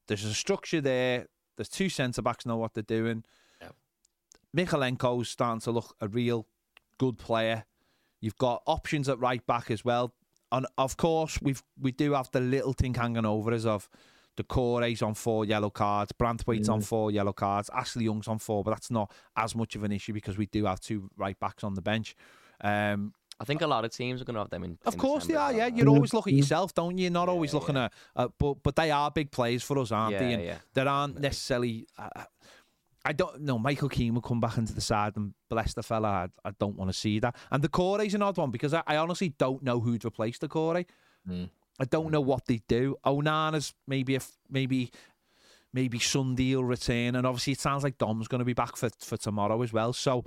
there's 0.07 0.25
a 0.25 0.33
structure 0.33 0.79
there. 0.81 1.27
There's 1.57 1.69
two 1.69 1.89
centre 1.89 2.21
backs 2.21 2.45
know 2.45 2.57
what 2.57 2.73
they're 2.73 2.83
doing. 2.83 3.23
Yeah. 3.61 3.69
Mykolenko's 4.55 5.29
starting 5.29 5.61
to 5.61 5.71
look 5.71 5.95
a 6.01 6.07
real 6.07 6.47
good 6.97 7.17
player. 7.17 7.65
You've 8.19 8.37
got 8.37 8.61
options 8.67 9.09
at 9.09 9.19
right 9.19 9.45
back 9.47 9.71
as 9.71 9.83
well, 9.83 10.13
and 10.51 10.67
of 10.77 10.97
course 10.97 11.39
we've 11.41 11.63
we 11.79 11.91
do 11.91 12.13
have 12.13 12.29
the 12.31 12.39
little 12.39 12.73
thing 12.73 12.93
hanging 12.93 13.25
over 13.25 13.51
us 13.53 13.65
of 13.65 13.89
Doucouré's 14.37 15.01
on 15.01 15.13
four 15.13 15.45
yellow 15.45 15.69
cards, 15.69 16.11
Branthwaite's 16.13 16.69
on 16.69 16.79
Mm. 16.79 16.85
four 16.85 17.11
yellow 17.11 17.33
cards, 17.33 17.69
Ashley 17.73 18.05
Young's 18.05 18.27
on 18.27 18.39
four, 18.39 18.63
but 18.63 18.71
that's 18.71 18.89
not 18.91 19.11
as 19.35 19.55
much 19.55 19.75
of 19.75 19.83
an 19.83 19.91
issue 19.91 20.13
because 20.13 20.37
we 20.37 20.45
do 20.45 20.65
have 20.65 20.79
two 20.79 21.09
right 21.17 21.39
backs 21.39 21.63
on 21.63 21.73
the 21.73 21.81
bench. 21.81 22.15
Um, 22.61 23.13
I 23.39 23.43
think 23.43 23.61
a 23.61 23.67
lot 23.67 23.83
of 23.85 23.91
teams 23.91 24.21
are 24.21 24.25
going 24.25 24.35
to 24.35 24.41
have 24.41 24.49
them 24.51 24.63
in. 24.63 24.77
of 24.85 24.93
in 24.93 24.99
course 24.99 25.25
they 25.25 25.35
are. 25.35 25.51
Yeah, 25.51 25.65
you 25.67 25.83
right? 25.83 25.87
always 25.87 26.13
look 26.13 26.27
at 26.27 26.33
yourself, 26.33 26.73
don't 26.75 26.97
you? 26.97 27.03
You're 27.05 27.11
not 27.11 27.27
Yeah, 27.27 27.31
always 27.33 27.53
looking 27.53 27.75
yeah. 27.75 27.85
at, 27.85 27.93
uh, 28.15 28.27
but 28.37 28.61
but 28.63 28.75
they 28.75 28.91
are 28.91 29.09
big 29.09 29.31
players 29.31 29.63
for 29.63 29.79
us, 29.79 29.91
aren't 29.91 30.17
they? 30.19 30.27
Yeah, 30.29 30.35
And 30.35 30.43
yeah. 30.43 30.57
there 30.75 30.87
aren't 30.87 31.19
necessarily. 31.19 31.87
Uh, 31.97 32.09
I 33.03 33.13
don't 33.13 33.41
know. 33.41 33.57
Michael 33.57 33.89
Keane 33.89 34.13
will 34.13 34.21
come 34.21 34.39
back 34.39 34.57
into 34.59 34.73
the 34.73 34.81
side 34.81 35.13
and 35.17 35.33
bless 35.49 35.73
the 35.73 35.81
fella. 35.81 36.29
I, 36.45 36.49
I 36.49 36.51
don't 36.59 36.75
want 36.75 36.91
to 36.91 36.93
see 36.97 37.19
that. 37.19 37.35
And 37.49 37.63
Doucouré's 37.63 38.13
an 38.13 38.21
odd 38.21 38.37
one 38.37 38.51
because 38.51 38.75
I, 38.75 38.83
I 38.85 38.97
honestly 38.97 39.29
don't 39.29 39.63
know 39.63 39.79
who'd 39.79 40.05
replace 40.05 40.37
Doucouré. 40.37 40.85
Mm. 41.27 41.49
I 41.79 41.85
don't 41.85 42.11
know 42.11 42.21
what 42.21 42.45
they 42.45 42.61
do. 42.67 42.97
Onana's 43.05 43.73
maybe 43.87 44.15
if 44.15 44.29
maybe 44.49 44.91
maybe 45.73 45.99
Sunday 45.99 46.55
will 46.55 46.63
return, 46.63 47.15
and 47.15 47.25
obviously 47.25 47.53
it 47.53 47.59
sounds 47.59 47.83
like 47.83 47.97
Dom's 47.97 48.27
going 48.27 48.39
to 48.39 48.45
be 48.45 48.53
back 48.53 48.75
for 48.75 48.89
for 48.99 49.17
tomorrow 49.17 49.61
as 49.61 49.73
well. 49.73 49.93
So 49.93 50.25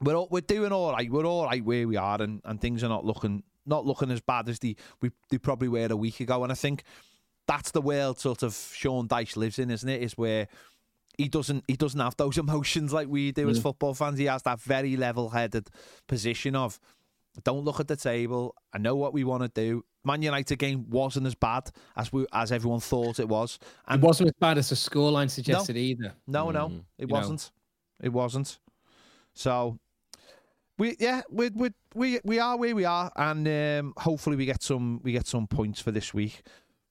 we're 0.00 0.14
all, 0.14 0.28
we're 0.30 0.40
doing 0.40 0.72
all 0.72 0.92
right. 0.92 1.10
We're 1.10 1.26
all 1.26 1.44
right 1.44 1.64
where 1.64 1.86
we 1.86 1.96
are, 1.96 2.20
and, 2.20 2.40
and 2.44 2.60
things 2.60 2.82
are 2.82 2.88
not 2.88 3.04
looking 3.04 3.42
not 3.64 3.86
looking 3.86 4.10
as 4.10 4.20
bad 4.20 4.48
as 4.48 4.58
they 4.58 4.76
we 5.00 5.10
they 5.30 5.38
probably 5.38 5.68
were 5.68 5.88
a 5.90 5.96
week 5.96 6.20
ago. 6.20 6.42
And 6.42 6.52
I 6.52 6.56
think 6.56 6.82
that's 7.46 7.70
the 7.70 7.82
world 7.82 8.18
sort 8.18 8.42
of 8.42 8.54
Sean 8.74 9.08
Dyche 9.08 9.36
lives 9.36 9.58
in, 9.58 9.70
isn't 9.70 9.88
it? 9.88 10.02
Is 10.02 10.18
where 10.18 10.48
he 11.16 11.28
doesn't 11.28 11.64
he 11.68 11.76
doesn't 11.76 12.00
have 12.00 12.16
those 12.16 12.38
emotions 12.46 12.92
like 12.92 13.08
we 13.08 13.32
do 13.32 13.48
as 13.48 13.60
football 13.60 13.94
fans. 13.94 14.18
He 14.18 14.26
has 14.26 14.42
that 14.42 14.60
very 14.60 14.96
level 14.96 15.30
headed 15.30 15.68
position 16.06 16.56
of 16.56 16.80
don't 17.44 17.64
look 17.64 17.80
at 17.80 17.88
the 17.88 17.96
table. 17.96 18.54
I 18.72 18.78
know 18.78 18.94
what 18.96 19.12
we 19.12 19.24
want 19.24 19.42
to 19.42 19.48
do. 19.48 19.84
Man 20.04 20.20
United 20.22 20.56
game 20.58 20.88
wasn't 20.90 21.26
as 21.26 21.34
bad 21.34 21.70
as 21.96 22.12
we 22.12 22.26
as 22.32 22.50
everyone 22.52 22.80
thought 22.80 23.20
it 23.20 23.28
was. 23.28 23.58
It 23.62 23.68
And 23.88 24.02
wasn't 24.02 24.28
as 24.30 24.34
bad 24.40 24.58
as 24.58 24.68
the 24.68 24.74
scoreline 24.74 25.30
suggested 25.30 25.76
either. 25.76 26.14
no, 26.26 26.50
no, 26.50 26.68
Mm. 26.68 26.84
it 26.98 27.08
wasn't. 27.08 27.50
It 28.00 28.12
wasn't. 28.12 28.58
So 29.34 29.78
we 30.78 30.96
yeah 30.98 31.22
we 31.30 31.50
we 31.50 31.70
we 31.94 32.20
we 32.24 32.38
are 32.38 32.56
where 32.56 32.74
we 32.74 32.84
are, 32.84 33.12
and 33.16 33.46
um, 33.48 33.94
hopefully 33.96 34.36
we 34.36 34.44
get 34.46 34.62
some 34.62 35.00
we 35.02 35.12
get 35.12 35.26
some 35.26 35.46
points 35.46 35.80
for 35.80 35.90
this 35.92 36.12
week. 36.12 36.42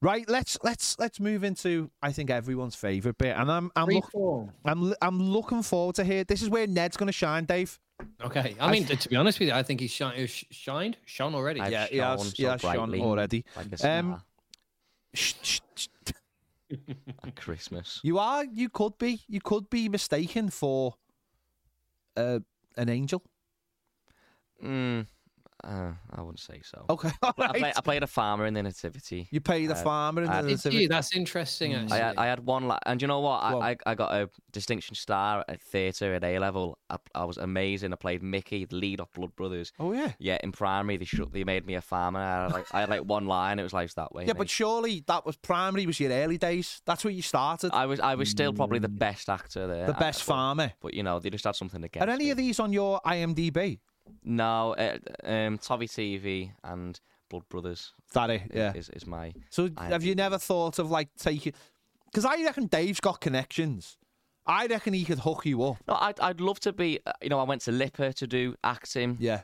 Right, 0.04 0.27
let's 0.27 0.58
let's 0.63 0.97
let's 0.97 1.19
move 1.19 1.43
into 1.43 1.91
I 2.01 2.12
think 2.12 2.32
everyone's 2.32 2.75
favourite 2.75 3.17
bit, 3.17 3.36
and 3.38 3.51
I'm 3.51 3.71
I'm 3.75 3.88
look, 3.89 4.10
I'm 4.65 4.93
I'm 5.01 5.21
looking 5.21 5.62
forward 5.62 5.95
to 5.95 6.04
hear. 6.04 6.23
This 6.23 6.41
is 6.41 6.49
where 6.49 6.65
Ned's 6.65 6.97
going 6.97 7.08
to 7.08 7.13
shine, 7.13 7.45
Dave. 7.45 7.77
Okay, 8.24 8.56
I 8.60 8.72
mean, 8.72 8.86
to 8.86 9.10
be 9.10 9.16
honest 9.16 9.40
with 9.40 9.50
you, 9.50 9.54
I 9.54 9.64
think 9.64 9.80
he's 9.80 9.92
shi- 9.92 10.16
he's 10.16 10.46
shined, 10.52 10.98
shone 11.06 11.36
already. 11.36 11.62
I've 11.62 11.72
yeah, 11.72 11.88
he 11.88 11.98
shone 11.98 12.18
has, 12.18 12.28
so 12.28 12.34
he 12.38 12.44
has 12.44 12.62
shone 12.62 13.02
already. 13.02 13.46
Like 13.56 13.68
Um, 13.72 13.78
star 13.78 14.24
Shh, 15.14 15.34
shh, 15.42 15.60
shh. 15.76 15.88
Christmas. 17.36 18.00
You 18.04 18.18
are, 18.18 18.46
you 18.46 18.70
could 18.70 18.98
be, 18.98 19.22
you 19.28 19.42
could 19.42 19.70
be 19.70 19.90
mistaken 19.90 20.50
for 20.50 20.96
uh, 22.16 22.40
an 22.78 22.90
angel. 22.90 23.22
Mm, 24.64 25.06
Uh, 25.63 25.91
I 26.12 26.21
wouldn't 26.21 26.39
say 26.39 26.62
so. 26.63 26.86
Okay, 26.89 27.12
all 27.21 27.34
I, 27.38 27.58
play. 27.60 27.74
I 27.76 27.82
played 27.82 28.04
a 28.04 28.08
farmer 28.08 28.45
in 28.45 28.54
the 28.54 28.63
nativity. 28.63 29.28
You 29.32 29.41
pay 29.41 29.67
the 29.67 29.74
Uh, 29.76 29.84
farmer 29.84 30.24
in 30.24 30.30
I- 30.30 30.41
the 30.41 30.47
nativity. 30.50 30.88
That's 30.88 31.15
interesting. 31.15 31.71
Mm. 31.74 31.84
Actually. 31.84 32.00
I, 32.02 32.08
had- 32.08 32.17
I 32.17 32.26
had 32.28 32.39
one, 32.45 32.67
la- 32.67 32.80
and 32.86 33.02
you 33.02 33.08
know 33.08 33.19
what? 33.19 33.41
Go 33.52 33.58
on. 33.58 33.63
I, 33.63 33.69
I, 33.71 33.76
I 33.91 33.95
got 33.95 34.13
a 34.13 34.30
distinction 34.52 34.95
star 34.95 35.45
at 35.47 35.62
theatre 35.62 36.13
at 36.13 36.24
A 36.24 36.39
level. 36.39 36.78
I, 36.89 36.97
I 37.13 37.26
was 37.26 37.38
amazing. 37.38 37.93
I 37.93 37.95
played 37.95 38.24
Mickey, 38.24 38.65
the 38.65 38.76
lead 38.76 39.00
of 39.00 39.12
Blood 39.13 39.36
Brothers. 39.36 39.71
Oh 39.80 39.93
yeah. 39.93 40.13
Yeah, 40.19 40.38
in 40.43 40.52
primary 40.52 40.97
they 40.97 41.06
shut, 41.06 41.32
they 41.32 41.43
made 41.43 41.65
me 41.65 41.76
a 41.76 41.82
farmer. 41.82 42.19
I 42.19 42.43
had 42.43 42.52
like, 42.54 42.65
I 42.74 42.80
had 42.82 42.89
like 42.89 43.02
one 43.02 43.26
line. 43.28 43.60
It 43.60 43.63
was 43.63 43.74
like 43.74 43.93
that 43.93 44.13
way. 44.13 44.24
Yeah, 44.24 44.34
mate. 44.34 44.38
but 44.39 44.50
surely 44.50 45.04
that 45.08 45.26
was 45.26 45.36
primary 45.38 45.86
was 45.86 46.00
your 46.00 46.12
early 46.12 46.38
days. 46.38 46.82
That's 46.86 47.04
where 47.04 47.12
you 47.13 47.21
started. 47.21 47.71
I 47.74 47.86
was 47.86 48.00
I 48.00 48.15
was 48.15 48.30
still 48.30 48.54
probably 48.54 48.80
the 48.80 48.89
best 48.89 49.30
actor 49.30 49.67
there. 49.67 49.88
the 49.88 49.95
I- 49.95 50.00
best 50.00 50.19
but, 50.21 50.26
farmer. 50.34 50.74
But 50.82 50.93
you 50.93 51.04
know, 51.04 51.19
they 51.19 51.30
just 51.30 51.45
had 51.45 51.56
something 51.56 51.84
against 51.84 52.08
Are 52.08 52.12
any 52.12 52.26
me. 52.26 52.32
of 52.32 52.38
these 52.38 52.60
on 52.60 52.74
your 52.74 53.00
IMDb? 53.06 53.80
No, 54.24 54.74
uh, 54.76 54.97
um, 55.24 55.58
Toffee 55.58 55.88
TV 55.88 56.52
and 56.63 57.00
Blood 57.30 57.43
Brothers. 57.50 57.93
That 58.13 58.30
it, 58.30 58.41
yeah. 58.54 58.74
is, 58.74 58.89
is 58.89 59.06
my. 59.08 59.34
So 59.50 59.69
I- 59.78 59.88
have 59.88 60.04
you 60.04 60.15
never 60.15 60.38
thought 60.38 60.80
of 60.80 60.89
like 60.91 61.10
taking? 61.17 61.54
Because 62.06 62.26
I 62.26 62.43
reckon 62.43 62.67
Dave's 62.67 63.00
got 63.00 63.21
connections. 63.21 63.97
I 64.45 64.65
reckon 64.67 64.93
he 64.93 65.06
could 65.06 65.19
hook 65.19 65.45
you 65.45 65.63
up. 65.63 65.78
No, 65.88 65.95
I'd 66.00 66.19
I'd 66.19 66.41
love 66.41 66.60
to 66.62 66.74
be. 66.74 67.00
uh, 67.06 67.13
You 67.21 67.30
know, 67.30 67.39
I 67.39 67.43
went 67.43 67.62
to 67.63 67.71
LIPA 67.71 68.13
to 68.13 68.28
do 68.28 68.56
acting. 68.63 69.17
Yeah. 69.19 69.41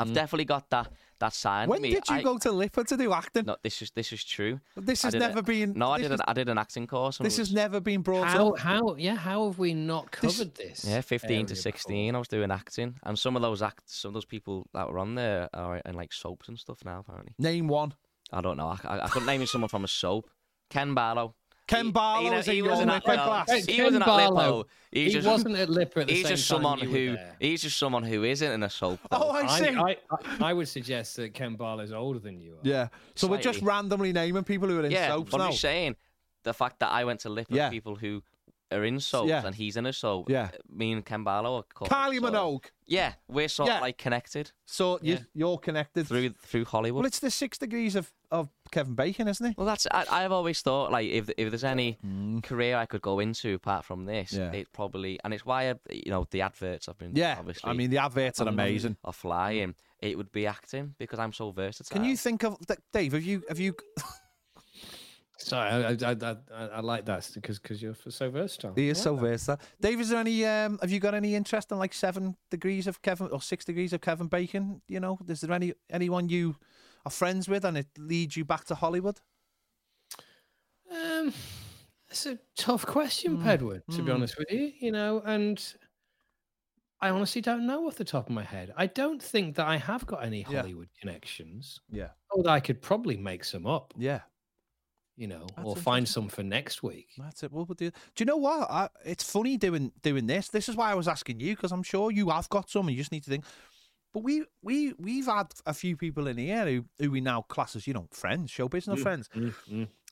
I've 0.00 0.12
definitely 0.12 0.44
got 0.44 0.70
that 0.70 0.92
that 1.20 1.32
side. 1.34 1.64
of 1.64 1.68
When 1.70 1.82
me. 1.82 1.90
did 1.90 2.08
you 2.08 2.16
I- 2.16 2.22
go 2.22 2.38
to 2.38 2.50
LIPA 2.52 2.84
to 2.84 2.96
do 2.96 3.12
acting? 3.12 3.44
No, 3.46 3.56
this 3.62 3.82
is 3.82 3.90
this 3.92 4.12
is 4.12 4.24
true. 4.24 4.60
This 4.76 5.02
has 5.02 5.12
did 5.12 5.22
a- 5.22 5.28
never 5.28 5.42
been. 5.42 5.72
No, 5.74 5.90
I 5.92 5.98
this 5.98 6.08
did. 6.08 6.14
An, 6.20 6.24
I 6.28 6.32
did 6.32 6.48
an 6.48 6.58
acting 6.58 6.86
course. 6.86 7.18
This 7.18 7.38
it 7.38 7.42
has 7.42 7.52
never 7.52 7.80
been 7.80 8.02
brought 8.02 8.28
How? 8.28 8.50
up. 8.50 8.58
How? 8.58 8.94
Yeah. 8.96 9.16
How 9.16 9.46
have 9.46 9.58
we 9.58 9.74
not 9.74 10.10
covered 10.10 10.54
this? 10.54 10.84
Yeah, 10.84 11.00
fifteen 11.00 11.46
to 11.46 11.52
area 11.52 11.62
sixteen. 11.62 12.14
I 12.14 12.18
was 12.18 12.28
doing 12.28 12.50
acting, 12.50 12.94
and 13.02 13.18
some 13.18 13.36
of 13.36 13.42
those 13.42 13.62
act, 13.62 13.90
some 13.90 14.10
of 14.10 14.14
those 14.14 14.24
people 14.24 14.66
that 14.74 14.90
were 14.90 14.98
on 14.98 15.14
there 15.14 15.48
are 15.54 15.78
in 15.78 15.94
like 15.94 16.12
soaps 16.12 16.48
and 16.48 16.58
stuff 16.58 16.78
now. 16.84 17.00
Apparently, 17.00 17.34
Name 17.38 17.68
one. 17.68 17.94
I 18.32 18.40
don't 18.40 18.56
know. 18.56 18.68
I, 18.68 18.78
I, 18.98 19.04
I 19.04 19.08
couldn't 19.08 19.26
name 19.26 19.40
you 19.40 19.46
someone 19.46 19.68
from 19.68 19.84
a 19.84 19.88
soap. 19.88 20.28
Ken 20.70 20.92
Barlow. 20.94 21.34
Ken 21.68 21.84
He- 21.86 21.92
Barlow 21.92 22.22
he, 22.30 22.30
was 22.36 22.48
in 22.48 22.52
he 22.54 22.58
your 22.58 22.68
wasn't 22.70 22.90
LIPA 22.90 23.10
at, 23.10 23.16
no, 23.16 23.24
class. 23.24 23.52
He 23.66 23.76
Ken 23.76 23.84
wasn't 23.84 24.02
at 24.02 24.06
Barlow, 24.06 24.56
LIPA. 24.58 24.68
He 24.90 25.10
just, 25.10 25.26
wasn't 25.28 25.56
at 25.56 25.68
LIPA 25.68 26.00
at 26.00 26.06
the 26.08 26.12
he's 26.14 26.22
same 26.26 26.36
just 26.36 26.48
time 26.48 26.56
someone 26.62 26.78
you 26.80 26.88
who 26.88 27.16
he's 27.38 27.62
just 27.62 27.76
someone 27.78 28.02
who 28.02 28.24
isn't 28.24 28.52
in 28.52 28.62
a 28.62 28.70
soap. 28.70 28.98
Oh. 29.12 29.30
I 29.30 29.46
see. 29.58 29.68
I, 29.68 29.96
I, 30.10 30.50
I 30.50 30.52
would 30.54 30.66
suggest 30.68 31.16
that 31.16 31.34
Ken 31.34 31.54
Barlow's 31.56 31.92
older 31.92 32.18
than 32.18 32.40
you 32.40 32.54
are. 32.54 32.58
yeah. 32.62 32.88
So 33.14 33.28
we're 33.28 33.38
just 33.40 33.60
randomly 33.62 34.12
naming 34.12 34.44
people 34.44 34.68
who 34.68 34.80
are 34.80 34.84
in 34.84 34.90
yeah, 34.90 35.08
soaps 35.08 35.30
but 35.30 35.38
now. 35.38 35.44
I'm 35.44 35.50
just 35.50 35.60
saying 35.60 35.94
the 36.44 36.54
fact 36.54 36.80
that 36.80 36.90
I 36.90 37.04
went 37.04 37.20
to 37.20 37.28
LIPA 37.28 37.54
Yeah. 37.54 37.68
people 37.68 37.94
who 37.96 38.22
are 38.70 38.84
in 38.84 39.00
soaps 39.00 39.28
Yeah. 39.28 39.44
and 39.46 39.54
he's 39.54 39.76
in 39.76 39.86
a 39.86 39.92
soap. 39.92 40.28
Yeah. 40.30 40.48
Me 40.70 40.92
and 40.92 41.04
Ken 41.04 41.22
Barlow 41.24 41.56
are 41.58 41.62
called 41.74 41.90
Kylie 41.90 42.20
so- 42.20 42.30
Minogue. 42.30 42.64
Yeah, 42.86 43.12
we're 43.28 43.48
sort 43.48 43.68
Yeah. 43.68 43.76
of 43.76 43.82
like 43.82 43.98
connected 43.98 44.52
So 44.64 44.98
you, 45.02 45.14
Yeah. 45.14 45.20
you're 45.34 45.58
connected 45.58 46.06
through 46.06 46.30
through 46.30 46.64
Hollywood. 46.64 47.00
Well, 47.02 47.06
it's 47.06 47.18
the 47.18 47.30
six 47.30 47.58
degrees 47.58 47.94
of, 47.96 48.10
of 48.30 48.48
Kevin 48.70 48.94
Bacon, 48.94 49.26
isn't 49.28 49.46
he? 49.46 49.54
Well, 49.56 49.66
that's 49.66 49.86
I, 49.90 50.04
I've 50.10 50.32
always 50.32 50.60
thought 50.60 50.92
like 50.92 51.08
if 51.08 51.30
if 51.38 51.50
there's 51.50 51.64
any 51.64 51.98
career 52.42 52.76
I 52.76 52.86
could 52.86 53.00
go 53.02 53.20
into 53.20 53.54
apart 53.54 53.84
from 53.84 54.04
this, 54.04 54.32
Mm. 54.32 54.38
Yeah. 54.38 54.60
it 54.60 54.72
probably 54.72 55.18
and 55.24 55.32
it's 55.32 55.46
why 55.46 55.70
I, 55.70 55.74
you 55.90 56.10
know 56.10 56.26
the 56.30 56.42
adverts 56.42 56.88
I've 56.88 56.98
been 56.98 57.12
Yeah. 57.16 57.36
obviously 57.38 57.70
I 57.70 57.72
mean, 57.74 57.90
the 57.90 57.98
adverts 57.98 58.40
are 58.40 58.48
on- 58.48 58.54
amazing. 58.54 58.96
are 59.04 59.12
flying. 59.12 59.74
It 60.00 60.16
would 60.16 60.30
be 60.30 60.46
acting 60.46 60.94
because 60.98 61.18
I'm 61.18 61.32
so 61.32 61.50
versatile. 61.50 61.94
Can 61.96 62.04
you 62.04 62.16
think 62.16 62.44
of 62.44 62.56
Dave? 62.92 63.12
Have 63.14 63.22
you 63.24 63.42
have 63.48 63.58
you? 63.58 63.74
Sorry, 65.40 65.70
I, 65.70 65.90
I, 65.92 65.96
I, 66.10 66.36
I, 66.52 66.66
I 66.66 66.80
like 66.80 67.04
that 67.06 67.30
because 67.34 67.60
because 67.60 67.80
you're 67.80 67.94
so 68.08 68.28
versatile. 68.28 68.74
He 68.74 68.88
is 68.88 68.98
like 68.98 69.04
so 69.04 69.14
that. 69.14 69.20
versatile. 69.22 69.60
Dave, 69.80 70.00
is 70.00 70.08
there 70.08 70.18
any? 70.18 70.44
Um, 70.44 70.78
have 70.80 70.90
you 70.90 70.98
got 70.98 71.14
any 71.14 71.36
interest 71.36 71.70
in 71.70 71.78
like 71.78 71.94
seven 71.94 72.36
degrees 72.50 72.88
of 72.88 73.00
Kevin 73.02 73.28
or 73.28 73.40
six 73.40 73.64
degrees 73.64 73.92
of 73.92 74.00
Kevin 74.00 74.26
Bacon? 74.26 74.82
You 74.88 74.98
know, 74.98 75.16
is 75.28 75.40
there 75.40 75.52
any 75.52 75.74
anyone 75.90 76.28
you 76.28 76.56
are 77.08 77.10
friends 77.10 77.48
with 77.48 77.64
and 77.64 77.76
it 77.78 77.88
leads 77.98 78.36
you 78.36 78.44
back 78.44 78.64
to 78.66 78.74
Hollywood? 78.74 79.20
Um, 80.90 81.32
it's 82.10 82.26
a 82.26 82.38
tough 82.56 82.86
question, 82.86 83.38
Mm, 83.38 83.42
Pedwood. 83.44 83.82
To 83.96 84.02
be 84.02 84.10
mm. 84.10 84.14
honest 84.14 84.38
with 84.38 84.50
you, 84.50 84.72
you 84.78 84.92
know, 84.92 85.20
and 85.24 85.62
I 87.00 87.10
honestly 87.10 87.40
don't 87.42 87.66
know 87.66 87.86
off 87.86 87.96
the 87.96 88.04
top 88.04 88.26
of 88.28 88.34
my 88.34 88.42
head. 88.44 88.72
I 88.76 88.86
don't 88.86 89.22
think 89.22 89.56
that 89.56 89.66
I 89.66 89.76
have 89.76 90.06
got 90.06 90.24
any 90.24 90.40
Yeah. 90.48 90.60
Hollywood 90.60 90.88
connections. 91.00 91.80
Yeah, 91.90 92.10
Although 92.30 92.50
I 92.50 92.60
could 92.60 92.80
probably 92.82 93.16
make 93.16 93.44
some 93.44 93.66
up, 93.66 93.92
yeah, 93.96 94.22
you 95.16 95.26
know, 95.26 95.46
That's 95.56 95.66
or 95.68 95.76
find 95.76 96.08
some 96.08 96.28
for 96.28 96.42
next 96.42 96.82
week. 96.82 97.08
that's 97.18 97.42
it. 97.42 97.52
We'll, 97.52 97.64
we'll 97.66 97.74
do. 97.74 97.90
Do 97.90 97.96
you 98.18 98.26
know 98.26 98.36
what? 98.36 98.70
I, 98.70 98.88
it's 99.04 99.24
funny 99.30 99.56
doing 99.56 99.92
doing 100.02 100.26
this. 100.26 100.48
This 100.48 100.68
is 100.68 100.76
why 100.76 100.90
I 100.90 100.94
was 100.94 101.08
asking 101.08 101.40
you 101.40 101.54
because 101.56 101.72
I'm 101.72 101.82
sure 101.82 102.10
you 102.10 102.30
have 102.30 102.48
got 102.48 102.70
some, 102.70 102.86
and 102.88 102.96
you 102.96 103.00
just 103.02 103.12
need 103.12 103.24
to 103.24 103.30
think. 103.30 103.44
But 104.18 104.24
we 104.24 104.44
we 104.62 104.92
we've 104.98 105.26
had 105.26 105.46
a 105.64 105.72
few 105.72 105.96
people 105.96 106.26
in 106.26 106.38
here 106.38 106.64
who 106.66 106.84
who 106.98 107.12
we 107.12 107.20
now 107.20 107.42
class 107.42 107.76
as 107.76 107.86
you 107.86 107.94
know 107.94 108.08
friends, 108.10 108.50
show 108.50 108.68
business 108.68 109.00
friends. 109.00 109.28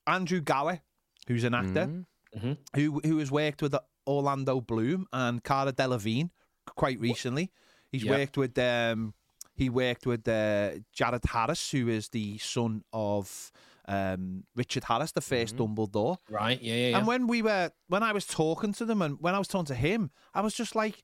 Andrew 0.07 0.41
Gower, 0.41 0.81
who's 1.27 1.43
an 1.43 1.55
actor. 1.55 1.89
Mm. 2.37 2.57
who 2.77 3.01
who 3.03 3.19
has 3.19 3.31
worked 3.33 3.63
with 3.63 3.75
Orlando 4.07 4.61
Bloom 4.61 5.07
and 5.13 5.43
Cara 5.43 5.73
Delevingne 5.73 6.31
quite 6.77 7.01
recently. 7.01 7.51
He's 7.91 8.05
Yep. 8.05 8.17
worked 8.19 8.37
with 8.37 8.57
um 8.59 9.15
he 9.57 9.71
worked 9.71 10.07
with 10.07 10.29
uh, 10.29 10.73
Jared 10.93 11.25
Harris, 11.25 11.71
who 11.71 11.89
is 11.89 12.11
the 12.11 12.37
son 12.39 12.85
of 12.93 13.51
um, 13.89 14.45
Richard 14.55 14.85
Harris, 14.85 15.13
the 15.13 15.23
1st 15.23 15.55
Dumbledore. 15.55 16.19
Right? 16.29 16.61
Yeah, 16.61 16.75
yeah, 16.75 16.89
yeah. 16.91 16.99
And 16.99 17.07
when 17.07 17.27
we 17.27 17.41
were 17.41 17.71
when 17.89 18.03
I 18.03 18.13
was 18.13 18.27
talking 18.27 18.73
to 18.75 18.85
them 18.85 19.01
and 19.03 19.17
when 19.21 19.35
I 19.35 19.39
was 19.39 19.49
talking 19.49 19.67
to 19.67 19.75
him, 19.75 20.11
I 20.35 20.43
was 20.43 20.55
just 20.55 20.77
like 20.77 21.03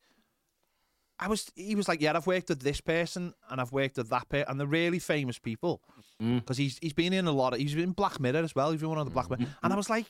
I 1.20 1.28
was 1.28 1.50
he 1.54 1.74
was 1.74 1.88
like, 1.88 2.00
Yeah, 2.00 2.16
I've 2.16 2.26
worked 2.26 2.48
with 2.48 2.60
this 2.62 2.80
person 2.80 3.32
and 3.50 3.60
I've 3.60 3.72
worked 3.72 3.96
with 3.96 4.08
that 4.10 4.28
person 4.28 4.46
and 4.48 4.58
they're 4.58 4.66
really 4.66 4.98
famous 4.98 5.38
people. 5.38 5.82
Mm. 6.20 6.40
Because 6.40 6.56
he's 6.56 6.78
he's 6.82 6.92
been 6.92 7.12
in 7.12 7.26
a 7.26 7.32
lot 7.32 7.52
of 7.52 7.58
he's 7.60 7.74
been 7.74 7.84
in 7.84 7.92
Black 7.92 8.18
Mirror 8.20 8.42
as 8.42 8.54
well, 8.54 8.70
he's 8.72 8.80
been 8.80 8.90
one 8.90 8.98
of 8.98 9.04
the 9.06 9.10
Black 9.12 9.30
Mirror. 9.30 9.50
And 9.62 9.72
I 9.72 9.76
was 9.76 9.88
like, 9.90 10.06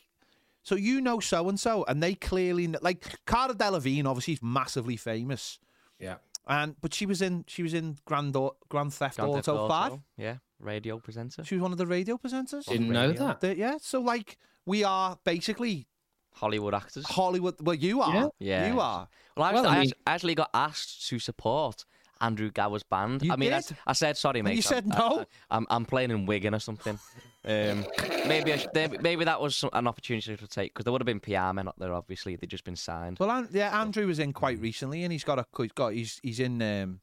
So 0.62 0.75
you 0.75 1.01
know 1.01 1.21
so 1.21 1.49
and 1.49 1.59
so 1.61 1.85
and 1.87 2.03
they 2.03 2.15
clearly 2.15 2.67
kn- 2.67 2.79
like 2.83 3.05
Cara 3.27 3.55
Delevingne 3.55 4.07
obviously 4.07 4.35
is 4.35 4.43
massively 4.43 4.97
famous. 4.97 5.59
yeah. 5.99 6.17
And 6.47 6.75
but 6.81 6.93
she 6.93 7.07
was 7.07 7.23
in 7.23 7.45
she 7.47 7.62
was 7.62 7.73
in 7.73 7.99
Grand 8.05 8.35
Au- 8.37 8.57
Grand 8.69 8.93
Theft 8.93 9.17
Grand 9.19 9.33
Theft 9.35 9.49
Auto 9.49 9.69
Five. 9.69 9.93
Auto, 9.93 10.03
Yeah, 10.17 10.38
radio 10.59 10.99
presenter. 10.99 11.45
She 11.45 11.55
was 11.55 11.62
one 11.62 11.71
of 11.71 11.79
the 11.79 11.87
radio 11.87 12.17
presenters. 12.17 12.65
Didn't 12.65 12.88
know 12.88 13.12
that. 13.12 13.41
The- 13.41 13.57
yeah, 13.57 13.77
so 13.81 14.01
like 14.01 14.38
we 14.67 14.83
are 14.83 15.19
basically 15.25 15.87
Hollywood 16.35 16.75
actors. 16.75 17.05
Hollywood. 17.07 17.55
Well, 17.61 17.75
you 17.75 18.01
are. 18.03 18.14
Yeah. 18.14 18.29
Yeah. 18.38 18.73
You 18.73 18.81
are. 18.81 19.09
Well, 19.37 19.47
I, 19.47 19.53
Well, 19.53 19.66
actually, 19.66 19.68
I 19.68 19.73
I 19.77 19.81
mean- 19.83 19.90
act- 19.90 20.01
actually 20.07 20.35
got 20.35 20.51
asked 20.55 21.09
to 21.09 21.18
support 21.18 21.85
Andrew 22.21 22.51
Gower's 22.51 22.83
band. 22.85 23.23
You 23.23 23.33
I 23.33 23.37
mean, 23.37 23.53
I, 23.53 23.61
did? 23.61 23.77
I 23.87 23.92
said 23.95 24.16
sorry, 24.16 24.42
mate. 24.42 24.53
you 24.53 24.57
I'm- 24.59 24.62
said 24.62 24.85
I- 24.92 24.99
no? 24.99 25.25
I, 25.51 25.57
am 25.57 25.66
I'm 25.71 25.85
playing 25.85 26.11
in 26.11 26.27
Wigan 26.27 26.55
or 26.55 26.61
something. 26.61 26.99
Um, 27.45 27.85
maybe 28.29 28.53
I 28.53 28.57
should, 28.57 28.71
maybe- 28.73 28.99
maybe 28.99 29.25
that 29.25 29.40
was 29.40 29.57
some, 29.57 29.71
an 29.73 29.88
opportunity 29.88 30.37
to 30.37 30.47
take 30.47 30.73
because 30.73 30.85
there 30.85 30.92
would 30.92 31.01
have 31.01 31.07
been 31.07 31.18
PR 31.18 31.53
men 31.53 31.66
up 31.66 31.75
there. 31.77 31.92
Obviously, 31.92 32.37
they'd 32.37 32.49
just 32.49 32.62
been 32.62 32.77
signed. 32.77 33.18
Well, 33.18 33.49
yeah, 33.51 33.81
Andrew 33.81 34.07
was 34.07 34.21
in 34.21 34.33
quite 34.33 34.61
recently, 34.61 35.03
and 35.03 35.11
he's 35.11 35.25
got 35.25 35.40
a 35.40 35.47
he's 35.59 35.73
got 35.73 35.92
he's 35.92 36.21
he's 36.23 36.38
in. 36.38 36.62
Um, 36.62 37.01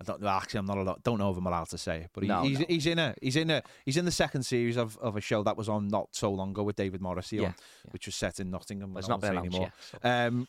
I 0.00 0.04
don't 0.04 0.20
know. 0.20 0.28
Actually, 0.28 0.58
I'm 0.60 0.66
not 0.66 0.78
allowed. 0.78 1.02
Don't 1.02 1.18
know 1.18 1.30
if 1.32 1.36
I'm 1.36 1.46
allowed 1.46 1.68
to 1.70 1.78
say 1.78 2.02
it, 2.02 2.10
but 2.12 2.22
he, 2.22 2.28
No, 2.28 2.42
he's 2.42 2.60
no. 2.60 2.64
he's 2.68 2.86
in 2.86 2.98
a 3.00 3.14
he's 3.20 3.34
in 3.36 3.50
a 3.50 3.62
he's 3.84 3.96
in 3.96 4.04
the 4.04 4.12
second 4.12 4.44
series 4.44 4.76
of, 4.76 4.96
of 4.98 5.16
a 5.16 5.20
show 5.20 5.42
that 5.42 5.56
was 5.56 5.68
on 5.68 5.88
not 5.88 6.08
so 6.12 6.30
long 6.32 6.50
ago 6.50 6.62
with 6.62 6.76
David 6.76 7.00
Morrissey, 7.00 7.38
on, 7.38 7.42
Yeah, 7.44 7.52
yeah. 7.84 7.90
which 7.90 8.06
was 8.06 8.14
set 8.14 8.38
in 8.38 8.50
Nottingham. 8.50 8.92
Well, 8.94 9.00
it's 9.00 9.08
not 9.08 9.20
been 9.20 9.36
anymore. 9.36 9.60
yet. 9.62 9.72
so- 10.02 10.08
Um, 10.08 10.46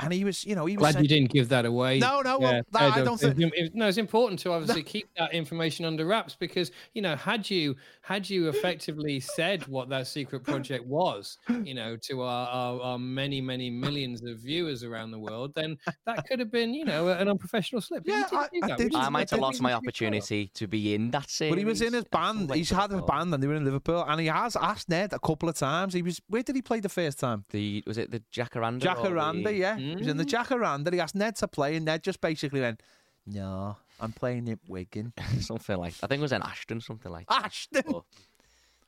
and 0.00 0.12
he 0.12 0.24
was, 0.24 0.44
you 0.44 0.54
know, 0.54 0.66
he 0.66 0.76
was. 0.76 0.82
Glad 0.82 0.92
saying- 0.94 1.04
you 1.04 1.08
didn't 1.08 1.30
give 1.30 1.48
that 1.50 1.64
away. 1.66 1.98
No, 1.98 2.20
no, 2.20 2.38
well, 2.38 2.62
no, 2.72 2.78
I 2.80 3.02
don't 3.04 3.18
think- 3.18 3.38
It- 3.38 3.52
it- 3.54 3.74
No, 3.74 3.88
it's 3.88 3.98
important 3.98 4.38
to 4.40 4.52
obviously 4.52 4.82
keep 4.94 5.08
that 5.18 5.32
information 5.32 5.84
under 5.84 6.06
wraps 6.06 6.34
because 6.38 6.70
you 6.94 7.02
know, 7.02 7.16
had 7.16 7.48
you 7.50 7.76
had 8.02 8.28
you 8.30 8.48
effectively 8.48 9.20
said 9.20 9.66
what 9.66 9.88
that 9.90 10.06
secret 10.06 10.44
project 10.44 10.84
was, 10.86 11.38
you 11.64 11.74
know, 11.74 11.96
to 11.96 12.22
our, 12.22 12.48
our, 12.48 12.80
our 12.80 12.98
many 12.98 13.40
many 13.40 13.70
millions 13.70 14.22
of 14.24 14.38
viewers 14.38 14.84
around 14.84 15.10
the 15.10 15.18
world, 15.18 15.52
then 15.54 15.76
that 16.06 16.26
could 16.26 16.38
have 16.38 16.50
been, 16.50 16.74
you 16.74 16.84
know, 16.84 17.08
an 17.08 17.28
unprofessional 17.28 17.80
slip. 17.82 18.02
Yeah, 18.06 18.22
didn't 18.22 18.32
I- 18.38 18.48
do 18.52 18.60
I 18.62 18.68
that, 18.68 18.78
did- 18.78 18.94
I 18.94 19.00
is- 19.00 19.06
I 19.06 19.08
might 19.10 19.20
that's 19.20 19.30
have 19.32 19.40
lost 19.40 19.60
my 19.62 19.70
to 19.70 19.80
be 19.80 19.86
opportunity 19.86 20.50
to 20.54 20.66
be 20.66 20.94
in 20.94 21.10
that 21.10 21.28
series. 21.28 21.52
But 21.52 21.58
he 21.58 21.64
was 21.64 21.82
in 21.82 21.92
his 21.92 22.04
band. 22.04 22.48
way 22.50 22.58
He's 22.58 22.70
had 22.70 22.92
a 22.92 23.02
band, 23.02 23.32
and 23.34 23.42
they 23.42 23.46
were 23.46 23.54
in 23.54 23.64
Liverpool. 23.64 24.04
And 24.06 24.20
he 24.20 24.26
has 24.26 24.56
asked 24.56 24.88
Ned 24.88 25.12
a 25.12 25.18
couple 25.18 25.48
of 25.48 25.56
times. 25.56 25.94
He 25.94 26.02
was. 26.02 26.20
Where 26.28 26.42
did 26.42 26.56
he 26.56 26.62
play 26.62 26.80
the 26.80 26.88
first 26.88 27.18
time? 27.18 27.44
The 27.50 27.82
was 27.86 27.98
it 27.98 28.10
the 28.10 28.20
Jacaranda? 28.32 28.82
or 28.82 28.94
Jacaranda, 28.94 29.44
the- 29.44 29.54
yeah. 29.54 29.76
He 29.90 29.96
was 29.96 30.06
in 30.08 30.16
the 30.16 30.24
Mm. 30.24 30.30
Jacaranda. 30.44 30.92
He 30.92 31.00
asked 31.00 31.14
Ned 31.14 31.36
to 31.36 31.48
play, 31.48 31.76
and 31.76 31.84
Ned 31.84 32.02
just 32.02 32.20
basically 32.20 32.60
went, 32.60 32.82
"No, 33.26 33.76
I'm 34.00 34.12
playing 34.12 34.48
it 34.48 34.58
Wigan." 34.68 35.12
something 35.40 35.76
like. 35.76 35.94
I 36.02 36.06
think 36.06 36.18
it 36.20 36.22
was 36.22 36.32
in 36.32 36.42
Ashton, 36.42 36.80
something 36.80 37.10
like. 37.12 37.26
Ashton. 37.30 37.82
But, 37.86 38.02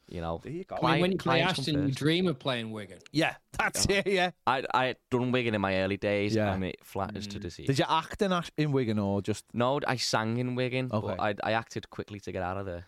you 0.08 0.20
know, 0.20 0.40
you. 0.44 0.64
I 0.82 0.92
mean, 0.92 1.00
when 1.02 1.12
you 1.12 1.18
play 1.18 1.40
Ashton, 1.40 1.86
you 1.88 1.94
dream 1.94 2.26
of 2.26 2.38
playing 2.40 2.72
Wigan. 2.72 2.98
Yeah, 3.12 3.36
that's 3.56 3.86
it. 3.86 4.06
Yeah. 4.08 4.30
I 4.46 4.64
I 4.74 4.84
had 4.86 4.96
done 5.10 5.30
Wigan 5.30 5.54
in 5.54 5.60
my 5.60 5.76
early 5.82 5.96
days, 5.98 6.34
Yeah. 6.34 6.52
and 6.52 6.64
it 6.64 6.78
flatters 6.84 7.26
to 7.28 7.38
deceive. 7.38 7.66
Did 7.66 7.78
you 7.78 7.84
act 7.88 8.20
in 8.20 8.32
Ash- 8.32 8.50
in 8.56 8.72
Wigan 8.72 8.98
or 8.98 9.22
just? 9.22 9.44
No, 9.54 9.78
I 9.86 9.96
sang 9.96 10.38
in 10.38 10.56
Wigan, 10.56 10.90
Okay. 10.92 11.06
but 11.16 11.20
I, 11.20 11.34
I 11.50 11.52
acted 11.52 11.88
quickly 11.90 12.18
to 12.20 12.32
get 12.32 12.42
out 12.42 12.56
of 12.56 12.66
there. 12.66 12.86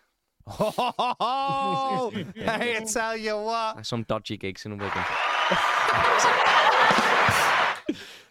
Oh, 0.59 2.11
hey, 2.35 2.77
I 2.77 2.81
tell 2.85 3.17
you 3.17 3.37
what, 3.37 3.87
some 3.87 4.03
dodgy 4.03 4.37
gigs 4.37 4.67
in 4.67 4.77
Wigan. 4.77 5.05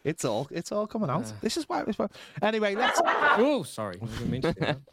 it's 0.03 0.25
all 0.25 0.47
it's 0.51 0.71
all 0.71 0.87
coming 0.87 1.09
out. 1.09 1.31
This 1.41 1.57
is 1.57 1.67
why. 1.69 1.83
It's 1.87 1.97
why. 1.99 2.07
Anyway, 2.41 2.75
let's. 2.75 3.01
Oh, 3.37 3.63
sorry. 3.63 3.97
I 4.01 4.05
didn't 4.05 4.29
mean 4.29 4.41
to 4.41 4.53
do 4.53 4.59
that. 4.61 4.79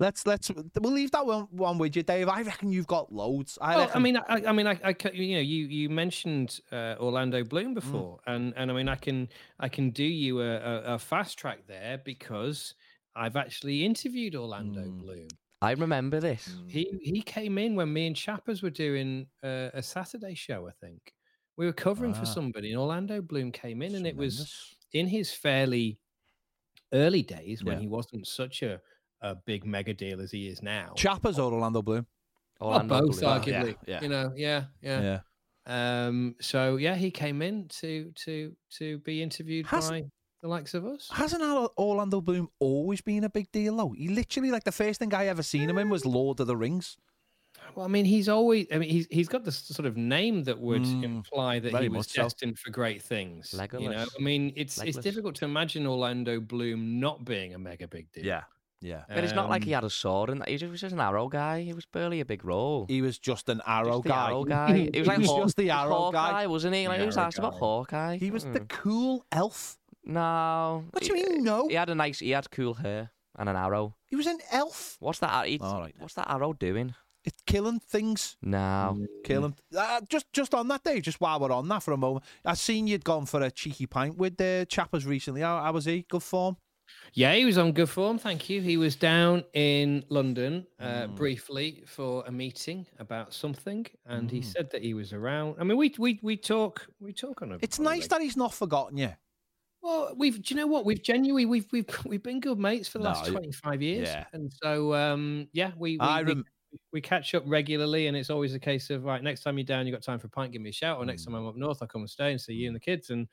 Let's 0.00 0.24
let's 0.28 0.48
we'll 0.80 0.92
leave 0.92 1.10
that 1.10 1.26
one 1.26 1.48
one 1.50 1.76
with 1.76 1.96
you, 1.96 2.04
Dave. 2.04 2.28
I 2.28 2.42
reckon 2.42 2.70
you've 2.70 2.86
got 2.86 3.12
loads. 3.12 3.58
I, 3.60 3.74
Well, 3.74 3.86
reckon, 3.86 3.96
I 4.00 4.02
mean, 4.04 4.16
I, 4.16 4.42
I 4.46 4.52
mean, 4.52 4.66
I, 4.68 4.78
I, 4.84 4.94
you 5.12 5.34
know, 5.34 5.40
you 5.42 5.66
you 5.66 5.90
mentioned 5.90 6.60
uh, 6.70 6.94
Orlando 7.00 7.42
Bloom 7.42 7.74
before, 7.74 8.20
and 8.24 8.54
and 8.56 8.70
I 8.70 8.74
mean, 8.74 8.88
I 8.88 8.94
can 8.94 9.28
I 9.58 9.68
can 9.68 9.90
do 9.90 10.04
you 10.04 10.40
a, 10.40 10.54
a, 10.54 10.80
a 10.94 10.98
fast 11.00 11.36
track 11.36 11.66
there 11.66 12.00
because 12.04 12.74
I've 13.16 13.34
actually 13.34 13.84
interviewed 13.84 14.36
Orlando 14.36 14.82
Mm. 14.82 15.00
Bloom. 15.00 15.28
I 15.62 15.72
remember 15.72 16.20
this. 16.20 16.54
He 16.68 16.96
he 17.02 17.20
came 17.20 17.58
in 17.58 17.74
when 17.74 17.92
me 17.92 18.06
and 18.06 18.14
Chappers 18.14 18.62
were 18.62 18.70
doing 18.70 19.26
uh, 19.42 19.70
a 19.74 19.82
Saturday 19.82 20.34
show. 20.36 20.68
I 20.68 20.72
think 20.80 21.12
we 21.58 21.66
were 21.66 21.72
covering 21.74 22.12
Ah. 22.14 22.20
for 22.20 22.24
somebody, 22.26 22.70
and 22.72 22.80
Orlando 22.80 23.20
Bloom 23.20 23.52
came 23.52 23.82
in, 23.82 23.94
and 23.94 24.06
it 24.06 24.16
was 24.16 24.74
in 24.92 25.06
his 25.08 25.30
fairly 25.32 25.98
early 26.94 27.22
days 27.22 27.62
when 27.62 27.74
Yeah. 27.76 27.80
he 27.82 27.88
wasn't 27.88 28.26
such 28.26 28.62
a 28.62 28.80
a 29.20 29.34
big 29.34 29.66
mega 29.66 29.92
deal 29.92 30.20
as 30.20 30.30
he 30.30 30.46
is 30.46 30.62
now. 30.62 30.92
Chappers 30.96 31.40
or 31.40 31.52
Orlando 31.52 31.82
Bloom. 31.82 32.06
Well, 32.60 32.78
both, 32.84 33.18
Bloom. 33.20 33.32
arguably. 33.32 33.74
Yeah, 33.84 33.94
yeah. 33.94 34.00
You 34.02 34.08
know, 34.08 34.32
yeah, 34.36 34.64
yeah. 34.80 35.00
Yeah. 35.66 36.06
Um, 36.06 36.36
so 36.40 36.76
yeah, 36.76 36.94
he 36.94 37.10
came 37.10 37.42
in 37.42 37.66
to 37.80 38.12
to 38.24 38.56
to 38.78 38.98
be 38.98 39.20
interviewed 39.20 39.66
Has- 39.66 39.90
by 39.90 40.04
the 40.40 40.46
likes 40.46 40.72
of 40.74 40.86
us. 40.86 41.08
Hasn't 41.12 41.42
Or- 41.42 41.72
Orlando 41.76 42.20
Bloom 42.20 42.48
always 42.60 43.00
been 43.00 43.24
a 43.24 43.28
big 43.28 43.50
deal 43.50 43.76
though? 43.76 43.90
He 43.90 44.06
literally 44.06 44.52
like 44.52 44.62
the 44.62 44.70
first 44.72 45.00
thing 45.00 45.12
I 45.12 45.26
ever 45.26 45.42
seen 45.42 45.68
him 45.68 45.78
in 45.78 45.90
was 45.90 46.06
Lord 46.06 46.38
of 46.38 46.46
the 46.46 46.56
Rings. 46.56 46.96
Well, 47.74 47.84
I 47.84 47.88
mean, 47.88 48.04
he's 48.04 48.28
always. 48.28 48.66
I 48.72 48.78
mean, 48.78 48.90
he's 48.90 49.06
he's 49.10 49.28
got 49.28 49.44
this 49.44 49.56
sort 49.58 49.86
of 49.86 49.96
name 49.96 50.44
that 50.44 50.58
would 50.58 50.82
Mm, 50.82 51.04
imply 51.04 51.58
that 51.60 51.72
he 51.82 51.88
was 51.88 51.98
much 52.06 52.08
so. 52.12 52.22
destined 52.22 52.58
for 52.58 52.70
great 52.70 53.02
things. 53.02 53.54
You 53.78 53.90
know, 53.90 54.06
I 54.18 54.22
mean, 54.22 54.52
it's 54.56 54.78
it's 54.82 54.98
difficult 54.98 55.34
to 55.36 55.44
imagine 55.44 55.86
Orlando 55.86 56.40
Bloom 56.40 57.00
not 57.00 57.24
being 57.24 57.54
a 57.54 57.58
mega 57.58 57.86
big 57.88 58.10
deal. 58.12 58.24
Yeah. 58.24 58.42
Yeah. 58.80 59.02
But 59.08 59.24
it's 59.24 59.34
not 59.34 59.48
like 59.50 59.64
he 59.64 59.74
Um, 59.74 59.78
had 59.78 59.84
a 59.84 59.90
sword 59.90 60.30
and. 60.30 60.44
He 60.46 60.64
was 60.66 60.80
just 60.80 60.92
an 60.94 61.00
arrow 61.00 61.28
guy. 61.28 61.62
He 61.62 61.72
was 61.72 61.84
barely 61.84 62.20
a 62.20 62.24
big 62.24 62.44
role. 62.44 62.86
He 62.88 63.02
was 63.02 63.18
just 63.18 63.48
an 63.48 63.60
arrow 63.66 63.94
Just 63.98 64.02
the 64.04 64.08
guy. 64.10 64.26
arrow 64.28 64.44
guy. 64.44 64.88
He 64.92 64.98
was 65.00 65.08
like 65.08 65.16
he 65.18 65.22
was 65.22 65.30
Haw- 65.30 65.42
just 65.42 65.56
the 65.56 65.62
he 65.64 65.68
was 65.68 65.76
arrow 65.84 66.10
guy. 66.12 66.46
Wasn't 66.46 66.74
he? 66.76 66.86
Like, 66.86 67.00
he 67.00 67.06
was 67.06 67.16
arrow 67.16 67.26
asked 67.26 67.38
about. 67.38 67.54
Hawkeye? 67.54 68.18
He 68.18 68.30
was 68.30 68.44
the 68.44 68.60
Mm. 68.60 68.68
cool 68.68 69.24
elf. 69.32 69.78
No. 70.04 70.84
What 70.92 71.02
do 71.02 71.08
you 71.08 71.14
mean, 71.14 71.42
no? 71.44 71.66
He 71.68 71.74
had 71.74 71.90
a 71.90 71.94
nice. 71.94 72.20
He 72.20 72.30
had 72.30 72.50
cool 72.52 72.74
hair 72.74 73.10
and 73.36 73.48
an 73.48 73.56
arrow. 73.56 73.94
He 74.06 74.14
was 74.16 74.26
an 74.26 74.38
elf. 74.52 74.96
What's 75.00 75.18
that? 75.18 75.32
ar- 75.32 75.44
he- 75.44 75.58
All 75.60 75.80
right 75.80 75.92
then. 75.94 76.00
What's 76.02 76.14
that 76.14 76.30
arrow 76.30 76.52
doing? 76.52 76.94
It's 77.28 77.42
killing 77.46 77.78
things. 77.78 78.36
Now, 78.40 78.96
Killing. 79.22 79.54
Uh, 79.76 80.00
just 80.08 80.32
just 80.32 80.54
on 80.54 80.68
that 80.68 80.82
day, 80.82 81.00
just 81.02 81.20
while 81.20 81.38
we're 81.38 81.52
on 81.52 81.68
that 81.68 81.82
for 81.82 81.92
a 81.92 81.96
moment, 81.98 82.24
I 82.42 82.54
seen 82.54 82.86
you'd 82.86 83.04
gone 83.04 83.26
for 83.26 83.42
a 83.42 83.50
cheeky 83.50 83.84
pint 83.86 84.16
with 84.16 84.38
the 84.38 84.66
Chappers 84.70 85.04
recently. 85.04 85.42
How, 85.42 85.60
how 85.62 85.72
was 85.72 85.84
he? 85.84 86.06
Good 86.08 86.22
form. 86.22 86.56
Yeah, 87.12 87.34
he 87.34 87.44
was 87.44 87.58
on 87.58 87.72
good 87.72 87.90
form. 87.90 88.18
Thank 88.18 88.48
you. 88.48 88.62
He 88.62 88.78
was 88.78 88.96
down 88.96 89.44
in 89.52 90.04
London 90.08 90.66
uh, 90.80 91.02
Mm. 91.06 91.16
briefly 91.16 91.82
for 91.86 92.24
a 92.26 92.32
meeting 92.32 92.86
about 92.98 93.34
something, 93.34 93.84
and 94.06 94.30
he 94.30 94.40
Mm. 94.40 94.44
said 94.46 94.70
that 94.70 94.82
he 94.82 94.94
was 94.94 95.12
around. 95.12 95.56
I 95.60 95.64
mean, 95.64 95.76
we 95.76 95.94
we 95.98 96.18
we 96.22 96.38
talk 96.38 96.86
we 96.98 97.12
talk 97.12 97.42
on 97.42 97.52
a. 97.52 97.58
It's 97.60 97.78
nice 97.78 98.04
reg- 98.04 98.10
that 98.10 98.20
he's 98.22 98.38
not 98.38 98.54
forgotten 98.54 98.96
you. 98.96 99.12
Well, 99.82 100.14
we've 100.16 100.40
do 100.42 100.54
you 100.54 100.60
know 100.60 100.66
what 100.66 100.86
we've 100.86 101.02
genuinely 101.02 101.44
we've 101.44 101.66
we've 101.72 101.90
we've 102.06 102.22
been 102.22 102.40
good 102.40 102.58
mates 102.58 102.88
for 102.88 102.96
the 102.98 103.04
No, 103.04 103.10
last 103.10 103.26
twenty 103.30 103.52
five 103.52 103.82
years, 103.82 104.08
yeah. 104.08 104.24
and 104.32 104.50
so 104.62 104.94
um 104.94 105.48
yeah 105.52 105.72
we 105.76 105.92
we, 105.92 106.00
I 106.00 106.22
we, 106.22 106.28
rem- 106.32 106.44
we 106.92 107.00
catch 107.00 107.34
up 107.34 107.42
regularly, 107.46 108.06
and 108.06 108.16
it's 108.16 108.30
always 108.30 108.54
a 108.54 108.58
case 108.58 108.88
of 108.90 109.04
right 109.04 109.22
next 109.22 109.42
time 109.42 109.58
you're 109.58 109.64
down, 109.64 109.86
you've 109.86 109.94
got 109.94 110.02
time 110.02 110.18
for 110.18 110.26
a 110.26 110.30
pint, 110.30 110.52
give 110.52 110.62
me 110.62 110.70
a 110.70 110.72
shout, 110.72 110.98
or 110.98 111.04
next 111.04 111.24
time 111.24 111.34
Mm. 111.34 111.38
I'm 111.38 111.46
up 111.48 111.56
north, 111.56 111.78
I'll 111.82 111.88
come 111.88 112.00
and 112.02 112.10
stay 112.10 112.30
and 112.30 112.40
see 112.40 112.54
you 112.54 112.66
and 112.66 112.74
the 112.76 112.80
kids, 112.80 113.10
and 113.10 113.28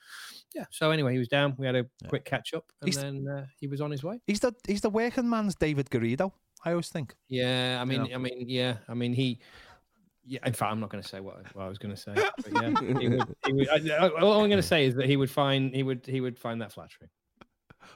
yeah. 0.53 0.65
So 0.71 0.91
anyway, 0.91 1.13
he 1.13 1.19
was 1.19 1.27
down. 1.29 1.55
We 1.57 1.65
had 1.65 1.75
a 1.75 1.85
Yeah. 2.01 2.09
quick 2.09 2.25
catch 2.25 2.53
up, 2.53 2.65
and 2.81 2.89
He's- 2.89 3.01
then 3.01 3.25
uh, 3.27 3.45
he 3.59 3.67
was 3.67 3.79
on 3.81 3.91
his 3.91 4.03
way. 4.03 4.19
He's 4.27 4.39
the 4.41 4.53
he's 4.67 4.81
the 4.81 4.89
working 4.89 5.29
man's 5.29 5.55
David 5.55 5.89
Garrido. 5.89 6.31
I 6.63 6.71
always 6.71 6.89
think. 6.89 7.15
Yeah, 7.29 7.77
I 7.81 7.85
mean, 7.85 8.03
know. 8.03 8.15
I 8.15 8.17
mean, 8.17 8.45
yeah, 8.49 8.77
I 8.89 8.93
mean, 8.93 9.13
he. 9.13 9.39
Yeah, 10.27 10.39
in 10.43 10.53
fact, 10.53 10.71
I'm 10.71 10.79
not 10.79 10.89
going 10.89 11.03
to 11.03 11.07
say 11.07 11.19
what, 11.19 11.35
what 11.55 11.65
I 11.65 11.69
was 11.69 11.77
going 11.77 11.93
to 11.93 12.01
say. 12.01 12.11
But 12.15 12.51
yeah, 12.51 12.73
he 12.99 13.07
would, 13.09 13.35
he 13.45 13.53
would, 13.53 13.69
I- 13.69 14.07
all 14.09 14.41
I'm 14.41 14.49
going 14.49 14.53
to 14.57 14.63
say 14.63 14.87
is 14.87 14.95
that 14.95 15.05
he 15.05 15.17
would 15.17 15.29
find 15.29 15.73
he 15.75 15.83
would 15.83 16.03
he 16.07 16.19
would 16.19 16.39
find 16.39 16.59
that 16.61 16.71
flattering. 16.73 17.09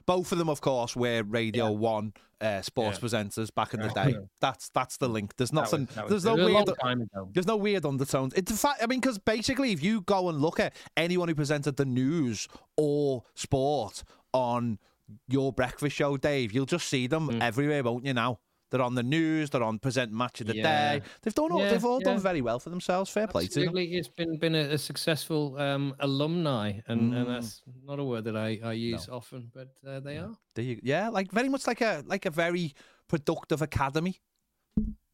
Both 0.05 0.31
of 0.31 0.37
them, 0.37 0.49
of 0.49 0.61
course, 0.61 0.95
were 0.95 1.23
Radio 1.23 1.65
Yeah. 1.65 1.77
One 1.77 2.13
uh, 2.41 2.61
sports 2.61 2.99
Yeah. 3.01 3.09
presenters 3.09 3.53
back 3.53 3.73
in 3.73 3.81
the 3.81 3.89
day. 3.89 4.15
That's 4.39 4.69
that's 4.69 4.95
the 4.97 5.09
link. 5.09 5.35
There's 5.35 5.49
That 5.49 5.55
nothing. 5.55 5.87
was- 5.87 5.95
that 5.95 6.03
was- 6.05 6.09
there's 6.11 6.25
no 6.25 6.31
was 6.35 6.39
a 6.41 6.53
long 6.83 6.99
weird. 6.99 7.33
There's 7.33 7.47
no 7.47 7.57
weird 7.57 7.85
undertones. 7.85 8.33
It's 8.33 8.49
a 8.51 8.55
fact. 8.55 8.81
I 8.81 8.87
mean, 8.87 9.01
because 9.01 9.17
basically, 9.19 9.71
if 9.73 9.83
you 9.83 10.01
go 10.01 10.29
and 10.29 10.39
look 10.39 10.59
at 10.59 10.73
anyone 10.95 11.27
who 11.27 11.35
presented 11.35 11.75
the 11.75 11.83
news 11.85 12.47
or 12.77 13.23
sport 13.35 14.03
on 14.33 14.79
your 15.27 15.51
breakfast 15.51 15.95
show, 15.95 16.15
Dave, 16.17 16.53
you'll 16.53 16.65
just 16.65 16.87
see 16.87 17.07
them 17.07 17.27
Mm. 17.27 17.41
everywhere, 17.41 17.83
won't 17.83 18.05
you? 18.05 18.13
Now 18.13 18.39
they're 18.70 18.82
on 18.82 18.95
the 18.95 19.03
news. 19.03 19.49
They're 19.49 19.63
on 19.63 19.80
present 19.80 20.11
match 20.11 20.41
of 20.41 20.47
the 20.47 20.55
Yeah. 20.55 20.63
day. 20.99 21.05
They've 21.22 21.34
done. 21.34 21.51
All, 21.51 21.59
Yeah, 21.61 21.70
they've 21.72 21.86
all 21.86 21.99
done 21.99 22.20
very 22.20 22.41
well 22.41 22.59
for 22.59 22.70
themselves. 22.70 23.09
Fair 23.09 23.28
play 23.28 23.47
to 23.47 23.65
them. 23.65 23.78
It's 23.78 24.07
been 24.07 24.38
been 24.38 24.55
a, 24.55 24.74
a 24.74 24.78
successful 24.78 25.57
um, 25.57 25.95
alumni, 25.99 26.80
and, 26.88 27.13
Mm. 27.13 27.17
and 27.17 27.30
that's 27.30 27.61
not 27.86 27.99
a 27.99 28.03
word 28.03 28.24
that 28.26 28.36
I, 28.38 28.59
I 28.63 28.74
use 28.74 29.09
often, 29.09 29.51
but 29.53 29.70
uh, 29.88 29.99
they 29.99 30.17
are. 30.17 30.36
Do 30.55 30.61
you, 30.61 30.80
yeah, 30.84 31.09
like 31.09 31.32
very 31.32 31.49
much 31.49 31.65
like 31.67 31.82
a 31.82 32.03
like 32.05 32.26
a 32.26 32.32
very 32.32 32.74
productive 33.07 33.61
academy, 33.61 34.20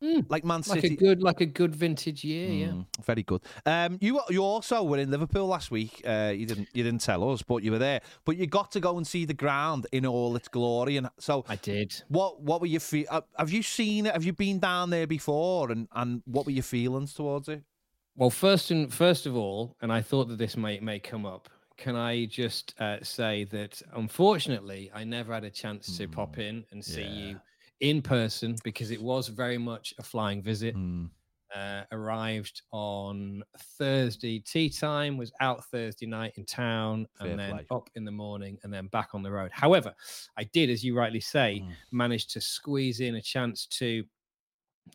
Mm. 0.04 0.26
like 0.30 0.44
Man 0.44 0.62
City, 0.62 0.90
Like 0.90 0.92
a 0.92 0.96
good, 0.96 1.24
like 1.24 1.42
a 1.42 1.46
good 1.46 1.74
vintage 1.74 2.24
year, 2.24 2.50
yeah. 2.50 2.68
Mm, 2.68 2.86
very 3.04 3.24
good. 3.24 3.42
Um, 3.66 3.98
you 4.02 4.20
you 4.30 4.44
also 4.44 4.84
were 4.84 4.98
in 4.98 5.10
Liverpool 5.10 5.48
last 5.48 5.72
week. 5.72 6.02
Uh, 6.06 6.34
you 6.36 6.46
didn't 6.46 6.68
you 6.74 6.84
didn't 6.84 7.02
tell 7.02 7.30
us, 7.32 7.42
but 7.42 7.64
you 7.64 7.72
were 7.72 7.80
there. 7.80 8.02
But 8.26 8.36
you 8.36 8.46
got 8.46 8.72
to 8.74 8.82
go 8.82 8.98
and 8.98 9.08
see 9.08 9.24
the 9.24 9.34
ground 9.34 9.88
in 9.94 10.06
all 10.06 10.36
its 10.36 10.50
glory. 10.50 10.98
And 10.98 11.10
so, 11.18 11.46
I 11.48 11.56
did. 11.56 12.04
what 12.10 12.42
what 12.42 12.60
were 12.60 12.68
your 12.68 12.82
fe- 12.82 13.08
uh, 13.10 13.22
Have 13.38 13.52
you 13.52 13.64
seen 13.64 14.06
it? 14.06 14.14
Have 14.14 14.26
you 14.26 14.34
been 14.34 14.60
down 14.60 14.90
there 14.90 15.08
before? 15.08 15.72
And 15.72 15.88
and 15.94 16.22
what 16.26 16.46
were 16.46 16.52
your 16.52 16.64
feelings 16.64 17.14
towards 17.14 17.48
it? 17.48 17.64
Well, 18.18 18.30
first 18.30 18.72
and 18.72 18.94
first 18.94 19.26
of 19.26 19.36
all, 19.36 19.78
and 19.82 19.94
I 19.94 20.02
thought 20.02 20.28
that 20.28 20.38
this 20.38 20.58
may 20.58 20.80
may 20.82 21.00
come 21.00 21.26
up. 21.26 21.50
Can 21.78 21.96
I 21.96 22.26
just 22.26 22.74
uh, 22.80 22.98
say 23.02 23.46
that 23.46 23.82
unfortunately, 23.94 24.92
I 24.94 25.04
never 25.04 25.34
had 25.34 25.44
a 25.44 25.50
chance 25.50 25.98
to 25.98 26.08
pop 26.08 26.38
in 26.38 26.66
and 26.72 26.84
see 26.84 27.02
yeah. 27.02 27.28
you 27.28 27.42
in 27.80 28.02
person 28.02 28.56
because 28.64 28.92
it 28.92 29.02
was 29.02 29.28
very 29.28 29.58
much 29.58 29.94
a 30.00 30.04
flying 30.04 30.42
visit. 30.44 30.76
Mm, 30.76 31.10
uh, 31.56 31.84
arrived 31.92 32.62
on 32.72 33.44
Thursday 33.78 34.40
tea 34.40 34.70
time, 34.70 35.18
was 35.18 35.32
out 35.40 35.64
Thursday 35.66 36.06
night 36.06 36.34
in 36.38 36.46
town, 36.46 37.08
Fair 37.22 37.30
and 37.32 37.40
then 37.40 37.50
play. 37.50 37.68
up 37.72 37.90
in 37.96 38.04
the 38.06 38.12
morning, 38.12 38.58
and 38.64 38.74
then 38.74 38.88
back 38.88 39.16
on 39.16 39.24
the 39.24 39.32
road. 39.32 39.52
However, 39.54 39.94
I 40.38 40.46
did, 40.46 40.70
as 40.70 40.84
you 40.84 40.98
rightly 40.98 41.22
say, 41.22 41.64
Mm. 41.64 41.78
manage 41.92 42.28
to 42.30 42.42
squeeze 42.42 43.00
in 43.00 43.16
a 43.16 43.22
chance 43.22 43.68
to 43.68 44.06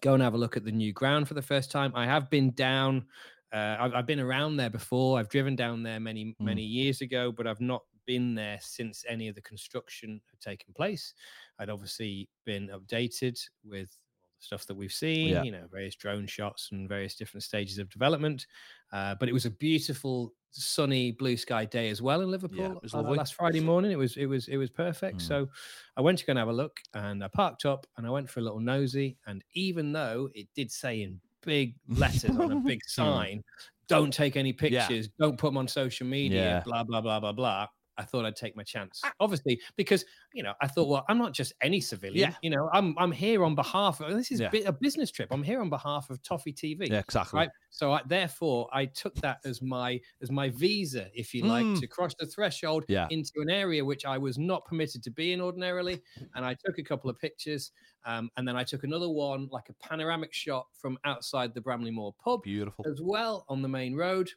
go 0.01 0.15
and 0.15 0.23
have 0.23 0.35
a 0.35 0.39
look 0.39 0.57
at 0.57 0.65
the 0.65 0.73
new 0.73 0.93
ground 0.93 1.29
for 1.29 1.35
the 1.35 1.43
first 1.43 1.71
time. 1.71 1.93
I 1.95 2.07
have 2.07 2.31
been 2.31 2.53
down. 2.53 3.07
Uh, 3.53 3.77
I've, 3.81 3.95
I've 3.95 4.07
been 4.07 4.21
around 4.21 4.57
there 4.57 4.71
before. 4.71 5.19
I've 5.19 5.29
driven 5.29 5.57
down 5.57 5.83
there 5.83 6.01
many 6.01 6.37
Mm. 6.41 6.45
many 6.45 6.63
years 6.63 7.01
ago, 7.01 7.33
but 7.33 7.47
I've 7.47 7.61
not 7.61 7.83
been 8.13 8.35
there 8.35 8.59
since 8.61 9.05
any 9.09 9.29
of 9.29 9.35
the 9.35 9.43
construction 9.53 10.21
had 10.31 10.41
taken 10.41 10.73
place. 10.75 11.15
I'd 11.59 11.71
obviously 11.71 12.29
been 12.45 12.69
updated 12.69 13.39
with 13.65 13.91
all 14.23 14.35
the 14.39 14.45
stuff 14.49 14.67
that 14.67 14.75
we've 14.81 14.93
seen, 15.05 15.29
Yeah. 15.29 15.43
you 15.45 15.53
know, 15.53 15.67
various 15.71 15.95
drone 15.95 16.27
shots 16.27 16.71
and 16.73 16.89
various 16.89 17.15
different 17.15 17.45
stages 17.45 17.79
of 17.79 17.89
development. 17.89 18.47
Uh, 18.93 19.15
but 19.21 19.29
it 19.29 19.33
was 19.33 19.47
a 19.47 19.51
beautiful, 19.51 20.35
sunny, 20.51 21.13
blue 21.13 21.37
sky 21.37 21.65
day 21.65 21.89
as 21.91 22.01
well 22.03 22.21
in 22.23 22.31
Liverpool. 22.31 22.81
was 22.83 22.95
uh, 22.95 23.03
last 23.03 23.35
Friday 23.35 23.61
morning, 23.61 23.93
it 23.93 23.99
was 24.05 24.17
it 24.17 24.27
was 24.27 24.49
it 24.49 24.57
was 24.57 24.71
perfect. 24.71 25.19
Mm. 25.19 25.29
So 25.31 25.49
I 25.97 26.01
went 26.01 26.19
to 26.19 26.25
go 26.27 26.33
and 26.33 26.39
have 26.39 26.49
a 26.49 26.53
look, 26.63 26.81
and 26.95 27.23
I 27.23 27.29
parked 27.29 27.65
up, 27.65 27.87
and 27.97 28.07
I 28.07 28.11
went 28.11 28.29
for 28.31 28.41
a 28.41 28.43
little 28.43 28.59
nosy. 28.75 29.17
And 29.29 29.45
even 29.55 29.93
though 29.93 30.29
it 30.35 30.49
did 30.57 30.71
say 30.73 31.03
in 31.03 31.21
big 31.43 31.77
letters 31.89 32.37
on 32.37 32.51
a 32.53 32.61
big 32.73 32.81
sign, 32.99 33.45
"Don't 33.87 34.13
take 34.13 34.37
any 34.37 34.51
Hmm. 34.53 34.65
Yeah. 34.67 34.87
pictures, 34.89 35.09
don't 35.23 35.39
put 35.39 35.49
them 35.51 35.57
on 35.59 35.69
social 35.69 36.07
media," 36.09 36.43
Yeah. 36.43 36.63
blah 36.65 36.83
blah 36.83 37.01
blah 37.01 37.21
blah 37.21 37.33
blah. 37.41 37.67
I 38.01 38.05
thought 38.05 38.25
I'd 38.25 38.37
take 38.37 38.57
my 38.57 38.63
chance, 38.63 39.03
obviously, 39.21 39.61
because 39.77 40.05
you 40.33 40.43
know 40.43 40.55
I 40.61 40.67
thought, 40.69 40.89
well, 40.89 41.05
I'm 41.09 41.19
not 41.19 41.33
just 41.33 41.53
any 41.61 41.81
civilian. 41.81 42.31
Yeah. 42.31 42.35
You 42.43 42.51
know, 42.51 42.69
I'm 42.73 42.95
I'm 42.99 43.13
here 43.13 43.45
on 43.45 43.55
behalf 43.55 44.01
of 44.01 44.15
this 44.17 44.31
is 44.31 44.41
Yeah. 44.41 44.51
a 44.67 44.73
business 44.73 45.11
trip. 45.11 45.29
I'm 45.31 45.43
here 45.43 45.61
on 45.61 45.69
behalf 45.71 46.09
of 46.11 46.23
Toffee 46.23 46.53
TV. 46.53 46.89
yeah, 46.91 46.99
exactly. 47.01 47.37
Right. 47.39 47.51
So 47.71 47.93
I, 47.93 48.01
therefore, 48.07 48.69
I 48.73 48.87
took 48.87 49.15
that 49.17 49.39
as 49.45 49.61
my 49.63 50.01
as 50.23 50.31
my 50.31 50.49
visa, 50.51 51.09
if 51.15 51.35
you 51.35 51.45
like, 51.45 51.65
Mm. 51.67 51.81
to 51.81 51.87
cross 51.87 52.15
the 52.19 52.27
threshold 52.27 52.85
Yeah. 52.89 53.07
into 53.11 53.33
an 53.37 53.51
area 53.51 53.85
which 53.85 54.05
I 54.07 54.17
was 54.19 54.39
not 54.39 54.65
permitted 54.65 55.03
to 55.05 55.11
be 55.11 55.33
in 55.33 55.41
ordinarily. 55.41 56.01
And 56.35 56.45
I 56.45 56.55
took 56.65 56.79
a 56.79 56.83
couple 56.83 57.11
of 57.11 57.19
pictures, 57.19 57.73
um, 58.05 58.31
and 58.37 58.49
then 58.49 58.57
I 58.57 58.65
took 58.65 58.83
another 58.85 59.09
one, 59.11 59.49
like 59.51 59.69
a 59.69 59.75
panoramic 59.75 60.33
shot 60.33 60.67
from 60.73 60.99
outside 61.05 61.53
the 61.55 61.61
Bramley 61.61 61.91
Moore 61.91 62.15
pub, 62.25 62.43
Beautiful. 62.45 62.85
as 62.89 63.01
well 63.03 63.45
on 63.49 63.61
the 63.63 63.69
main 63.69 63.95
road. 63.95 64.31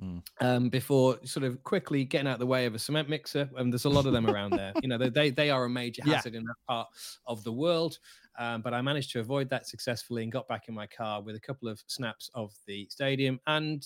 Mm. 0.00 0.22
Um, 0.40 0.68
before 0.68 1.24
sort 1.26 1.44
of 1.44 1.62
quickly 1.64 2.04
getting 2.04 2.28
out 2.28 2.34
of 2.34 2.38
the 2.40 2.46
way 2.46 2.66
of 2.66 2.74
a 2.74 2.78
cement 2.78 3.08
mixer, 3.08 3.50
and 3.56 3.72
there's 3.72 3.86
a 3.86 3.90
lot 3.90 4.06
of 4.06 4.12
them 4.12 4.26
around 4.26 4.54
there. 4.54 4.76
You 4.82 4.88
know, 4.88 4.98
they 4.98 5.30
they, 5.30 5.50
are 5.50 5.64
a 5.64 5.70
major 5.70 6.02
Yeah. 6.02 6.22
hazard 6.22 6.34
in 6.34 6.44
that 6.44 6.56
part 6.68 6.88
of 7.26 7.42
the 7.44 7.52
world. 7.52 7.98
Um, 8.38 8.60
but 8.60 8.74
I 8.74 8.82
managed 8.82 9.12
to 9.12 9.20
avoid 9.20 9.48
that 9.50 9.66
successfully 9.66 10.22
and 10.24 10.30
got 10.30 10.46
back 10.46 10.68
in 10.68 10.74
my 10.74 10.86
car 10.86 11.22
with 11.22 11.36
a 11.36 11.40
couple 11.40 11.68
of 11.68 11.82
snaps 11.86 12.30
of 12.34 12.52
the 12.66 12.86
stadium. 12.90 13.40
And 13.46 13.82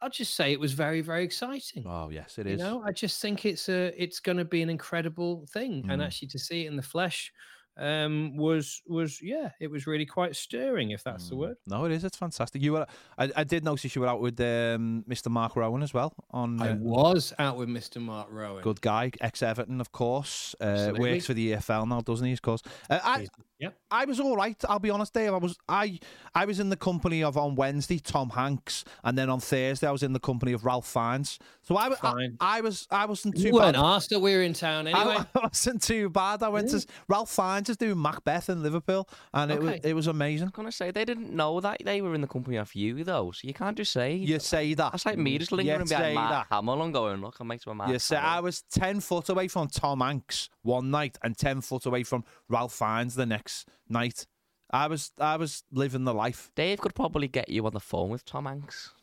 I'll 0.00 0.10
just 0.10 0.34
say 0.34 0.52
it 0.52 0.60
was 0.60 0.72
very, 0.74 1.00
very 1.02 1.24
exciting. 1.24 1.86
Oh 1.86 2.08
yes, 2.10 2.38
it 2.38 2.46
You 2.46 2.56
is. 2.56 2.56
know, 2.56 2.82
I 2.84 2.92
just 2.92 3.22
think 3.22 3.46
it's 3.46 3.68
a 3.68 3.94
it's 4.02 4.20
going 4.20 4.38
to 4.38 4.44
be 4.44 4.62
an 4.62 4.70
incredible 4.70 5.46
thing, 5.46 5.84
and 5.88 6.00
Mm. 6.00 6.02
actually 6.02 6.28
to 6.28 6.38
see 6.40 6.64
it 6.64 6.68
in 6.68 6.76
the 6.76 6.82
flesh 6.82 7.32
um, 7.76 8.36
was 8.36 8.82
was 8.86 9.20
yeah, 9.22 9.50
it 9.60 9.70
was 9.70 9.86
really 9.86 10.06
quite 10.06 10.36
stirring, 10.36 10.90
if 10.90 11.02
that's 11.04 11.28
the 11.28 11.34
Mm. 11.34 11.38
word. 11.38 11.56
No, 11.66 11.84
it 11.86 11.92
is. 11.92 12.04
It's 12.04 12.16
fantastic. 12.16 12.62
You 12.62 12.72
were. 12.74 12.86
I, 13.18 13.30
I 13.36 13.44
did 13.44 13.64
notice 13.64 13.94
you 13.94 14.02
were 14.02 14.08
out 14.08 14.20
with 14.20 14.38
um, 14.40 15.04
Mr. 15.08 15.30
Mark 15.30 15.56
Rowan 15.56 15.82
as 15.82 15.94
well. 15.94 16.12
On 16.30 16.60
I 16.62 16.72
uh, 16.72 16.76
was 16.76 17.32
out 17.38 17.56
with 17.56 17.68
Mr. 17.68 18.00
Mark 18.00 18.28
Rowan. 18.30 18.62
good 18.62 18.80
guy, 18.80 19.10
ex 19.20 19.42
Everton, 19.42 19.80
of 19.80 19.92
course. 19.92 20.54
Uh, 20.60 20.92
works 20.98 21.26
for 21.26 21.34
the 21.34 21.52
EFL 21.52 21.88
now, 21.88 22.00
doesn't 22.00 22.26
he? 22.26 22.32
Of 22.32 22.42
course. 22.42 22.62
Uh, 22.90 22.98
I 23.02 23.26
Yep. 23.60 23.76
I 23.92 24.06
was 24.06 24.18
all 24.18 24.34
right. 24.34 24.60
I'll 24.68 24.80
be 24.80 24.90
honest, 24.90 25.14
Dave. 25.14 25.32
I 25.32 25.36
was 25.36 25.56
I 25.68 26.00
I 26.34 26.46
was 26.46 26.58
in 26.58 26.68
the 26.68 26.76
company 26.76 27.22
of 27.22 27.36
on 27.36 27.54
Wednesday 27.54 28.00
Tom 28.00 28.30
Hanks, 28.30 28.84
and 29.04 29.16
then 29.16 29.30
on 29.30 29.38
Thursday 29.38 29.86
I 29.86 29.92
was 29.92 30.02
in 30.02 30.12
the 30.12 30.18
company 30.18 30.52
of 30.52 30.64
Ralph 30.64 30.84
Fiennes. 30.86 31.38
So 31.62 31.76
I, 31.76 31.88
wa- 31.90 31.96
I, 32.02 32.28
I 32.40 32.60
was 32.60 32.88
I 32.90 33.06
wasn't 33.06 33.36
too 33.36 33.42
You 33.42 33.52
weren't 33.52 33.76
bad. 33.76 33.84
asked 33.84 34.10
that 34.10 34.18
we 34.18 34.34
were 34.34 34.42
in 34.42 34.52
town 34.52 34.88
anyway. 34.88 35.18
I 35.18 35.26
wasn't 35.44 35.80
too 35.80 36.10
bad. 36.10 36.42
I 36.42 36.48
went 36.48 36.70
to 36.70 36.84
Ralph 37.06 37.30
Fiennes 37.30 37.61
is 37.68 37.76
do 37.76 37.94
Macbeth 37.94 38.48
in 38.48 38.62
Liverpool, 38.62 39.08
and 39.32 39.50
it 39.50 39.60
was 39.60 39.80
it 39.84 39.94
was 39.94 40.06
amazing. 40.06 40.48
I'm 40.48 40.52
gonna 40.52 40.72
say 40.72 40.90
they 40.90 41.04
didn't 41.04 41.34
know 41.34 41.60
that 41.60 41.82
they 41.84 42.00
were 42.00 42.14
in 42.14 42.20
the 42.20 42.26
company 42.26 42.56
of 42.56 42.74
you 42.74 43.04
though, 43.04 43.30
so 43.32 43.46
you 43.46 43.54
can't 43.54 43.76
just 43.76 43.92
say. 43.92 44.14
You 44.14 44.38
say 44.38 44.74
that. 44.74 44.92
That's 44.92 45.06
like 45.06 45.18
me 45.18 45.38
just 45.38 45.52
lingering 45.52 45.86
behind 45.86 46.14
Mark 46.14 46.48
that. 46.48 46.54
Hamill 46.54 46.82
and 46.82 46.92
going, 46.92 47.20
"Look, 47.20 47.40
I'm 47.40 47.46
mates 47.48 47.66
with 47.66 47.76
Mark." 47.76 47.90
You 47.90 47.98
say 47.98 48.16
I 48.16 48.40
was 48.40 48.62
ten 48.70 49.00
foot 49.00 49.28
away 49.28 49.48
from 49.48 49.68
Tom 49.68 50.00
Hanks 50.00 50.48
one 50.62 50.90
night, 50.90 51.18
and 51.22 51.36
ten 51.36 51.60
foot 51.60 51.86
away 51.86 52.02
from 52.02 52.24
Ralph 52.48 52.72
Fiennes 52.72 53.14
the 53.14 53.26
next 53.26 53.68
night. 53.88 54.26
I 54.70 54.86
was 54.86 55.12
I 55.18 55.36
was 55.36 55.64
living 55.70 56.04
the 56.04 56.14
life. 56.14 56.50
Dave 56.56 56.80
could 56.80 56.94
probably 56.94 57.28
get 57.28 57.48
you 57.48 57.66
on 57.66 57.72
the 57.72 57.80
phone 57.80 58.08
with 58.08 58.24
Tom 58.24 58.46
Hanks. 58.46 58.94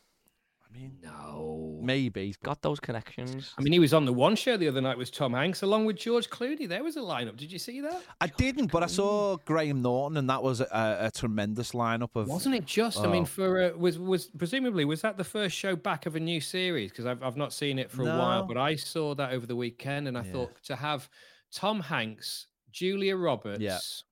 I 0.72 0.78
mean, 0.78 0.98
no. 1.02 1.80
maybe. 1.82 2.26
He's 2.26 2.36
got 2.36 2.62
those 2.62 2.78
connections. 2.78 3.52
I 3.58 3.62
mean, 3.62 3.72
he 3.72 3.80
was 3.80 3.92
on 3.92 4.04
the 4.04 4.12
one 4.12 4.36
show 4.36 4.56
the 4.56 4.68
other 4.68 4.80
night 4.80 4.96
with 4.96 5.10
Tom 5.12 5.32
Hanks, 5.32 5.62
along 5.62 5.84
with 5.86 5.96
George 5.96 6.30
Clooney. 6.30 6.68
There 6.68 6.84
was 6.84 6.96
a 6.96 7.00
lineup. 7.00 7.36
Did 7.36 7.50
you 7.50 7.58
see 7.58 7.80
that? 7.80 8.00
I 8.20 8.28
didn't, 8.28 8.70
but 8.70 8.82
I 8.82 8.86
saw 8.86 9.36
Graham 9.44 9.82
Norton, 9.82 10.16
and 10.16 10.30
that 10.30 10.42
was 10.42 10.60
a, 10.60 10.66
a 11.00 11.10
tremendous 11.12 11.72
lineup 11.72 12.10
of. 12.14 12.28
Wasn't 12.28 12.54
it 12.54 12.66
just? 12.66 12.98
I 13.00 13.08
mean, 13.08 13.22
Oh. 13.22 13.26
for 13.26 13.62
uh, 13.62 13.70
was 13.76 13.98
was 13.98 14.26
presumably 14.26 14.84
was 14.84 15.00
that 15.02 15.16
the 15.16 15.24
first 15.24 15.56
show 15.56 15.74
back 15.74 16.06
of 16.06 16.14
a 16.16 16.20
new 16.20 16.40
series? 16.40 16.90
Because 16.90 17.06
I've 17.06 17.22
I've 17.22 17.36
not 17.36 17.52
seen 17.52 17.78
it 17.78 17.90
for 17.90 18.02
a 18.02 18.06
while, 18.16 18.44
but 18.46 18.56
I 18.56 18.76
saw 18.76 19.14
that 19.16 19.32
over 19.32 19.46
the 19.46 19.56
weekend, 19.56 20.06
and 20.06 20.16
I 20.16 20.22
Yeah. 20.24 20.32
thought 20.32 20.62
to 20.64 20.76
have 20.76 21.08
Tom 21.52 21.80
Hanks, 21.80 22.46
Julia 22.70 23.16
Roberts, 23.16 24.04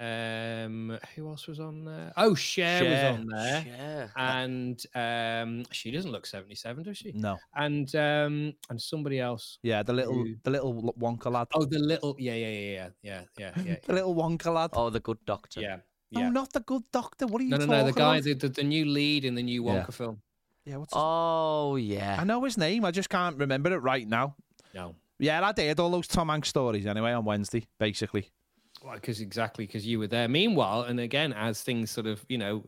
um, 0.00 0.98
who 1.14 1.28
else 1.28 1.46
was 1.46 1.60
on 1.60 1.84
there? 1.84 2.12
Oh, 2.16 2.34
Cher, 2.34 2.80
Cher. 2.80 2.90
was 3.12 3.18
on 3.20 3.26
there. 3.26 3.64
Yeah. 3.66 4.08
And 4.16 4.84
um, 4.94 5.64
she 5.70 5.90
doesn't 5.90 6.10
look 6.10 6.26
seventy-seven, 6.26 6.82
does 6.84 6.98
she? 6.98 7.12
No, 7.12 7.38
And 7.54 7.94
um, 7.96 8.54
and 8.70 8.80
somebody 8.80 9.20
else. 9.20 9.58
yeah, 9.62 9.82
the 9.82 9.92
little 9.92 10.14
Who- 10.14 10.36
the 10.42 10.50
little 10.50 10.94
Wonka 10.98 11.30
lad, 11.30 11.48
Oh, 11.54 11.64
the 11.64 11.78
little 11.78 12.16
yeah 12.18 12.34
yeah 12.34 12.48
yeah 12.48 12.60
yeah 12.70 12.88
yeah 13.02 13.22
yeah 13.38 13.62
yeah 13.66 13.76
the 13.86 13.92
little 13.92 14.14
Wonka 14.14 14.52
lad. 14.52 14.70
Oh, 14.72 14.90
the 14.90 15.00
good 15.00 15.18
doctor. 15.26 15.60
yeah. 15.60 15.76
No, 16.12 16.20
yeah. 16.20 16.28
not 16.30 16.52
the 16.52 16.60
good 16.60 16.82
doctor. 16.92 17.26
What 17.26 17.40
are 17.40 17.44
you 17.44 17.50
No, 17.50 17.56
no, 17.58 17.66
talking 17.66 17.78
no. 17.86 17.86
The 17.86 17.92
guy, 17.98 18.20
the, 18.20 18.34
the, 18.34 18.48
the 18.48 18.62
new 18.62 18.84
lead 18.84 19.24
in 19.24 19.34
the 19.34 19.42
new 19.42 19.64
Yeah. 19.64 19.82
Wonka 19.84 19.92
film. 19.92 20.20
Yeah, 20.64 20.76
what's 20.76 20.92
his... 20.92 21.00
Oh 21.02 21.74
yeah. 21.76 22.16
I 22.20 22.24
know 22.24 22.44
his 22.44 22.56
name. 22.56 22.84
I 22.84 22.90
just 22.92 23.08
can't 23.10 23.36
remember 23.36 23.72
it 23.72 23.78
right 23.78 24.06
now. 24.06 24.36
No, 24.74 24.94
Yeah, 25.18 25.44
I 25.44 25.52
did 25.52 25.78
all 25.80 25.90
those 25.90 26.06
Tom 26.06 26.28
Hanks 26.28 26.48
stories 26.48 26.86
anyway 26.86 27.12
on 27.12 27.24
Wednesday, 27.24 27.66
basically. 27.78 28.30
Because 28.94 29.20
exactly 29.20 29.66
because 29.66 29.86
you 29.86 29.98
were 29.98 30.06
there. 30.06 30.28
Meanwhile, 30.28 30.82
and 30.82 31.00
again, 31.00 31.32
as 31.32 31.62
things 31.62 31.90
sort 31.90 32.06
of 32.06 32.24
you 32.28 32.38
know, 32.38 32.64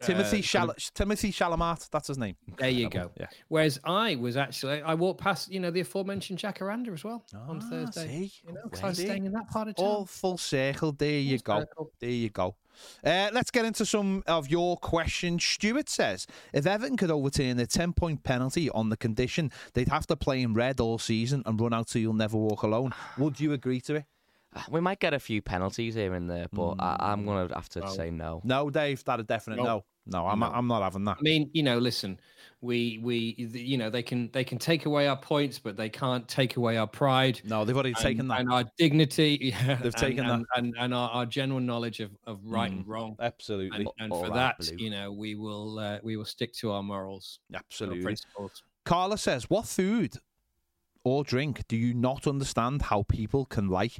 Timothy 0.00 0.38
uh, 0.38 0.42
Shal- 0.42 0.74
Timothy 0.94 1.32
Chalamet, 1.32 1.88
that's 1.90 2.06
his 2.08 2.18
name. 2.18 2.36
there 2.56 2.70
you 2.70 2.88
go. 2.88 3.10
Yeah. 3.18 3.26
Whereas 3.48 3.80
I 3.84 4.14
was 4.14 4.36
actually, 4.36 4.80
I 4.82 4.94
walked 4.94 5.20
past 5.20 5.50
you 5.50 5.58
know 5.60 5.70
the 5.70 5.80
aforementioned 5.80 6.38
Jacaranda 6.38 6.92
as 6.92 7.02
well 7.02 7.24
on 7.34 7.60
Ah, 7.62 7.68
Thursday. 7.70 8.06
see? 8.06 8.32
You 8.46 8.52
know, 8.54 8.60
I 8.82 8.86
was 8.88 8.98
staying 8.98 9.26
in 9.26 9.32
that 9.32 9.48
part 9.50 9.68
of 9.68 9.74
town. 9.76 9.86
All 9.86 10.04
full 10.06 10.38
circle. 10.38 10.92
There 10.92 11.10
you 11.18 11.38
go. 11.38 11.60
circle. 11.60 11.90
There 11.98 12.10
you 12.10 12.30
go. 12.30 12.54
Uh, 13.04 13.28
let's 13.32 13.50
get 13.50 13.64
into 13.64 13.84
some 13.84 14.22
of 14.28 14.48
your 14.48 14.76
questions. 14.76 15.42
Stuart 15.42 15.88
says 15.88 16.28
if 16.52 16.64
Everton 16.64 16.96
could 16.96 17.10
overturn 17.10 17.56
their 17.56 17.66
10 17.66 17.92
point 17.92 18.22
penalty 18.22 18.70
on 18.70 18.88
the 18.88 18.96
condition 18.96 19.50
they'd 19.74 19.88
have 19.88 20.06
to 20.06 20.14
play 20.14 20.42
in 20.42 20.54
red 20.54 20.78
all 20.78 20.96
season 20.96 21.42
and 21.44 21.60
run 21.60 21.74
out 21.74 21.88
so 21.88 21.98
you'll 21.98 22.12
never 22.12 22.36
walk 22.36 22.62
alone, 22.62 22.94
would 23.18 23.40
you 23.40 23.52
agree 23.52 23.80
to 23.80 23.96
it? 23.96 24.04
Ah, 24.54 24.64
we 24.70 24.80
might 24.80 24.98
get 24.98 25.12
a 25.12 25.18
few 25.18 25.42
penalties 25.42 25.94
here 25.94 26.14
and 26.14 26.28
there, 26.28 26.46
but 26.52 26.76
I, 26.78 26.96
I'm 27.00 27.22
mm, 27.22 27.26
gonna 27.26 27.54
have 27.54 27.68
to 27.70 27.80
Well, 27.80 27.92
say 27.94 28.10
no. 28.10 28.40
No, 28.44 28.70
Dave, 28.70 29.04
that 29.04 29.20
a 29.20 29.22
definite 29.22 29.56
no. 29.56 29.64
No. 29.64 29.84
No, 30.10 30.26
I'm, 30.26 30.38
No. 30.38 30.46
I'm 30.46 30.66
not 30.66 30.82
having 30.82 31.04
that. 31.04 31.18
I 31.18 31.22
mean, 31.22 31.50
you 31.52 31.62
know, 31.62 31.76
listen, 31.76 32.18
we 32.62 32.98
we 33.02 33.34
you 33.36 33.76
know 33.76 33.90
they 33.90 34.02
can 34.02 34.30
they 34.32 34.42
can 34.42 34.58
take 34.58 34.86
away 34.86 35.06
our 35.06 35.18
points, 35.18 35.58
but 35.58 35.76
they 35.76 35.90
can't 35.90 36.26
take 36.26 36.56
away 36.56 36.78
our 36.78 36.86
pride. 36.86 37.40
No, 37.44 37.64
they've 37.64 37.76
already 37.76 37.90
and, 37.90 37.98
taken 37.98 38.28
that. 38.28 38.40
and 38.40 38.50
our 38.50 38.64
dignity. 38.78 39.38
Yeah, 39.58 39.74
They've 39.74 39.86
and- 39.86 39.96
taken 39.96 40.26
that. 40.26 40.32
and, 40.34 40.46
and, 40.56 40.74
and 40.78 40.94
our, 40.94 41.10
our 41.10 41.26
general 41.26 41.60
knowledge 41.60 42.00
of, 42.00 42.10
of 42.26 42.40
right 42.44 42.70
and 42.70 42.84
mm, 42.84 42.88
wrong. 42.88 43.16
Absolutely. 43.20 43.80
And, 43.80 43.88
and 43.98 44.10
for 44.10 44.28
right, 44.28 44.54
that, 44.58 44.80
you 44.80 44.90
know, 44.90 45.12
we 45.12 45.34
will 45.34 45.78
uh, 45.78 45.98
we 46.02 46.16
will 46.16 46.24
stick 46.24 46.54
to 46.54 46.72
our 46.72 46.82
morals, 46.82 47.40
our 47.52 47.58
Absolutely. 47.58 48.02
principles. 48.02 48.62
Carla 48.84 49.18
says, 49.18 49.50
What 49.50 49.66
food 49.66 50.14
or 51.04 51.22
drink 51.22 51.64
do 51.68 51.76
you 51.76 51.92
not 51.92 52.26
understand 52.26 52.82
how 52.82 53.02
people 53.02 53.44
can 53.44 53.68
like? 53.68 53.98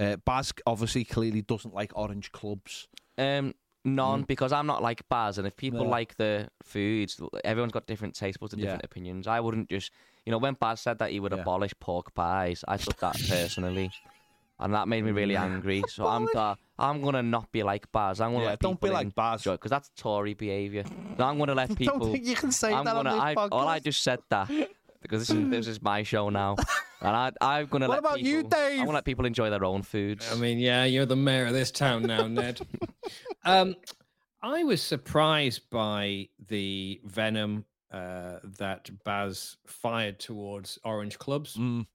Uh, 0.00 0.16
Baz 0.24 0.52
obviously 0.66 1.04
clearly 1.04 1.42
doesn't 1.42 1.74
like 1.74 1.92
orange 1.94 2.32
clubs. 2.32 2.88
Um, 3.18 3.54
none 3.84 4.22
because 4.22 4.50
I'm 4.52 4.66
not 4.66 4.82
like 4.82 5.06
Baz, 5.10 5.36
and 5.38 5.46
if 5.46 5.56
people 5.56 5.80
Mm. 5.80 5.84
No. 5.84 5.90
like 5.90 6.16
the 6.16 6.48
foods, 6.62 7.20
everyone's 7.44 7.72
got 7.72 7.86
different 7.86 8.14
tastes 8.14 8.38
buds 8.38 8.54
and 8.54 8.60
Yeah. 8.62 8.66
different 8.68 8.84
opinions. 8.86 9.26
I 9.26 9.40
wouldn't 9.40 9.68
just, 9.68 9.92
you 10.24 10.30
know, 10.30 10.38
when 10.38 10.54
Baz 10.54 10.80
said 10.80 10.98
that 11.00 11.10
he 11.10 11.20
would 11.20 11.32
Yeah. 11.32 11.40
abolish 11.40 11.72
pork 11.80 12.14
pies, 12.14 12.64
I 12.66 12.78
took 12.78 12.96
that 13.00 13.14
personally, 13.28 13.90
and 14.58 14.74
that 14.74 14.88
made 14.88 15.04
me 15.04 15.10
really 15.12 15.36
angry. 15.36 15.82
So 15.88 16.06
I'm 16.06 16.28
uh, 16.34 16.54
I'm 16.78 17.02
gonna 17.02 17.22
not 17.22 17.52
be 17.52 17.62
like 17.62 17.90
Baz. 17.92 18.22
I'm 18.22 18.32
gonna 18.32 18.44
Yeah, 18.44 18.50
let 18.50 18.60
don't 18.60 18.80
be 18.80 18.86
people 18.88 18.94
like 18.94 19.14
Baz. 19.14 19.40
enjoy 19.40 19.52
because 19.52 19.70
that's 19.70 19.90
Tory 19.96 20.32
behaviour. 20.32 20.84
I'm 21.18 21.38
gonna 21.38 21.54
let 21.54 21.74
people. 21.76 21.98
don't 22.00 22.12
think 22.12 22.24
you 22.24 22.36
can 22.36 22.52
say 22.52 22.72
I'm 22.72 22.84
that 22.86 22.94
gonna. 22.94 23.10
on 23.10 23.16
this 23.16 23.22
I, 23.24 23.34
podcast. 23.34 23.48
all 23.52 23.68
I 23.68 23.78
just 23.80 24.02
said 24.02 24.20
that 24.30 24.48
because 25.02 25.26
this 25.26 25.36
is 25.36 25.48
this 25.50 25.66
is 25.66 25.82
my 25.82 26.02
show 26.02 26.28
now, 26.30 26.56
and 27.00 27.16
I 27.16 27.32
I'm 27.40 27.66
gonna 27.66 27.88
What 27.88 27.94
let 27.94 27.98
about 28.00 28.20
you, 28.20 28.38
people, 28.38 28.50
Dave? 28.50 28.78
I'm 28.80 28.86
gonna 28.86 28.96
let 28.96 29.04
people 29.04 29.26
enjoy 29.26 29.50
their 29.50 29.64
own 29.64 29.82
foods. 29.82 30.30
I 30.32 30.36
mean, 30.36 30.58
yeah, 30.58 30.84
you're 30.84 31.06
the 31.06 31.16
mayor 31.16 31.46
of 31.46 31.52
this 31.52 31.70
town 31.70 32.02
now, 32.02 32.26
Ned. 32.26 32.60
um, 33.44 33.74
I 34.42 34.64
was 34.64 34.82
surprised 34.82 35.68
by 35.70 36.28
the 36.48 37.00
venom 37.04 37.64
uh, 37.92 38.38
that 38.58 38.90
Baz 39.04 39.56
fired 39.66 40.18
towards 40.18 40.78
orange 40.84 41.18
clubs. 41.18 41.56
Mm. 41.56 41.86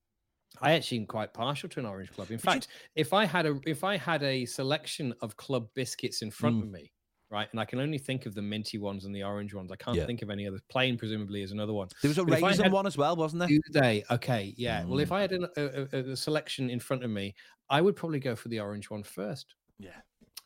I 0.62 0.74
actually 0.74 1.00
am 1.00 1.06
quite 1.06 1.34
partial 1.34 1.68
to 1.70 1.80
an 1.80 1.86
orange 1.86 2.12
club. 2.12 2.32
In 2.32 2.38
fact, 2.38 2.68
if 2.96 3.14
I 3.14 3.26
had 3.26 3.46
a 3.46 3.60
if 3.66 3.84
I 3.84 3.98
had 3.98 4.24
a 4.24 4.46
selection 4.46 5.14
of 5.22 5.36
club 5.38 5.68
biscuits 5.76 6.22
in 6.22 6.32
front 6.32 6.64
of 6.64 6.70
me, 6.70 6.92
right, 7.36 7.48
and 7.52 7.60
I 7.60 7.66
can 7.66 7.80
only 7.80 7.98
think 7.98 8.26
of 8.26 8.34
the 8.34 8.42
minty 8.42 8.78
ones 8.78 9.06
and 9.06 9.16
the 9.16 9.24
orange 9.24 9.54
ones, 9.54 9.72
I 9.72 9.76
can't 9.76 9.98
Yeah. 9.98 10.06
think 10.06 10.22
of 10.22 10.30
any 10.30 10.48
others. 10.48 10.62
Plain 10.70 10.98
presumably 10.98 11.42
is 11.44 11.52
another 11.52 11.74
one. 11.74 11.90
There 12.02 12.10
was 12.10 12.18
a 12.18 12.24
But 12.26 12.42
raisin 12.42 12.72
one 12.72 12.88
as 12.88 12.98
well, 12.98 13.16
wasn't 13.16 13.42
there? 13.42 13.50
They? 13.72 14.04
Okay, 14.10 14.54
yeah. 14.58 14.84
Well, 14.86 15.00
if 15.00 15.10
Mm. 15.10 15.16
I 15.16 15.22
had 15.22 15.32
an, 15.34 15.48
a, 15.58 15.64
a, 15.98 16.12
a 16.12 16.16
selection 16.16 16.70
in 16.70 16.80
front 16.80 17.04
of 17.04 17.10
me, 17.10 17.36
I 17.70 17.82
would 17.82 17.96
probably 17.96 18.20
go 18.20 18.36
for 18.36 18.48
the 18.50 18.60
orange 18.60 18.90
one 18.90 19.04
first. 19.04 19.56
Yeah. 19.80 19.90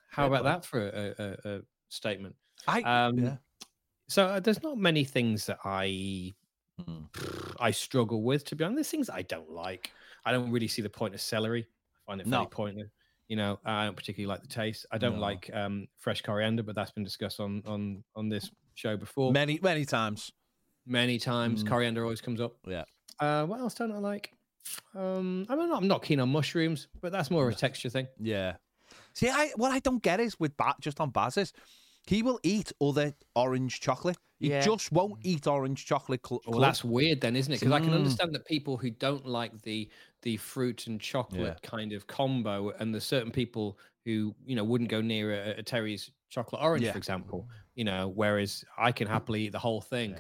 How 0.10 0.24
Fair 0.24 0.28
about 0.28 0.42
play. 0.42 0.52
that 0.52 0.66
for 0.66 0.88
a, 0.88 1.58
a, 1.58 1.62
statement? 1.90 2.36
I, 2.68 2.82
Um, 2.82 3.18
yeah. 3.20 3.38
So 4.08 4.26
uh, 4.26 4.40
there's 4.40 4.64
not 4.64 4.78
many 4.78 5.04
things 5.06 5.46
that 5.46 5.60
I 5.64 6.34
Mm. 6.82 7.10
I 7.60 7.72
struggle 7.72 8.24
with. 8.24 8.46
To 8.46 8.56
be 8.56 8.64
honest, 8.64 8.76
there's 8.78 8.90
things 8.90 9.10
I 9.10 9.22
don't 9.24 9.52
like. 9.52 9.92
I 10.24 10.32
don't 10.32 10.50
really 10.50 10.70
see 10.70 10.82
the 10.82 10.90
point 10.90 11.14
of 11.14 11.20
celery. 11.20 11.68
I 11.68 12.00
find 12.12 12.22
it 12.22 12.28
No. 12.28 12.38
very 12.38 12.50
pointless. 12.50 12.90
You 13.30 13.36
know, 13.38 13.60
I 13.64 13.86
don't 13.86 13.96
particularly 13.96 14.28
like 14.28 14.42
the 14.42 14.48
taste. 14.48 14.86
I 14.92 14.98
don't 14.98 15.16
No. 15.16 15.22
like 15.22 15.50
um, 15.54 15.88
fresh 15.98 16.22
coriander, 16.22 16.64
but 16.64 16.76
that's 16.76 16.92
been 16.92 17.04
discussed 17.06 17.40
on 17.40 17.64
on 17.66 18.04
on 18.16 18.28
this 18.28 18.52
show 18.76 18.98
before 18.98 19.32
Many, 19.32 19.60
many 19.62 19.86
times. 19.86 20.32
many 20.86 21.18
times. 21.20 21.64
Mm. 21.64 21.68
Coriander 21.70 22.04
always 22.04 22.22
comes 22.22 22.42
up. 22.42 22.54
Yeah. 22.68 22.84
Uh, 23.20 23.46
what 23.46 23.60
else 23.60 23.76
don't 23.76 23.92
I 23.92 24.00
like? 24.00 24.32
Um, 24.96 25.46
I'm 25.50 25.58
not, 25.70 25.82
I'm 25.82 25.88
not 25.88 26.04
keen 26.04 26.20
on 26.20 26.30
mushrooms, 26.30 26.88
but 27.02 27.12
that's 27.12 27.30
more 27.32 27.48
of 27.48 27.54
a 27.54 27.58
texture 27.58 27.90
thing. 27.90 28.08
Yeah. 28.20 28.56
See, 29.14 29.30
I 29.30 29.52
what 29.56 29.72
I 29.72 29.80
don't 29.80 30.02
get 30.02 30.20
is 30.20 30.40
with 30.40 30.56
Bat 30.58 30.78
just 30.82 31.00
on 31.00 31.12
basis 31.12 31.54
he 32.08 32.24
will 32.24 32.40
eat 32.42 32.72
other 32.82 33.14
orange 33.36 33.82
chocolate. 33.82 34.18
He 34.40 34.50
Yeah. 34.50 34.62
just 34.62 34.92
won't 34.92 35.20
eat 35.24 35.46
orange 35.46 35.86
chocolate. 35.86 36.22
Cl- 36.26 36.42
Well, 36.48 36.60
that's 36.62 36.84
weird 36.84 37.22
then, 37.22 37.36
isn't 37.36 37.54
it? 37.54 37.60
Because 37.60 37.72
I 37.74 37.80
can 37.82 37.90
Mm. 37.92 37.96
understand 37.98 38.34
that 38.34 38.46
people 38.46 38.78
who 38.78 38.90
don't 38.90 39.28
like 39.28 39.62
the 39.62 39.88
the 40.22 40.38
fruit 40.38 40.88
and 40.88 41.00
chocolate 41.00 41.62
kind 41.62 41.94
of 41.94 42.08
combo, 42.08 42.72
and 42.80 42.94
there's 42.94 43.04
certain 43.06 43.32
people 43.32 43.78
who 44.06 44.36
you 44.46 44.56
know 44.56 44.64
wouldn't 44.64 44.90
go 44.90 45.02
near 45.02 45.34
a, 45.34 45.60
a 45.60 45.64
Terry's 45.64 46.12
chocolate 46.30 46.62
orange, 46.62 46.84
Yeah. 46.86 46.92
for 46.92 46.98
example. 46.98 47.48
You 47.76 47.86
know, 47.86 48.10
whereas 48.14 48.64
I 48.78 48.92
can 48.92 49.08
happily 49.08 49.44
eat 49.46 49.52
the 49.52 49.60
whole 49.60 49.82
thing. 49.82 50.16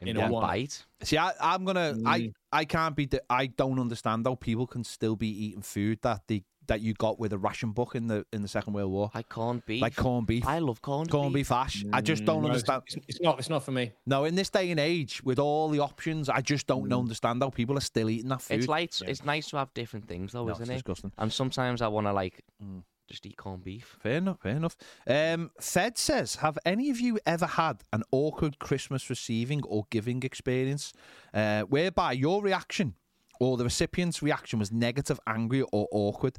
in 0.00 0.08
in 0.08 0.16
one 0.18 0.30
one. 0.30 0.42
bite. 0.42 0.82
See, 1.02 1.18
I, 1.18 1.32
I'm 1.40 1.64
gonna. 1.64 1.94
I 2.06 2.20
Mm. 2.20 2.32
I 2.52 2.64
can't 2.64 2.96
be. 2.96 3.08
I 3.28 3.46
don't 3.46 3.78
understand 3.78 4.26
how 4.26 4.34
people 4.34 4.66
can 4.66 4.82
still 4.82 5.14
be 5.16 5.28
eating 5.28 5.62
food 5.62 5.98
that 6.02 6.22
they 6.26 6.42
that 6.70 6.80
you 6.80 6.94
got 6.94 7.18
with 7.20 7.32
a 7.32 7.38
ration 7.38 7.72
book 7.72 7.94
in 7.94 8.06
the 8.06 8.24
in 8.32 8.42
the 8.42 8.48
Second 8.48 8.72
World 8.72 8.90
War, 8.90 9.10
Like 9.14 9.28
corned 9.28 9.64
beef. 9.66 9.82
like 9.82 9.96
corned 9.96 10.26
beef, 10.26 10.46
I 10.46 10.58
love 10.60 10.80
corned, 10.80 11.10
corned 11.10 11.34
beef. 11.34 11.48
beef 11.48 11.56
hash. 11.56 11.84
I 11.92 12.00
just 12.00 12.24
don't 12.24 12.38
Mm, 12.38 12.42
no, 12.42 12.48
understand. 12.48 12.82
It's, 12.86 12.96
it's 13.08 13.20
not. 13.20 13.38
It's 13.38 13.50
not 13.50 13.62
for 13.64 13.72
me. 13.72 13.92
No, 14.06 14.24
in 14.24 14.34
this 14.34 14.48
day 14.50 14.70
and 14.70 14.80
age, 14.80 15.22
with 15.22 15.38
all 15.38 15.68
the 15.68 15.80
options, 15.80 16.28
I 16.28 16.40
just 16.40 16.66
don't 16.66 16.90
understand 16.92 17.42
how 17.42 17.50
people 17.50 17.76
are 17.76 17.82
still 17.92 18.08
eating 18.08 18.30
that 18.30 18.40
food. 18.42 18.58
It's 18.60 18.68
like 18.68 18.92
it's 19.06 19.24
nice 19.24 19.48
to 19.50 19.56
have 19.58 19.72
different 19.74 20.08
things 20.08 20.32
though, 20.32 20.46
No, 20.46 20.52
isn't 20.52 20.62
it's 20.62 20.70
it? 20.70 20.74
disgusting. 20.74 21.12
And 21.18 21.32
sometimes 21.32 21.82
I 21.82 21.88
want 21.88 22.06
to 22.06 22.12
like 22.12 22.42
Mm. 22.64 22.82
just 23.08 23.26
eat 23.26 23.36
corned 23.36 23.64
beef. 23.64 23.96
Fair 24.00 24.18
enough, 24.18 24.38
fair 24.40 24.56
enough. 24.56 24.76
Um, 25.06 25.50
Fed 25.60 25.98
says, 25.98 26.36
have 26.36 26.56
any 26.64 26.90
of 26.90 27.00
you 27.00 27.18
ever 27.26 27.46
had 27.46 27.82
an 27.92 28.04
awkward 28.12 28.60
Christmas 28.60 29.10
receiving 29.10 29.64
or 29.64 29.86
giving 29.90 30.22
experience 30.22 30.92
uh, 31.34 31.62
whereby 31.62 32.12
your 32.12 32.40
reaction 32.40 32.94
or 33.40 33.56
the 33.56 33.64
recipient's 33.64 34.22
reaction 34.22 34.58
was 34.60 34.70
negative, 34.70 35.18
angry, 35.26 35.62
or 35.72 35.88
awkward? 35.90 36.36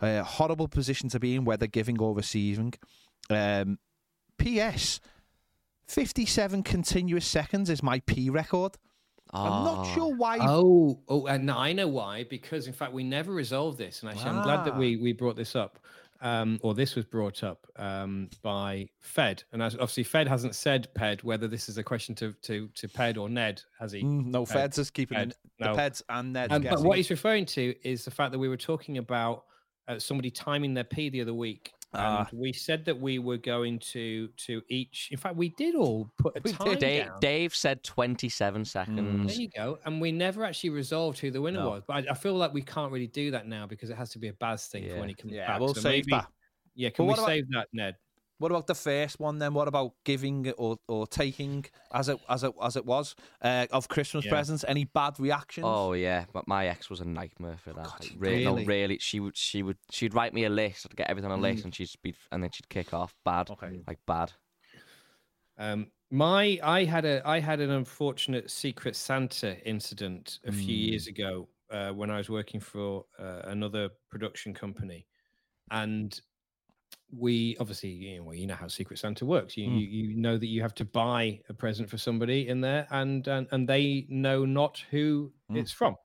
Uh, 0.00 0.22
horrible 0.22 0.68
position 0.68 1.08
to 1.08 1.18
be 1.18 1.34
in, 1.34 1.44
whether 1.44 1.66
giving 1.66 2.00
or 2.00 2.14
receiving. 2.14 2.74
Um, 3.30 3.78
P.S. 4.38 5.00
57 5.86 6.62
continuous 6.62 7.26
seconds 7.26 7.68
is 7.68 7.82
my 7.82 8.00
P 8.00 8.30
record. 8.30 8.76
I'm 9.34 9.64
not 9.64 9.78
Ah. 9.78 9.94
sure 9.94 10.14
why. 10.14 10.38
Oh, 10.40 11.00
oh, 11.08 11.26
and 11.26 11.50
I 11.50 11.72
know 11.72 11.88
why. 11.88 12.24
Because 12.24 12.66
in 12.66 12.72
fact, 12.72 12.92
we 12.92 13.02
never 13.04 13.32
resolved 13.32 13.78
this, 13.78 14.02
and 14.02 14.10
actually, 14.10 14.30
I'm 14.30 14.42
glad 14.42 14.64
that 14.66 14.74
Ah. 14.74 14.78
we 14.78 14.96
we 14.96 15.12
brought 15.12 15.36
this 15.36 15.56
up, 15.56 15.78
um, 16.22 16.58
or 16.62 16.72
this 16.72 16.94
was 16.94 17.04
brought 17.04 17.42
up 17.42 17.66
um, 17.76 18.30
by 18.42 18.88
Fed, 19.00 19.42
and 19.52 19.62
as, 19.62 19.74
obviously 19.74 20.04
Fed 20.04 20.28
hasn't 20.28 20.54
said 20.54 20.88
Ped 20.94 21.24
whether 21.24 21.48
this 21.48 21.68
is 21.68 21.78
a 21.78 21.82
question 21.82 22.14
to 22.16 22.32
to 22.42 22.68
to 22.68 22.88
Ped 22.88 23.18
or 23.18 23.28
Ned, 23.28 23.60
has 23.78 23.92
he? 23.92 24.02
Mm, 24.02 24.26
no, 24.26 24.44
Ped. 24.44 24.54
Feds 24.54 24.78
is 24.78 24.90
keeping 24.90 25.18
Ped. 25.18 25.36
the 25.58 25.66
No. 25.66 25.74
Peds 25.74 26.02
and 26.08 26.32
Ned. 26.32 26.52
Um, 26.52 26.62
but 26.62 26.80
what 26.80 26.96
he's 26.96 27.10
referring 27.10 27.44
to 27.46 27.74
is 27.82 28.04
the 28.04 28.10
fact 28.10 28.32
that 28.32 28.38
we 28.38 28.48
were 28.48 28.56
talking 28.56 28.98
about 28.98 29.44
uh, 29.88 29.98
somebody 29.98 30.30
timing 30.30 30.74
their 30.74 30.84
pee 30.84 31.10
the 31.10 31.20
other 31.20 31.34
week. 31.34 31.72
Ah. 31.94 32.26
And 32.30 32.38
we 32.40 32.52
said 32.52 32.84
that 32.86 32.98
we 32.98 33.18
were 33.18 33.36
going 33.36 33.78
to 33.80 34.28
to 34.28 34.62
each. 34.68 35.08
In 35.10 35.18
fact, 35.18 35.36
we 35.36 35.50
did 35.50 35.74
all 35.74 36.10
put 36.18 36.34
a 36.36 36.40
time 36.40 36.78
Dave, 36.78 37.06
down. 37.06 37.20
Dave 37.20 37.54
said 37.54 37.82
27 37.84 38.62
Mm. 38.62 38.66
seconds. 38.66 39.26
There 39.32 39.42
you 39.42 39.48
go. 39.54 39.78
And 39.84 40.00
we 40.00 40.10
never 40.12 40.44
actually 40.44 40.70
resolved 40.70 41.18
who 41.18 41.30
the 41.30 41.40
winner 41.42 41.60
No. 41.60 41.70
was. 41.70 41.82
But 41.86 42.08
I, 42.08 42.12
I 42.12 42.14
feel 42.14 42.34
like 42.34 42.52
we 42.54 42.62
can't 42.62 42.90
really 42.92 43.08
do 43.08 43.30
that 43.32 43.46
now 43.46 43.66
because 43.66 43.90
it 43.90 43.96
has 43.96 44.10
to 44.10 44.18
be 44.18 44.28
a 44.28 44.32
Baz 44.32 44.66
thing 44.68 44.88
for 44.88 44.98
when 45.00 45.08
he 45.10 45.14
comes 45.14 45.32
yeah, 45.34 45.46
back. 45.48 45.60
we'll 45.60 45.74
So 45.74 45.80
save 45.82 46.06
maybe- 46.06 46.10
that. 46.22 46.26
Yeah, 46.74 46.88
can 46.90 47.04
we 47.04 47.10
what 47.10 47.18
about- 47.18 47.28
save 47.28 47.44
that, 47.50 47.68
Ned? 47.74 47.96
What 48.42 48.50
about 48.50 48.66
the 48.66 48.74
first 48.74 49.20
one 49.20 49.38
then? 49.38 49.54
What 49.54 49.68
about 49.68 49.94
giving 50.04 50.50
or, 50.52 50.76
or 50.88 51.06
taking 51.06 51.64
as 51.92 52.08
it 52.08 52.18
as 52.28 52.42
it 52.42 52.52
as 52.60 52.76
it 52.76 52.84
was 52.84 53.14
uh, 53.40 53.66
of 53.70 53.88
Christmas 53.88 54.24
Yeah. 54.24 54.30
presents? 54.30 54.64
Any 54.66 54.84
bad 54.84 55.20
reactions? 55.20 55.66
Oh 55.66 55.92
yeah, 55.92 56.26
but 56.32 56.48
my 56.48 56.66
ex 56.66 56.90
was 56.90 57.00
a 57.00 57.04
nightmare 57.04 57.56
for 57.56 57.72
that. 57.72 57.84
God, 57.84 58.00
Like, 58.00 58.10
really, 58.18 58.44
no, 58.44 58.54
really? 58.54 58.64
really, 58.64 58.98
she 58.98 59.20
would, 59.20 59.36
she 59.36 59.62
would, 59.62 59.78
she'd 59.90 60.12
write 60.14 60.34
me 60.34 60.44
a 60.44 60.50
list, 60.50 60.86
I'd 60.86 60.96
get 60.96 61.08
everything 61.08 61.30
on 61.30 61.38
a 61.38 61.42
list, 61.42 61.64
and 61.64 61.74
she'd 61.74 61.90
be, 62.02 62.14
and 62.32 62.42
then 62.42 62.50
she'd 62.50 62.68
kick 62.68 62.92
off 62.92 63.14
bad, 63.24 63.50
Okay. 63.50 63.80
like 63.86 63.98
bad. 64.06 64.32
Um, 65.58 65.92
my 66.10 66.58
I 66.62 66.84
had 66.84 67.04
a 67.04 67.26
I 67.26 67.40
had 67.40 67.60
an 67.60 67.70
unfortunate 67.70 68.50
Secret 68.50 68.96
Santa 68.96 69.60
incident 69.66 70.40
a 70.44 70.52
few 70.52 70.74
Mm. 70.74 70.88
years 70.90 71.06
ago 71.06 71.48
uh, 71.70 71.92
when 71.92 72.10
I 72.10 72.18
was 72.18 72.28
working 72.28 72.60
for 72.60 73.06
uh, 73.18 73.42
another 73.44 73.90
production 74.10 74.52
company, 74.54 75.06
and 75.70 76.20
we 77.12 77.56
obviously 77.60 77.90
you 77.90 78.16
know, 78.18 78.24
well, 78.24 78.34
you 78.34 78.46
know 78.46 78.54
how 78.54 78.68
Secret 78.68 78.98
Santa 78.98 79.26
works. 79.26 79.56
You, 79.56 79.66
Mm. 79.66 79.78
you 79.78 80.08
you 80.10 80.16
know 80.16 80.38
that 80.38 80.46
you 80.46 80.62
have 80.62 80.74
to 80.76 80.84
buy 80.84 81.40
a 81.48 81.54
present 81.54 81.90
for 81.90 81.98
somebody 81.98 82.48
in 82.48 82.60
there, 82.60 82.86
and 82.90 83.26
and, 83.28 83.48
and 83.52 83.68
they 83.68 84.06
know 84.08 84.44
not 84.44 84.78
who 84.90 85.32
Mm. 85.50 85.56
it's 85.60 85.72
from. 85.72 85.96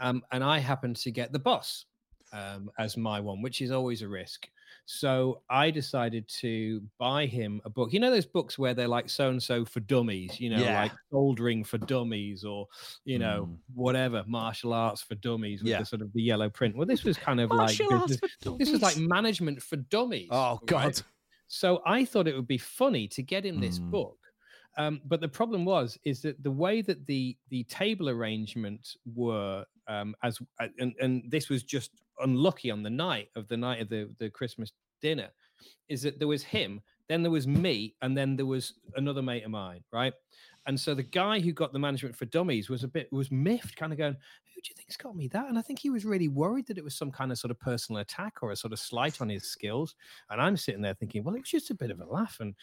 Um, 0.00 0.22
and 0.32 0.44
I 0.44 0.58
happened 0.58 0.96
to 0.96 1.10
get 1.10 1.32
the 1.32 1.38
boss 1.38 1.86
um, 2.32 2.70
as 2.78 2.96
my 2.96 3.20
one, 3.20 3.42
which 3.42 3.60
is 3.60 3.70
always 3.70 4.02
a 4.02 4.08
risk. 4.08 4.48
So 4.90 5.42
I 5.50 5.70
decided 5.70 6.26
to 6.40 6.80
buy 6.98 7.26
him 7.26 7.60
a 7.66 7.68
book. 7.68 7.92
You 7.92 8.00
know 8.00 8.10
those 8.10 8.24
books 8.24 8.58
where 8.58 8.72
they're 8.72 8.88
like 8.88 9.10
so 9.10 9.28
and 9.28 9.42
so 9.42 9.66
for 9.66 9.80
dummies, 9.80 10.40
you 10.40 10.48
know, 10.48 10.62
Yeah. 10.62 10.84
like 10.84 10.92
soldering 11.10 11.62
for 11.62 11.76
dummies 11.76 12.42
or 12.42 12.66
you 13.04 13.18
know 13.18 13.50
Mm. 13.50 13.58
whatever 13.74 14.24
martial 14.26 14.72
arts 14.72 15.02
for 15.02 15.14
dummies 15.16 15.62
with 15.62 15.72
Yeah. 15.72 15.80
the 15.80 15.84
sort 15.84 16.00
of 16.00 16.10
the 16.14 16.22
yellow 16.22 16.48
print. 16.48 16.74
Well, 16.74 16.86
this 16.86 17.04
was 17.04 17.18
kind 17.18 17.38
of 17.38 17.50
like 17.50 17.76
business- 17.76 18.18
this 18.56 18.70
was 18.70 18.80
like 18.80 18.96
management 18.96 19.62
for 19.62 19.76
dummies. 19.76 20.28
Oh 20.30 20.52
right? 20.54 20.66
God. 20.66 21.02
So 21.48 21.82
I 21.84 22.06
thought 22.06 22.26
it 22.26 22.34
would 22.34 22.48
be 22.48 22.56
funny 22.56 23.08
to 23.08 23.22
get 23.22 23.44
him 23.44 23.60
this 23.60 23.78
Mm. 23.78 23.90
book. 23.90 24.16
Um, 24.78 25.02
but 25.04 25.20
the 25.20 25.28
problem 25.28 25.66
was 25.66 25.98
is 26.04 26.22
that 26.22 26.42
the 26.42 26.50
way 26.50 26.80
that 26.80 27.04
the 27.04 27.36
the 27.50 27.64
table 27.64 28.08
arrangements 28.08 28.96
were 29.04 29.66
um, 29.86 30.14
as 30.22 30.38
uh, 30.60 30.68
and, 30.78 30.94
and 30.98 31.30
this 31.30 31.50
was 31.50 31.62
just 31.62 31.90
unlucky 32.22 32.70
on 32.70 32.82
the 32.82 32.90
night 32.90 33.28
of 33.36 33.48
the 33.48 33.56
night 33.56 33.80
of 33.80 33.88
the 33.88 34.10
the 34.18 34.30
Christmas 34.30 34.72
dinner 35.00 35.28
is 35.88 36.02
that 36.02 36.18
there 36.18 36.28
was 36.28 36.42
him 36.42 36.80
then 37.08 37.22
there 37.22 37.30
was 37.30 37.46
me 37.46 37.94
and 38.02 38.16
then 38.16 38.36
there 38.36 38.46
was 38.46 38.74
another 38.96 39.22
mate 39.22 39.44
of 39.44 39.50
mine 39.50 39.82
right? 39.92 40.12
And 40.66 40.78
so 40.78 40.94
the 40.94 41.02
guy 41.02 41.40
who 41.40 41.52
got 41.52 41.72
the 41.72 41.78
management 41.78 42.14
for 42.14 42.26
dummies 42.26 42.68
was 42.68 42.84
a 42.84 42.88
bit 42.88 43.10
was 43.10 43.30
miffed 43.30 43.76
kind 43.76 43.92
of 43.92 43.98
going 43.98 44.12
who 44.14 44.60
do 44.60 44.68
you 44.68 44.74
think's 44.76 44.96
got 44.96 45.16
me 45.16 45.28
that? 45.28 45.48
And 45.48 45.58
i 45.58 45.62
think 45.62 45.78
he 45.78 45.90
was 45.90 46.04
really 46.04 46.28
worried 46.28 46.66
that 46.66 46.78
it 46.78 46.84
was 46.84 46.94
some 46.94 47.10
kind 47.10 47.32
of 47.32 47.38
sort 47.38 47.50
of 47.50 47.58
personal 47.60 48.02
attack 48.02 48.42
or 48.42 48.50
a 48.50 48.56
sort 48.56 48.72
of 48.72 48.78
slight 48.78 49.20
on 49.20 49.28
his 49.28 49.44
skills. 49.44 49.94
And 50.30 50.40
i'm 50.40 50.56
sitting 50.56 50.82
there 50.82 50.94
thinking 50.94 51.24
well 51.24 51.34
it 51.34 51.40
was 51.40 51.50
just 51.50 51.70
a 51.70 51.74
bit 51.74 51.90
of 51.90 52.00
a 52.00 52.04
laugh. 52.04 52.38
And 52.40 52.54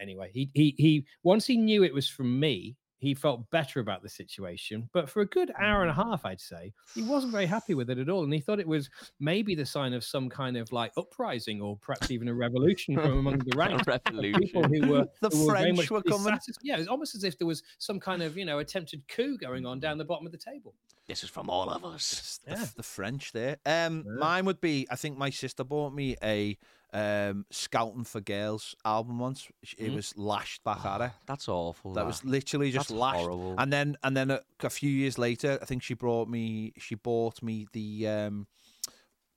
anyway 0.00 0.30
he 0.32 0.50
he 0.54 0.74
he 0.76 1.06
once 1.22 1.46
he 1.46 1.56
knew 1.56 1.84
it 1.84 1.94
was 1.94 2.08
from 2.08 2.38
me 2.40 2.76
he 3.04 3.14
felt 3.14 3.48
better 3.50 3.80
about 3.80 4.02
the 4.02 4.08
situation 4.08 4.88
but 4.92 5.08
for 5.08 5.20
a 5.20 5.26
good 5.26 5.52
hour 5.60 5.82
and 5.82 5.90
a 5.90 5.94
half 5.94 6.24
i'd 6.24 6.40
say 6.40 6.72
he 6.94 7.02
wasn't 7.02 7.30
very 7.30 7.46
happy 7.46 7.74
with 7.74 7.90
it 7.90 7.98
at 7.98 8.08
all 8.08 8.24
and 8.24 8.32
he 8.32 8.40
thought 8.40 8.58
it 8.58 8.66
was 8.66 8.88
maybe 9.20 9.54
the 9.54 9.66
sign 9.66 9.92
of 9.92 10.02
some 10.02 10.28
kind 10.28 10.56
of 10.56 10.70
like 10.72 10.90
uprising 10.96 11.60
or 11.60 11.76
perhaps 11.78 12.10
even 12.10 12.28
a 12.28 12.34
revolution 12.34 12.94
from 12.94 13.18
among 13.18 13.38
the 13.38 13.52
ranks 13.56 13.86
of 13.86 14.02
people 14.04 14.62
who 14.64 14.88
were 14.88 15.04
The 15.20 15.28
who 15.28 15.46
very 15.46 15.60
French 15.62 15.76
much 15.76 15.90
were 15.90 16.02
coming. 16.02 16.38
yeah 16.62 16.74
it 16.76 16.78
was 16.78 16.88
almost 16.88 17.14
as 17.14 17.24
if 17.24 17.36
there 17.38 17.46
was 17.46 17.62
some 17.78 18.00
kind 18.00 18.22
of 18.22 18.36
you 18.36 18.44
know 18.44 18.58
attempted 18.58 19.06
coup 19.08 19.36
going 19.38 19.66
on 19.66 19.78
down 19.80 19.98
the 19.98 20.04
bottom 20.04 20.26
of 20.26 20.32
the 20.32 20.38
table 20.38 20.74
This 21.06 21.22
is 21.22 21.28
from 21.30 21.50
all 21.50 21.68
of 21.68 21.84
us. 21.84 22.40
The, 22.46 22.52
Yeah. 22.52 22.66
the 22.76 22.82
French 22.82 23.32
there. 23.32 23.58
Um, 23.66 24.04
Yeah. 24.06 24.12
mine 24.20 24.44
would 24.46 24.60
be. 24.60 24.86
I 24.90 24.96
think 24.96 25.18
my 25.18 25.28
sister 25.30 25.62
bought 25.64 25.92
me 25.92 26.16
a 26.22 26.56
um, 26.94 27.44
"Scouting 27.50 28.04
for 28.04 28.20
Girls" 28.22 28.74
album 28.84 29.18
once. 29.18 29.48
It 29.76 29.90
Mm. 29.90 29.96
was 29.96 30.16
lashed 30.16 30.64
back 30.64 30.84
at 30.86 31.00
her. 31.00 31.12
That's 31.26 31.48
awful. 31.48 31.92
That 31.92 32.06
was 32.06 32.24
literally 32.24 32.70
just 32.70 32.88
That's 32.88 32.98
lashed. 32.98 33.18
horrible. 33.20 33.54
And 33.58 33.70
then 33.72 33.96
and 34.02 34.16
then 34.16 34.30
a, 34.30 34.40
a 34.62 34.70
few 34.70 34.88
years 34.90 35.18
later, 35.18 35.58
I 35.60 35.64
think 35.66 35.82
she 35.82 35.94
brought 35.94 36.28
me. 36.28 36.72
She 36.78 36.94
bought 36.94 37.42
me 37.42 37.66
the 37.72 38.08
um, 38.08 38.46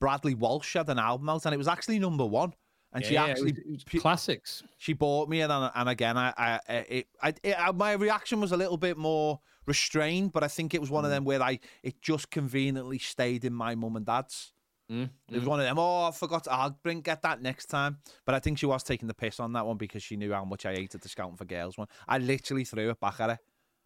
Bradley 0.00 0.34
Walsh 0.34 0.74
had 0.74 0.88
an 0.88 0.98
album 0.98 1.28
out, 1.28 1.44
and 1.44 1.54
it 1.54 1.58
was 1.58 1.68
actually 1.68 1.98
number 1.98 2.24
one. 2.24 2.54
And 2.92 3.04
she 3.04 3.14
Yeah, 3.14 3.26
it 3.26 3.30
actually 3.32 3.52
was- 3.52 3.58
it 3.82 3.92
was 3.92 4.00
classics 4.02 4.62
she 4.78 4.94
bought 4.94 5.28
me 5.28 5.42
it, 5.42 5.50
and, 5.50 5.70
and 5.74 5.88
again, 5.90 6.16
I, 6.16 6.32
I, 6.38 6.60
I- 6.68 6.72
it, 6.88 7.08
I, 7.22 7.34
it, 7.42 7.54
I, 7.58 7.72
my 7.72 7.92
reaction 7.92 8.40
was 8.40 8.50
a 8.52 8.56
little 8.56 8.78
bit 8.78 8.96
more 8.96 9.40
restrained, 9.66 10.32
but 10.32 10.42
I 10.42 10.48
think 10.48 10.72
it 10.72 10.80
was 10.80 10.88
Mm. 10.88 10.94
one 10.94 11.04
of 11.04 11.10
them 11.10 11.24
where 11.24 11.42
I, 11.42 11.58
it 11.82 12.00
just 12.00 12.30
conveniently 12.30 12.98
stayed 12.98 13.44
in 13.44 13.52
my 13.52 13.74
mum 13.74 13.96
and 13.96 14.06
dad's. 14.06 14.54
Mm, 14.90 15.10
It 15.30 15.34
was 15.36 15.44
one 15.44 15.60
of 15.60 15.66
them. 15.66 15.78
Oh, 15.78 16.04
I 16.08 16.10
forgot. 16.12 16.46
I'll 16.50 16.78
bring 16.82 17.00
get 17.02 17.20
that 17.22 17.42
next 17.42 17.66
time. 17.66 17.98
But 18.24 18.34
I 18.34 18.38
think 18.38 18.58
she 18.58 18.66
was 18.66 18.82
taking 18.82 19.06
the 19.08 19.14
piss 19.14 19.38
on 19.38 19.52
that 19.52 19.66
one 19.66 19.76
because 19.76 20.02
she 20.02 20.16
knew 20.16 20.32
how 20.32 20.44
much 20.44 20.64
I 20.64 20.74
hated 20.74 21.02
the 21.02 21.08
scouting 21.08 21.36
for 21.36 21.44
girls 21.44 21.76
one. 21.76 21.88
I 22.08 22.18
literally 22.18 22.64
threw 22.64 22.88
it 22.90 22.98
back 23.00 23.20
at 23.20 23.30
her. 23.30 23.38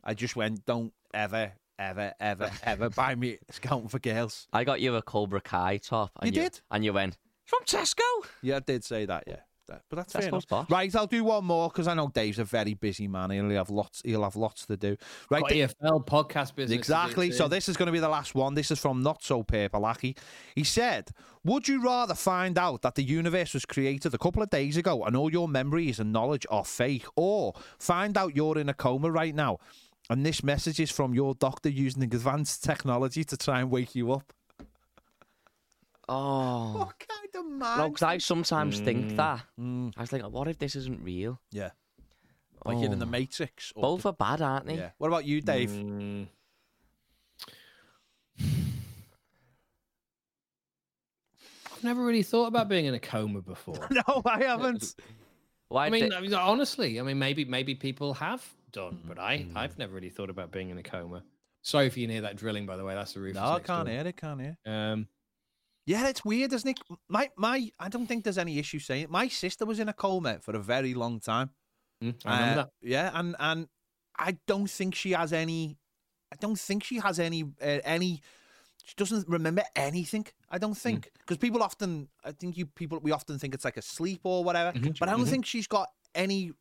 I 0.04 0.14
just 0.14 0.36
went, 0.36 0.64
"Don't 0.64 0.92
ever, 1.12 1.52
ever, 1.78 2.12
ever, 2.20 2.50
ever 2.64 2.88
buy 2.90 3.14
me 3.16 3.38
scouting 3.50 3.88
for 3.88 3.98
girls." 3.98 4.46
I 4.52 4.62
got 4.64 4.80
you 4.80 4.94
a 4.94 5.02
Cobra 5.02 5.40
Kai 5.40 5.78
top. 5.78 6.12
And 6.20 6.34
You 6.34 6.42
did? 6.42 6.60
and 6.70 6.84
you 6.84 6.92
went 6.92 7.16
from 7.44 7.60
Tesco. 7.64 8.02
Yeah, 8.40 8.56
I 8.56 8.60
did 8.60 8.84
say 8.84 9.04
that. 9.06 9.24
Yeah, 9.26 9.40
but 9.66 9.82
that's 9.90 10.12
fair 10.12 10.28
enough. 10.28 10.46
boss. 10.48 10.68
Right, 10.70 10.94
I'll 10.94 11.06
do 11.06 11.24
one 11.24 11.44
more 11.44 11.68
because 11.68 11.86
I 11.86 11.94
know 11.94 12.08
Dave's 12.08 12.38
a 12.38 12.44
very 12.44 12.74
busy 12.74 13.08
man. 13.08 13.30
He'll 13.30 13.48
have 13.50 13.70
lots. 13.70 14.02
He'll 14.04 14.24
have 14.24 14.36
lots 14.36 14.66
to 14.66 14.76
do. 14.76 14.96
Right, 15.30 15.42
got 15.42 15.50
Dave- 15.50 15.74
EFL 15.80 16.06
podcast 16.06 16.54
business 16.54 16.78
Exactly. 16.78 17.30
So 17.32 17.48
this 17.48 17.68
is 17.68 17.76
going 17.76 17.86
to 17.86 17.92
be 17.92 17.98
the 17.98 18.08
last 18.08 18.34
one. 18.34 18.54
This 18.54 18.70
is 18.70 18.78
from 18.78 19.02
Not 19.02 19.22
So 19.22 19.42
Paper 19.42 19.78
Lackey. 19.78 20.16
He 20.54 20.64
said, 20.64 21.10
Would 21.44 21.68
you 21.68 21.82
rather 21.82 22.14
find 22.14 22.58
out 22.58 22.82
that 22.82 22.94
the 22.94 23.02
universe 23.02 23.54
was 23.54 23.64
created 23.64 24.14
a 24.14 24.18
couple 24.18 24.42
of 24.42 24.50
days 24.50 24.76
ago 24.76 25.04
and 25.04 25.16
all 25.16 25.30
your 25.30 25.48
memories 25.48 25.98
and 26.00 26.12
knowledge 26.12 26.46
are 26.50 26.64
fake, 26.64 27.06
or 27.16 27.54
find 27.78 28.16
out 28.16 28.36
you're 28.36 28.58
in 28.58 28.68
a 28.68 28.74
coma 28.74 29.10
right 29.10 29.34
now 29.34 29.58
and 30.10 30.26
this 30.26 30.42
message 30.42 30.80
is 30.80 30.90
from 30.90 31.14
your 31.14 31.34
doctor 31.34 31.68
using 31.68 32.02
advanced 32.02 32.64
technology 32.64 33.24
to 33.24 33.36
try 33.36 33.60
and 33.60 33.70
wake 33.70 33.94
you 33.94 34.12
up? 34.12 34.32
Oh. 36.08 36.72
What 36.78 36.98
kind 36.98 37.28
of 37.34 37.46
man? 37.52 37.78
No, 37.78 37.88
because 37.88 38.02
I 38.02 38.18
sometimes 38.18 38.80
think 38.80 39.16
that. 39.16 39.42
Mm, 39.58 39.92
I 39.96 40.00
was 40.00 40.12
like, 40.12 40.22
what 40.22 40.48
if 40.48 40.58
this 40.58 40.74
isn't 40.76 41.02
real? 41.02 41.40
yeah. 41.50 41.70
Like 42.64 42.78
you're 42.78 42.92
in 42.92 43.00
the 43.00 43.06
Oh. 43.06 43.08
Matrix. 43.08 43.72
or 43.74 43.82
Both 43.82 44.06
are 44.06 44.12
bad, 44.12 44.40
aren't 44.40 44.66
they? 44.66 44.76
Yeah. 44.76 44.90
What 44.98 45.08
about 45.08 45.24
you, 45.24 45.40
Dave? 45.40 45.70
Mm. 45.70 46.28
I've 51.72 51.84
never 51.84 52.04
really 52.04 52.22
thought 52.22 52.46
about 52.46 52.68
being 52.68 52.84
in 52.86 52.94
a 52.94 53.00
coma 53.00 53.42
before. 53.42 53.88
No, 53.90 54.22
I 54.24 54.44
haven't. 54.44 54.94
Why 55.68 55.86
I 55.86 55.90
mean, 55.90 56.10
di- 56.10 56.16
I 56.16 56.20
mean, 56.20 56.34
honestly, 56.34 57.00
I 57.00 57.02
mean, 57.02 57.18
maybe 57.18 57.44
maybe 57.44 57.74
people 57.74 58.14
have 58.14 58.44
done, 58.72 59.00
but 59.06 59.18
I 59.18 59.46
I've 59.56 59.78
never 59.78 59.94
really 59.94 60.10
thought 60.10 60.30
about 60.30 60.52
being 60.52 60.68
in 60.70 60.78
a 60.78 60.82
coma. 60.82 61.22
Sorry 61.62 61.86
if 61.86 61.96
you 61.96 62.04
can 62.06 62.12
hear 62.12 62.22
that 62.22 62.36
drilling, 62.36 62.66
by 62.66 62.76
the 62.76 62.84
way. 62.84 62.94
That's 62.94 63.14
the 63.14 63.20
roof. 63.20 63.34
no, 63.36 63.42
I 63.44 63.60
can't 63.60 63.88
hear 63.88 64.00
it. 64.06 64.16
Can't 64.16 64.40
hear. 64.40 64.56
Um, 64.66 65.06
Yeah, 65.86 66.08
it's 66.08 66.24
weird, 66.24 66.52
isn't 66.52 66.68
it? 66.70 66.80
My 67.08 67.30
my, 67.36 67.70
I 67.78 67.88
don't 67.88 68.06
think 68.06 68.24
there's 68.24 68.38
any 68.38 68.58
issue 68.58 68.78
saying 68.78 69.04
it. 69.04 69.10
My 69.10 69.28
sister 69.28 69.66
was 69.66 69.80
in 69.80 69.88
a 69.88 69.92
coma 69.92 70.38
for 70.40 70.54
a 70.54 70.60
very 70.60 70.94
long 70.94 71.20
time. 71.20 71.50
Mm, 72.02 72.14
I 72.24 72.40
remember 72.40 72.60
Uh, 72.62 72.66
Yeah, 72.80 73.10
and 73.14 73.36
and 73.38 73.68
I 74.18 74.38
don't 74.46 74.70
think 74.70 74.94
she 74.94 75.12
has 75.12 75.32
any. 75.32 75.78
I 76.32 76.36
don't 76.40 76.58
think 76.58 76.84
she 76.84 76.98
has 76.98 77.18
any 77.18 77.42
uh, 77.60 77.80
any. 77.84 78.20
She 78.84 78.94
doesn't 78.96 79.28
remember 79.28 79.62
anything. 79.76 80.26
I 80.50 80.58
don't 80.58 80.76
think 80.76 81.10
because 81.18 81.38
people 81.38 81.62
often. 81.62 82.08
I 82.24 82.32
think 82.32 82.56
you 82.56 82.66
people 82.66 83.00
we 83.02 83.10
often 83.12 83.38
think 83.38 83.54
it's 83.54 83.64
like 83.64 83.76
a 83.76 83.82
sleep 83.82 84.20
or 84.24 84.44
whatever, 84.44 84.72
Mhm, 84.78 84.98
but 85.00 85.08
I 85.08 85.12
don't 85.12 85.26
mhm. 85.26 85.30
think 85.30 85.46
she's 85.46 85.66
got 85.66 85.88
any 86.14 86.52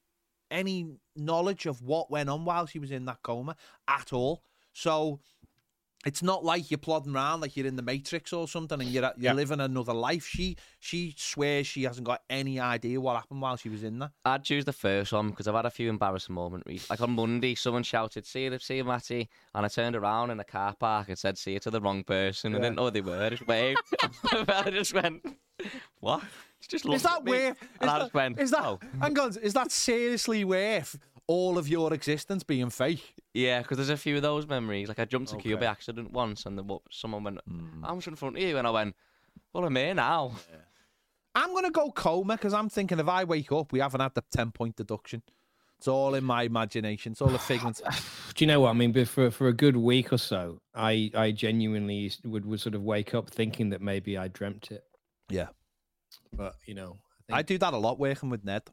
any 0.49 0.97
knowledge 1.15 1.65
of 1.67 1.81
what 1.81 2.09
went 2.11 2.29
on 2.29 2.43
while 2.45 2.65
she 2.65 2.79
was 2.79 2.91
in 2.91 3.05
that 3.05 3.21
coma 3.21 3.55
at 3.87 4.13
all. 4.13 4.43
So. 4.73 5.19
It's 6.03 6.23
not 6.23 6.43
like 6.43 6.71
you're 6.71 6.79
plodding 6.79 7.13
around 7.15 7.41
like 7.41 7.55
you're 7.55 7.67
in 7.67 7.75
the 7.75 7.83
Matrix 7.83 8.33
or 8.33 8.47
something, 8.47 8.81
and 8.81 8.89
you're 8.89 9.03
you're 9.03 9.13
Yeah. 9.17 9.33
living 9.33 9.59
another 9.59 9.93
life. 9.93 10.25
She 10.25 10.57
she 10.79 11.13
swears 11.15 11.67
she 11.67 11.83
hasn't 11.83 12.07
got 12.07 12.23
any 12.29 12.59
idea 12.59 12.99
what 12.99 13.15
happened 13.17 13.41
while 13.41 13.55
she 13.55 13.69
was 13.69 13.83
in 13.83 13.99
there. 13.99 14.11
I'd 14.25 14.43
choose 14.43 14.65
the 14.65 14.73
first 14.73 15.13
one 15.13 15.29
because 15.29 15.47
I've 15.47 15.53
had 15.55 15.65
a 15.67 15.69
few 15.69 15.89
embarrassing 15.89 16.33
moments. 16.33 16.89
Like 16.89 17.01
on 17.01 17.11
Monday, 17.11 17.53
someone 17.53 17.83
shouted, 17.83 18.25
"See 18.25 18.45
you, 18.45 18.57
see 18.57 18.77
you, 18.77 18.83
Matty," 18.83 19.29
and 19.53 19.63
I 19.65 19.69
turned 19.69 19.95
around 19.95 20.31
in 20.31 20.37
the 20.37 20.43
car 20.43 20.73
park 20.73 21.09
and 21.09 21.17
said, 21.19 21.37
"See 21.37 21.53
you" 21.53 21.59
to 21.59 21.69
the 21.69 21.81
wrong 21.81 22.03
person. 22.03 22.53
I 22.53 22.57
Yeah. 22.57 22.61
didn't 22.63 22.75
know 22.77 22.85
who 22.85 22.91
they 22.91 23.01
were. 23.01 23.23
I 23.23 23.29
just 23.29 23.45
waved. 23.47 23.81
I 24.49 24.71
just 24.71 24.93
went, 24.95 25.23
"What?" 25.99 26.23
She 26.61 26.67
just 26.67 26.85
Is 26.87 27.03
that 27.03 27.23
worth? 27.25 27.61
is 27.61 27.67
I 27.79 27.85
that- 27.85 27.99
just 27.99 28.13
went, 28.13 28.39
is 28.39 28.51
that? 28.51 28.63
"Oh." 28.65 28.79
Hang 28.99 29.17
on, 29.19 29.35
is 29.41 29.53
that 29.53 29.71
seriously 29.71 30.43
worth 30.43 30.95
all 31.27 31.57
of 31.57 31.67
your 31.67 31.93
existence 31.93 32.43
being 32.43 32.69
fake? 32.69 33.13
Yeah, 33.33 33.61
because 33.61 33.77
there's 33.77 33.89
a 33.89 33.97
few 33.97 34.15
of 34.17 34.21
those 34.21 34.47
memories. 34.47 34.87
Like 34.87 34.99
I 34.99 35.05
jumped 35.05 35.31
a 35.33 35.37
queue 35.37 35.57
by 35.57 35.65
accident 35.65 36.11
once, 36.11 36.45
and 36.45 36.57
the, 36.57 36.77
someone 36.89 37.23
went, 37.23 37.39
Hmm. 37.47 37.83
"I'm 37.85 37.97
just 37.97 38.07
in 38.07 38.15
front 38.15 38.37
of 38.37 38.41
you," 38.43 38.57
and 38.57 38.67
I 38.67 38.71
went, 38.71 38.95
"Well, 39.53 39.65
I'm 39.65 39.75
here 39.75 39.93
now." 39.93 40.33
I'm 41.33 41.53
gonna 41.53 41.71
go 41.71 41.91
coma 41.91 42.35
because 42.35 42.53
I'm 42.53 42.67
thinking 42.69 42.99
if 42.99 43.07
I 43.07 43.23
wake 43.23 43.51
up, 43.53 43.71
we 43.71 43.79
haven't 43.79 44.01
had 44.01 44.13
the 44.13 44.23
ten 44.31 44.51
point 44.51 44.75
deduction. 44.75 45.21
It's 45.77 45.87
all 45.87 46.13
in 46.13 46.23
my 46.23 46.43
imagination. 46.43 47.13
It's 47.13 47.21
all 47.21 47.33
a 47.33 47.39
figment. 47.39 47.81
Do 48.35 48.43
you 48.43 48.47
know 48.47 48.59
what 48.61 48.69
I 48.69 48.73
mean? 48.73 48.91
But 48.91 49.07
for 49.07 49.31
for 49.31 49.47
a 49.47 49.53
good 49.53 49.77
week 49.77 50.11
or 50.11 50.17
so, 50.17 50.61
I 50.75 51.09
I 51.15 51.31
genuinely 51.31 52.11
would 52.25 52.45
would 52.45 52.59
sort 52.59 52.75
of 52.75 52.83
wake 52.83 53.15
up 53.15 53.29
thinking 53.29 53.69
that 53.69 53.81
maybe 53.81 54.17
I 54.17 54.27
dreamt 54.27 54.71
it. 54.71 54.83
yeah, 55.29 55.47
But 56.33 56.55
you 56.65 56.73
know, 56.75 56.97
I, 57.31 57.37
I 57.37 57.41
do 57.43 57.57
that 57.57 57.73
a 57.73 57.77
lot 57.77 57.97
working 57.97 58.29
with 58.29 58.43
Ned. 58.43 58.63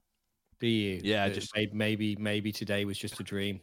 Do 0.61 0.67
you? 0.67 1.01
Yeah, 1.03 1.29
that 1.29 1.35
just- 1.35 1.55
may- 1.57 1.71
maybe 1.73 2.17
maybe 2.17 2.53
today 2.53 2.85
was 2.85 2.99
just 2.99 3.19
a 3.21 3.23
dream. 3.23 3.61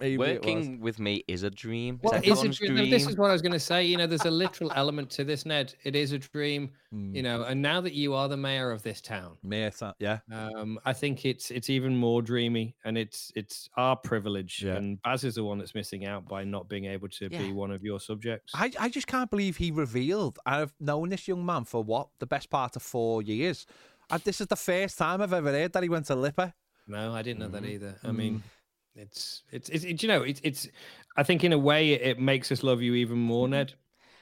Maybe. 0.00 0.16
Working 0.16 0.78
with 0.80 1.00
me 1.00 1.24
is 1.26 1.42
a 1.42 1.50
dream. 1.50 1.98
Well, 2.04 2.12
it's 2.14 2.20
it's 2.20 2.28
a 2.28 2.30
everyone's 2.30 2.58
dream. 2.58 2.74
dream. 2.76 2.90
This 2.90 3.08
is 3.08 3.16
what 3.16 3.30
I 3.30 3.32
was 3.32 3.42
going 3.42 3.50
to 3.50 3.58
say. 3.58 3.84
You 3.84 3.96
know, 3.96 4.06
there's 4.06 4.26
a 4.26 4.30
literal 4.30 4.70
element 4.76 5.10
to 5.10 5.24
this, 5.24 5.44
Ned. 5.44 5.74
It 5.82 5.96
is 5.96 6.12
a 6.12 6.18
dream. 6.18 6.70
Mm. 6.94 7.16
You 7.16 7.22
know, 7.24 7.42
and 7.42 7.60
now 7.60 7.80
that 7.80 7.94
you 7.94 8.14
are 8.14 8.28
the 8.28 8.36
mayor 8.36 8.70
of 8.70 8.84
this 8.84 9.00
town, 9.00 9.38
mayor, 9.42 9.70
that- 9.80 9.96
yeah, 9.98 10.20
um, 10.30 10.78
I 10.84 10.92
think 10.92 11.24
it's 11.24 11.50
it's 11.50 11.68
even 11.68 11.96
more 11.96 12.22
dreamy, 12.22 12.76
and 12.84 12.96
it's 12.96 13.32
it's 13.34 13.68
our 13.76 13.96
privilege. 13.96 14.62
Yeah. 14.62 14.76
And 14.76 15.02
Baz 15.02 15.24
is 15.24 15.34
the 15.34 15.42
one 15.42 15.58
that's 15.58 15.74
missing 15.74 16.06
out 16.06 16.28
by 16.28 16.44
not 16.44 16.68
being 16.68 16.84
able 16.84 17.08
to 17.08 17.28
Yeah. 17.28 17.38
be 17.42 17.52
one 17.52 17.72
of 17.72 17.82
your 17.82 17.98
subjects. 17.98 18.52
I, 18.54 18.70
I 18.78 18.88
just 18.90 19.08
can't 19.08 19.30
believe 19.30 19.56
he 19.56 19.72
revealed. 19.72 20.38
I've 20.46 20.72
known 20.78 21.08
this 21.08 21.26
young 21.26 21.44
man 21.44 21.64
for 21.64 21.82
what 21.82 22.10
the 22.20 22.26
best 22.26 22.50
part 22.50 22.76
of 22.76 22.82
four 22.82 23.20
years. 23.20 23.66
And 24.10 24.22
this 24.22 24.40
is 24.40 24.46
the 24.46 24.56
first 24.56 24.96
time 24.98 25.20
I've 25.20 25.32
ever 25.32 25.50
heard 25.52 25.72
that 25.72 25.82
he 25.82 25.88
went 25.88 26.06
to 26.06 26.14
LIPA. 26.14 26.52
No, 26.86 27.14
I 27.14 27.22
didn't 27.22 27.40
know 27.40 27.48
that 27.48 27.62
Mhm. 27.62 27.68
either. 27.70 27.98
I 28.02 28.12
mean, 28.12 28.34
mm-hmm. 28.38 29.00
it's 29.02 29.42
it's 29.52 29.68
it's 29.68 29.84
it, 29.84 30.02
you 30.02 30.08
know 30.08 30.22
it's 30.22 30.40
it's. 30.42 30.68
I 31.16 31.22
think 31.22 31.44
in 31.44 31.52
a 31.52 31.58
way 31.58 31.90
it, 31.92 32.02
it 32.02 32.18
makes 32.18 32.50
us 32.50 32.62
love 32.62 32.80
you 32.80 32.94
even 32.94 33.18
more, 33.18 33.46
mm-hmm. 33.46 33.52
Ned. 33.52 33.74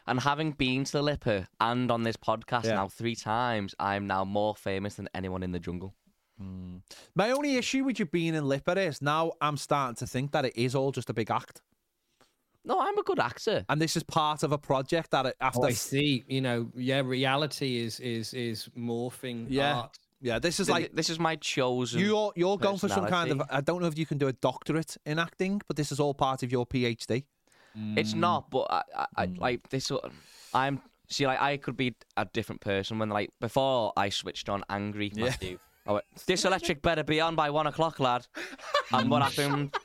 And 0.08 0.20
having 0.20 0.52
been 0.52 0.84
to 0.84 0.98
LIPA 1.02 1.48
and 1.60 1.90
on 1.90 2.04
this 2.04 2.16
podcast 2.16 2.64
Yeah. 2.64 2.74
now 2.74 2.88
three 2.88 3.16
times, 3.16 3.74
I'm 3.78 4.06
now 4.06 4.24
more 4.24 4.54
famous 4.54 4.94
than 4.94 5.08
anyone 5.14 5.42
in 5.42 5.50
the 5.52 5.58
jungle. 5.58 5.94
Mm. 6.40 6.82
My 7.14 7.30
only 7.30 7.56
issue 7.56 7.82
with 7.82 7.98
you 7.98 8.06
being 8.06 8.34
in 8.34 8.44
LIPA 8.44 8.76
is 8.86 9.02
now 9.02 9.32
I'm 9.40 9.56
starting 9.56 9.96
to 9.96 10.06
think 10.06 10.30
that 10.32 10.44
it 10.44 10.56
is 10.56 10.74
all 10.74 10.92
just 10.92 11.10
a 11.10 11.14
big 11.14 11.30
act. 11.30 11.62
No, 12.66 12.80
I'm 12.80 12.98
a 12.98 13.02
good 13.02 13.20
actor. 13.20 13.64
And 13.68 13.80
this 13.80 13.96
is 13.96 14.02
part 14.02 14.42
of 14.42 14.50
a 14.52 14.58
project 14.58 15.12
that 15.12 15.26
it, 15.26 15.36
after 15.40 15.60
Oh, 15.60 15.64
I 15.64 15.72
see. 15.72 16.24
You 16.26 16.40
know, 16.40 16.68
yeah, 16.74 17.00
reality 17.00 17.78
is 17.78 18.00
is 18.00 18.34
is 18.34 18.68
morphing. 18.76 19.46
Yeah. 19.48 19.76
art. 19.76 19.98
yeah, 20.20 20.38
this 20.40 20.58
is 20.58 20.68
like 20.68 20.92
this 20.92 21.08
is 21.08 21.18
my 21.18 21.36
chosen. 21.36 22.00
you're 22.00 22.32
you're 22.34 22.58
going 22.58 22.78
for 22.78 22.88
some 22.88 23.06
kind 23.06 23.30
of. 23.30 23.42
I 23.50 23.60
don't 23.60 23.80
know 23.80 23.86
if 23.86 23.96
you 23.96 24.04
can 24.04 24.18
do 24.18 24.28
a 24.28 24.32
doctorate 24.32 24.96
in 25.06 25.18
acting, 25.18 25.62
but 25.68 25.76
this 25.76 25.92
is 25.92 26.00
all 26.00 26.12
part 26.12 26.42
of 26.42 26.50
your 26.50 26.66
PhD. 26.66 27.24
It's 27.96 28.14
mm. 28.14 28.20
not, 28.20 28.50
but 28.50 28.66
I, 28.70 28.82
I, 28.96 29.06
I 29.16 29.26
mm. 29.26 29.38
like 29.38 29.68
this. 29.68 29.90
Uh, 29.90 29.98
I'm 30.54 30.80
see, 31.08 31.26
like 31.26 31.40
I 31.40 31.56
could 31.56 31.76
be 31.76 31.94
a 32.16 32.24
different 32.24 32.60
person 32.60 32.98
when, 32.98 33.10
like, 33.10 33.30
before 33.40 33.92
I 33.96 34.08
switched 34.08 34.48
on 34.48 34.64
angry 34.68 35.12
Yeah. 35.14 35.24
Matthew. 35.24 35.58
I 35.86 35.92
went, 35.92 36.04
this 36.26 36.44
electric 36.44 36.82
better 36.82 37.04
be 37.04 37.20
on 37.20 37.36
by 37.36 37.50
one 37.50 37.66
o'clock, 37.66 38.00
lad. 38.00 38.26
And 38.92 39.10
what 39.10 39.22
happened? 39.22 39.76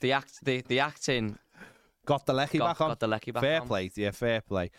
The 0.00 0.12
act, 0.12 0.44
the 0.44 0.60
the 0.68 0.78
acting 0.78 1.38
Got 2.08 2.24
the 2.26 2.32
lecky 2.32 2.56
got, 2.58 2.68
back 2.68 2.80
on. 2.80 2.88
got 2.90 3.00
the 3.00 3.06
lecky 3.06 3.30
back 3.30 3.42
fair 3.42 3.60
on. 3.60 3.66
play, 3.66 3.90
yeah, 3.94 4.10
fair 4.12 4.40
play. 4.40 4.70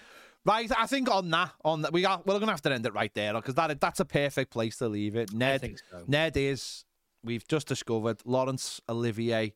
Right, 0.45 0.71
I 0.75 0.87
think 0.87 1.11
on 1.11 1.29
that, 1.29 1.51
on 1.63 1.83
that, 1.83 1.93
we 1.93 2.01
got 2.01 2.25
we're 2.25 2.39
gonna 2.39 2.51
have 2.51 2.61
to 2.63 2.71
end 2.73 2.85
it 2.85 2.93
right 2.93 3.13
there 3.13 3.33
because 3.33 3.53
that 3.55 3.79
that's 3.79 3.99
a 3.99 4.05
perfect 4.05 4.51
place 4.51 4.77
to 4.77 4.87
leave 4.87 5.15
it. 5.15 5.31
Ned, 5.31 5.75
so. 5.91 6.03
Ned 6.07 6.35
is 6.37 6.85
we've 7.23 7.47
just 7.47 7.67
discovered 7.67 8.21
Laurence 8.25 8.81
Olivier 8.89 9.53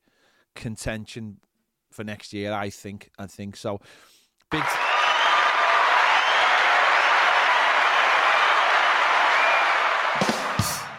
contention 0.56 1.38
for 1.92 2.04
next 2.04 2.32
year. 2.34 2.52
I 2.54 2.70
think, 2.70 3.10
I 3.18 3.26
think 3.26 3.56
so. 3.56 3.80
Big. 4.52 4.64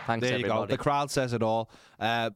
Thanks, 0.06 0.26
There 0.28 0.38
you 0.38 0.44
go. 0.44 0.66
The 0.66 0.76
crowd 0.76 1.10
says 1.10 1.32
it 1.32 1.42
all. 1.42 1.70
Uh, 1.98 2.28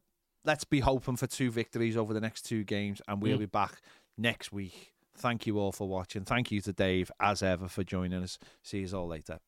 let's 0.43 0.63
be 0.63 0.79
hoping 0.79 1.15
for 1.17 1.27
two 1.27 1.51
victories 1.51 1.95
over 1.95 2.13
the 2.15 2.21
next 2.21 2.43
two 2.43 2.63
games, 2.63 2.99
and 3.07 3.21
we'll 3.21 3.35
Mm. 3.37 3.41
be 3.41 3.45
back 3.45 3.81
next 4.19 4.51
week. 4.51 4.93
Thank 5.17 5.47
you 5.47 5.59
all 5.59 5.71
for 5.71 5.87
watching. 5.87 6.23
Thank 6.23 6.51
you 6.51 6.61
to 6.61 6.73
Dave, 6.73 7.11
as 7.19 7.43
ever, 7.43 7.67
for 7.67 7.83
joining 7.83 8.23
us. 8.23 8.37
See 8.61 8.79
you 8.79 8.97
all 8.97 9.07
later. 9.07 9.39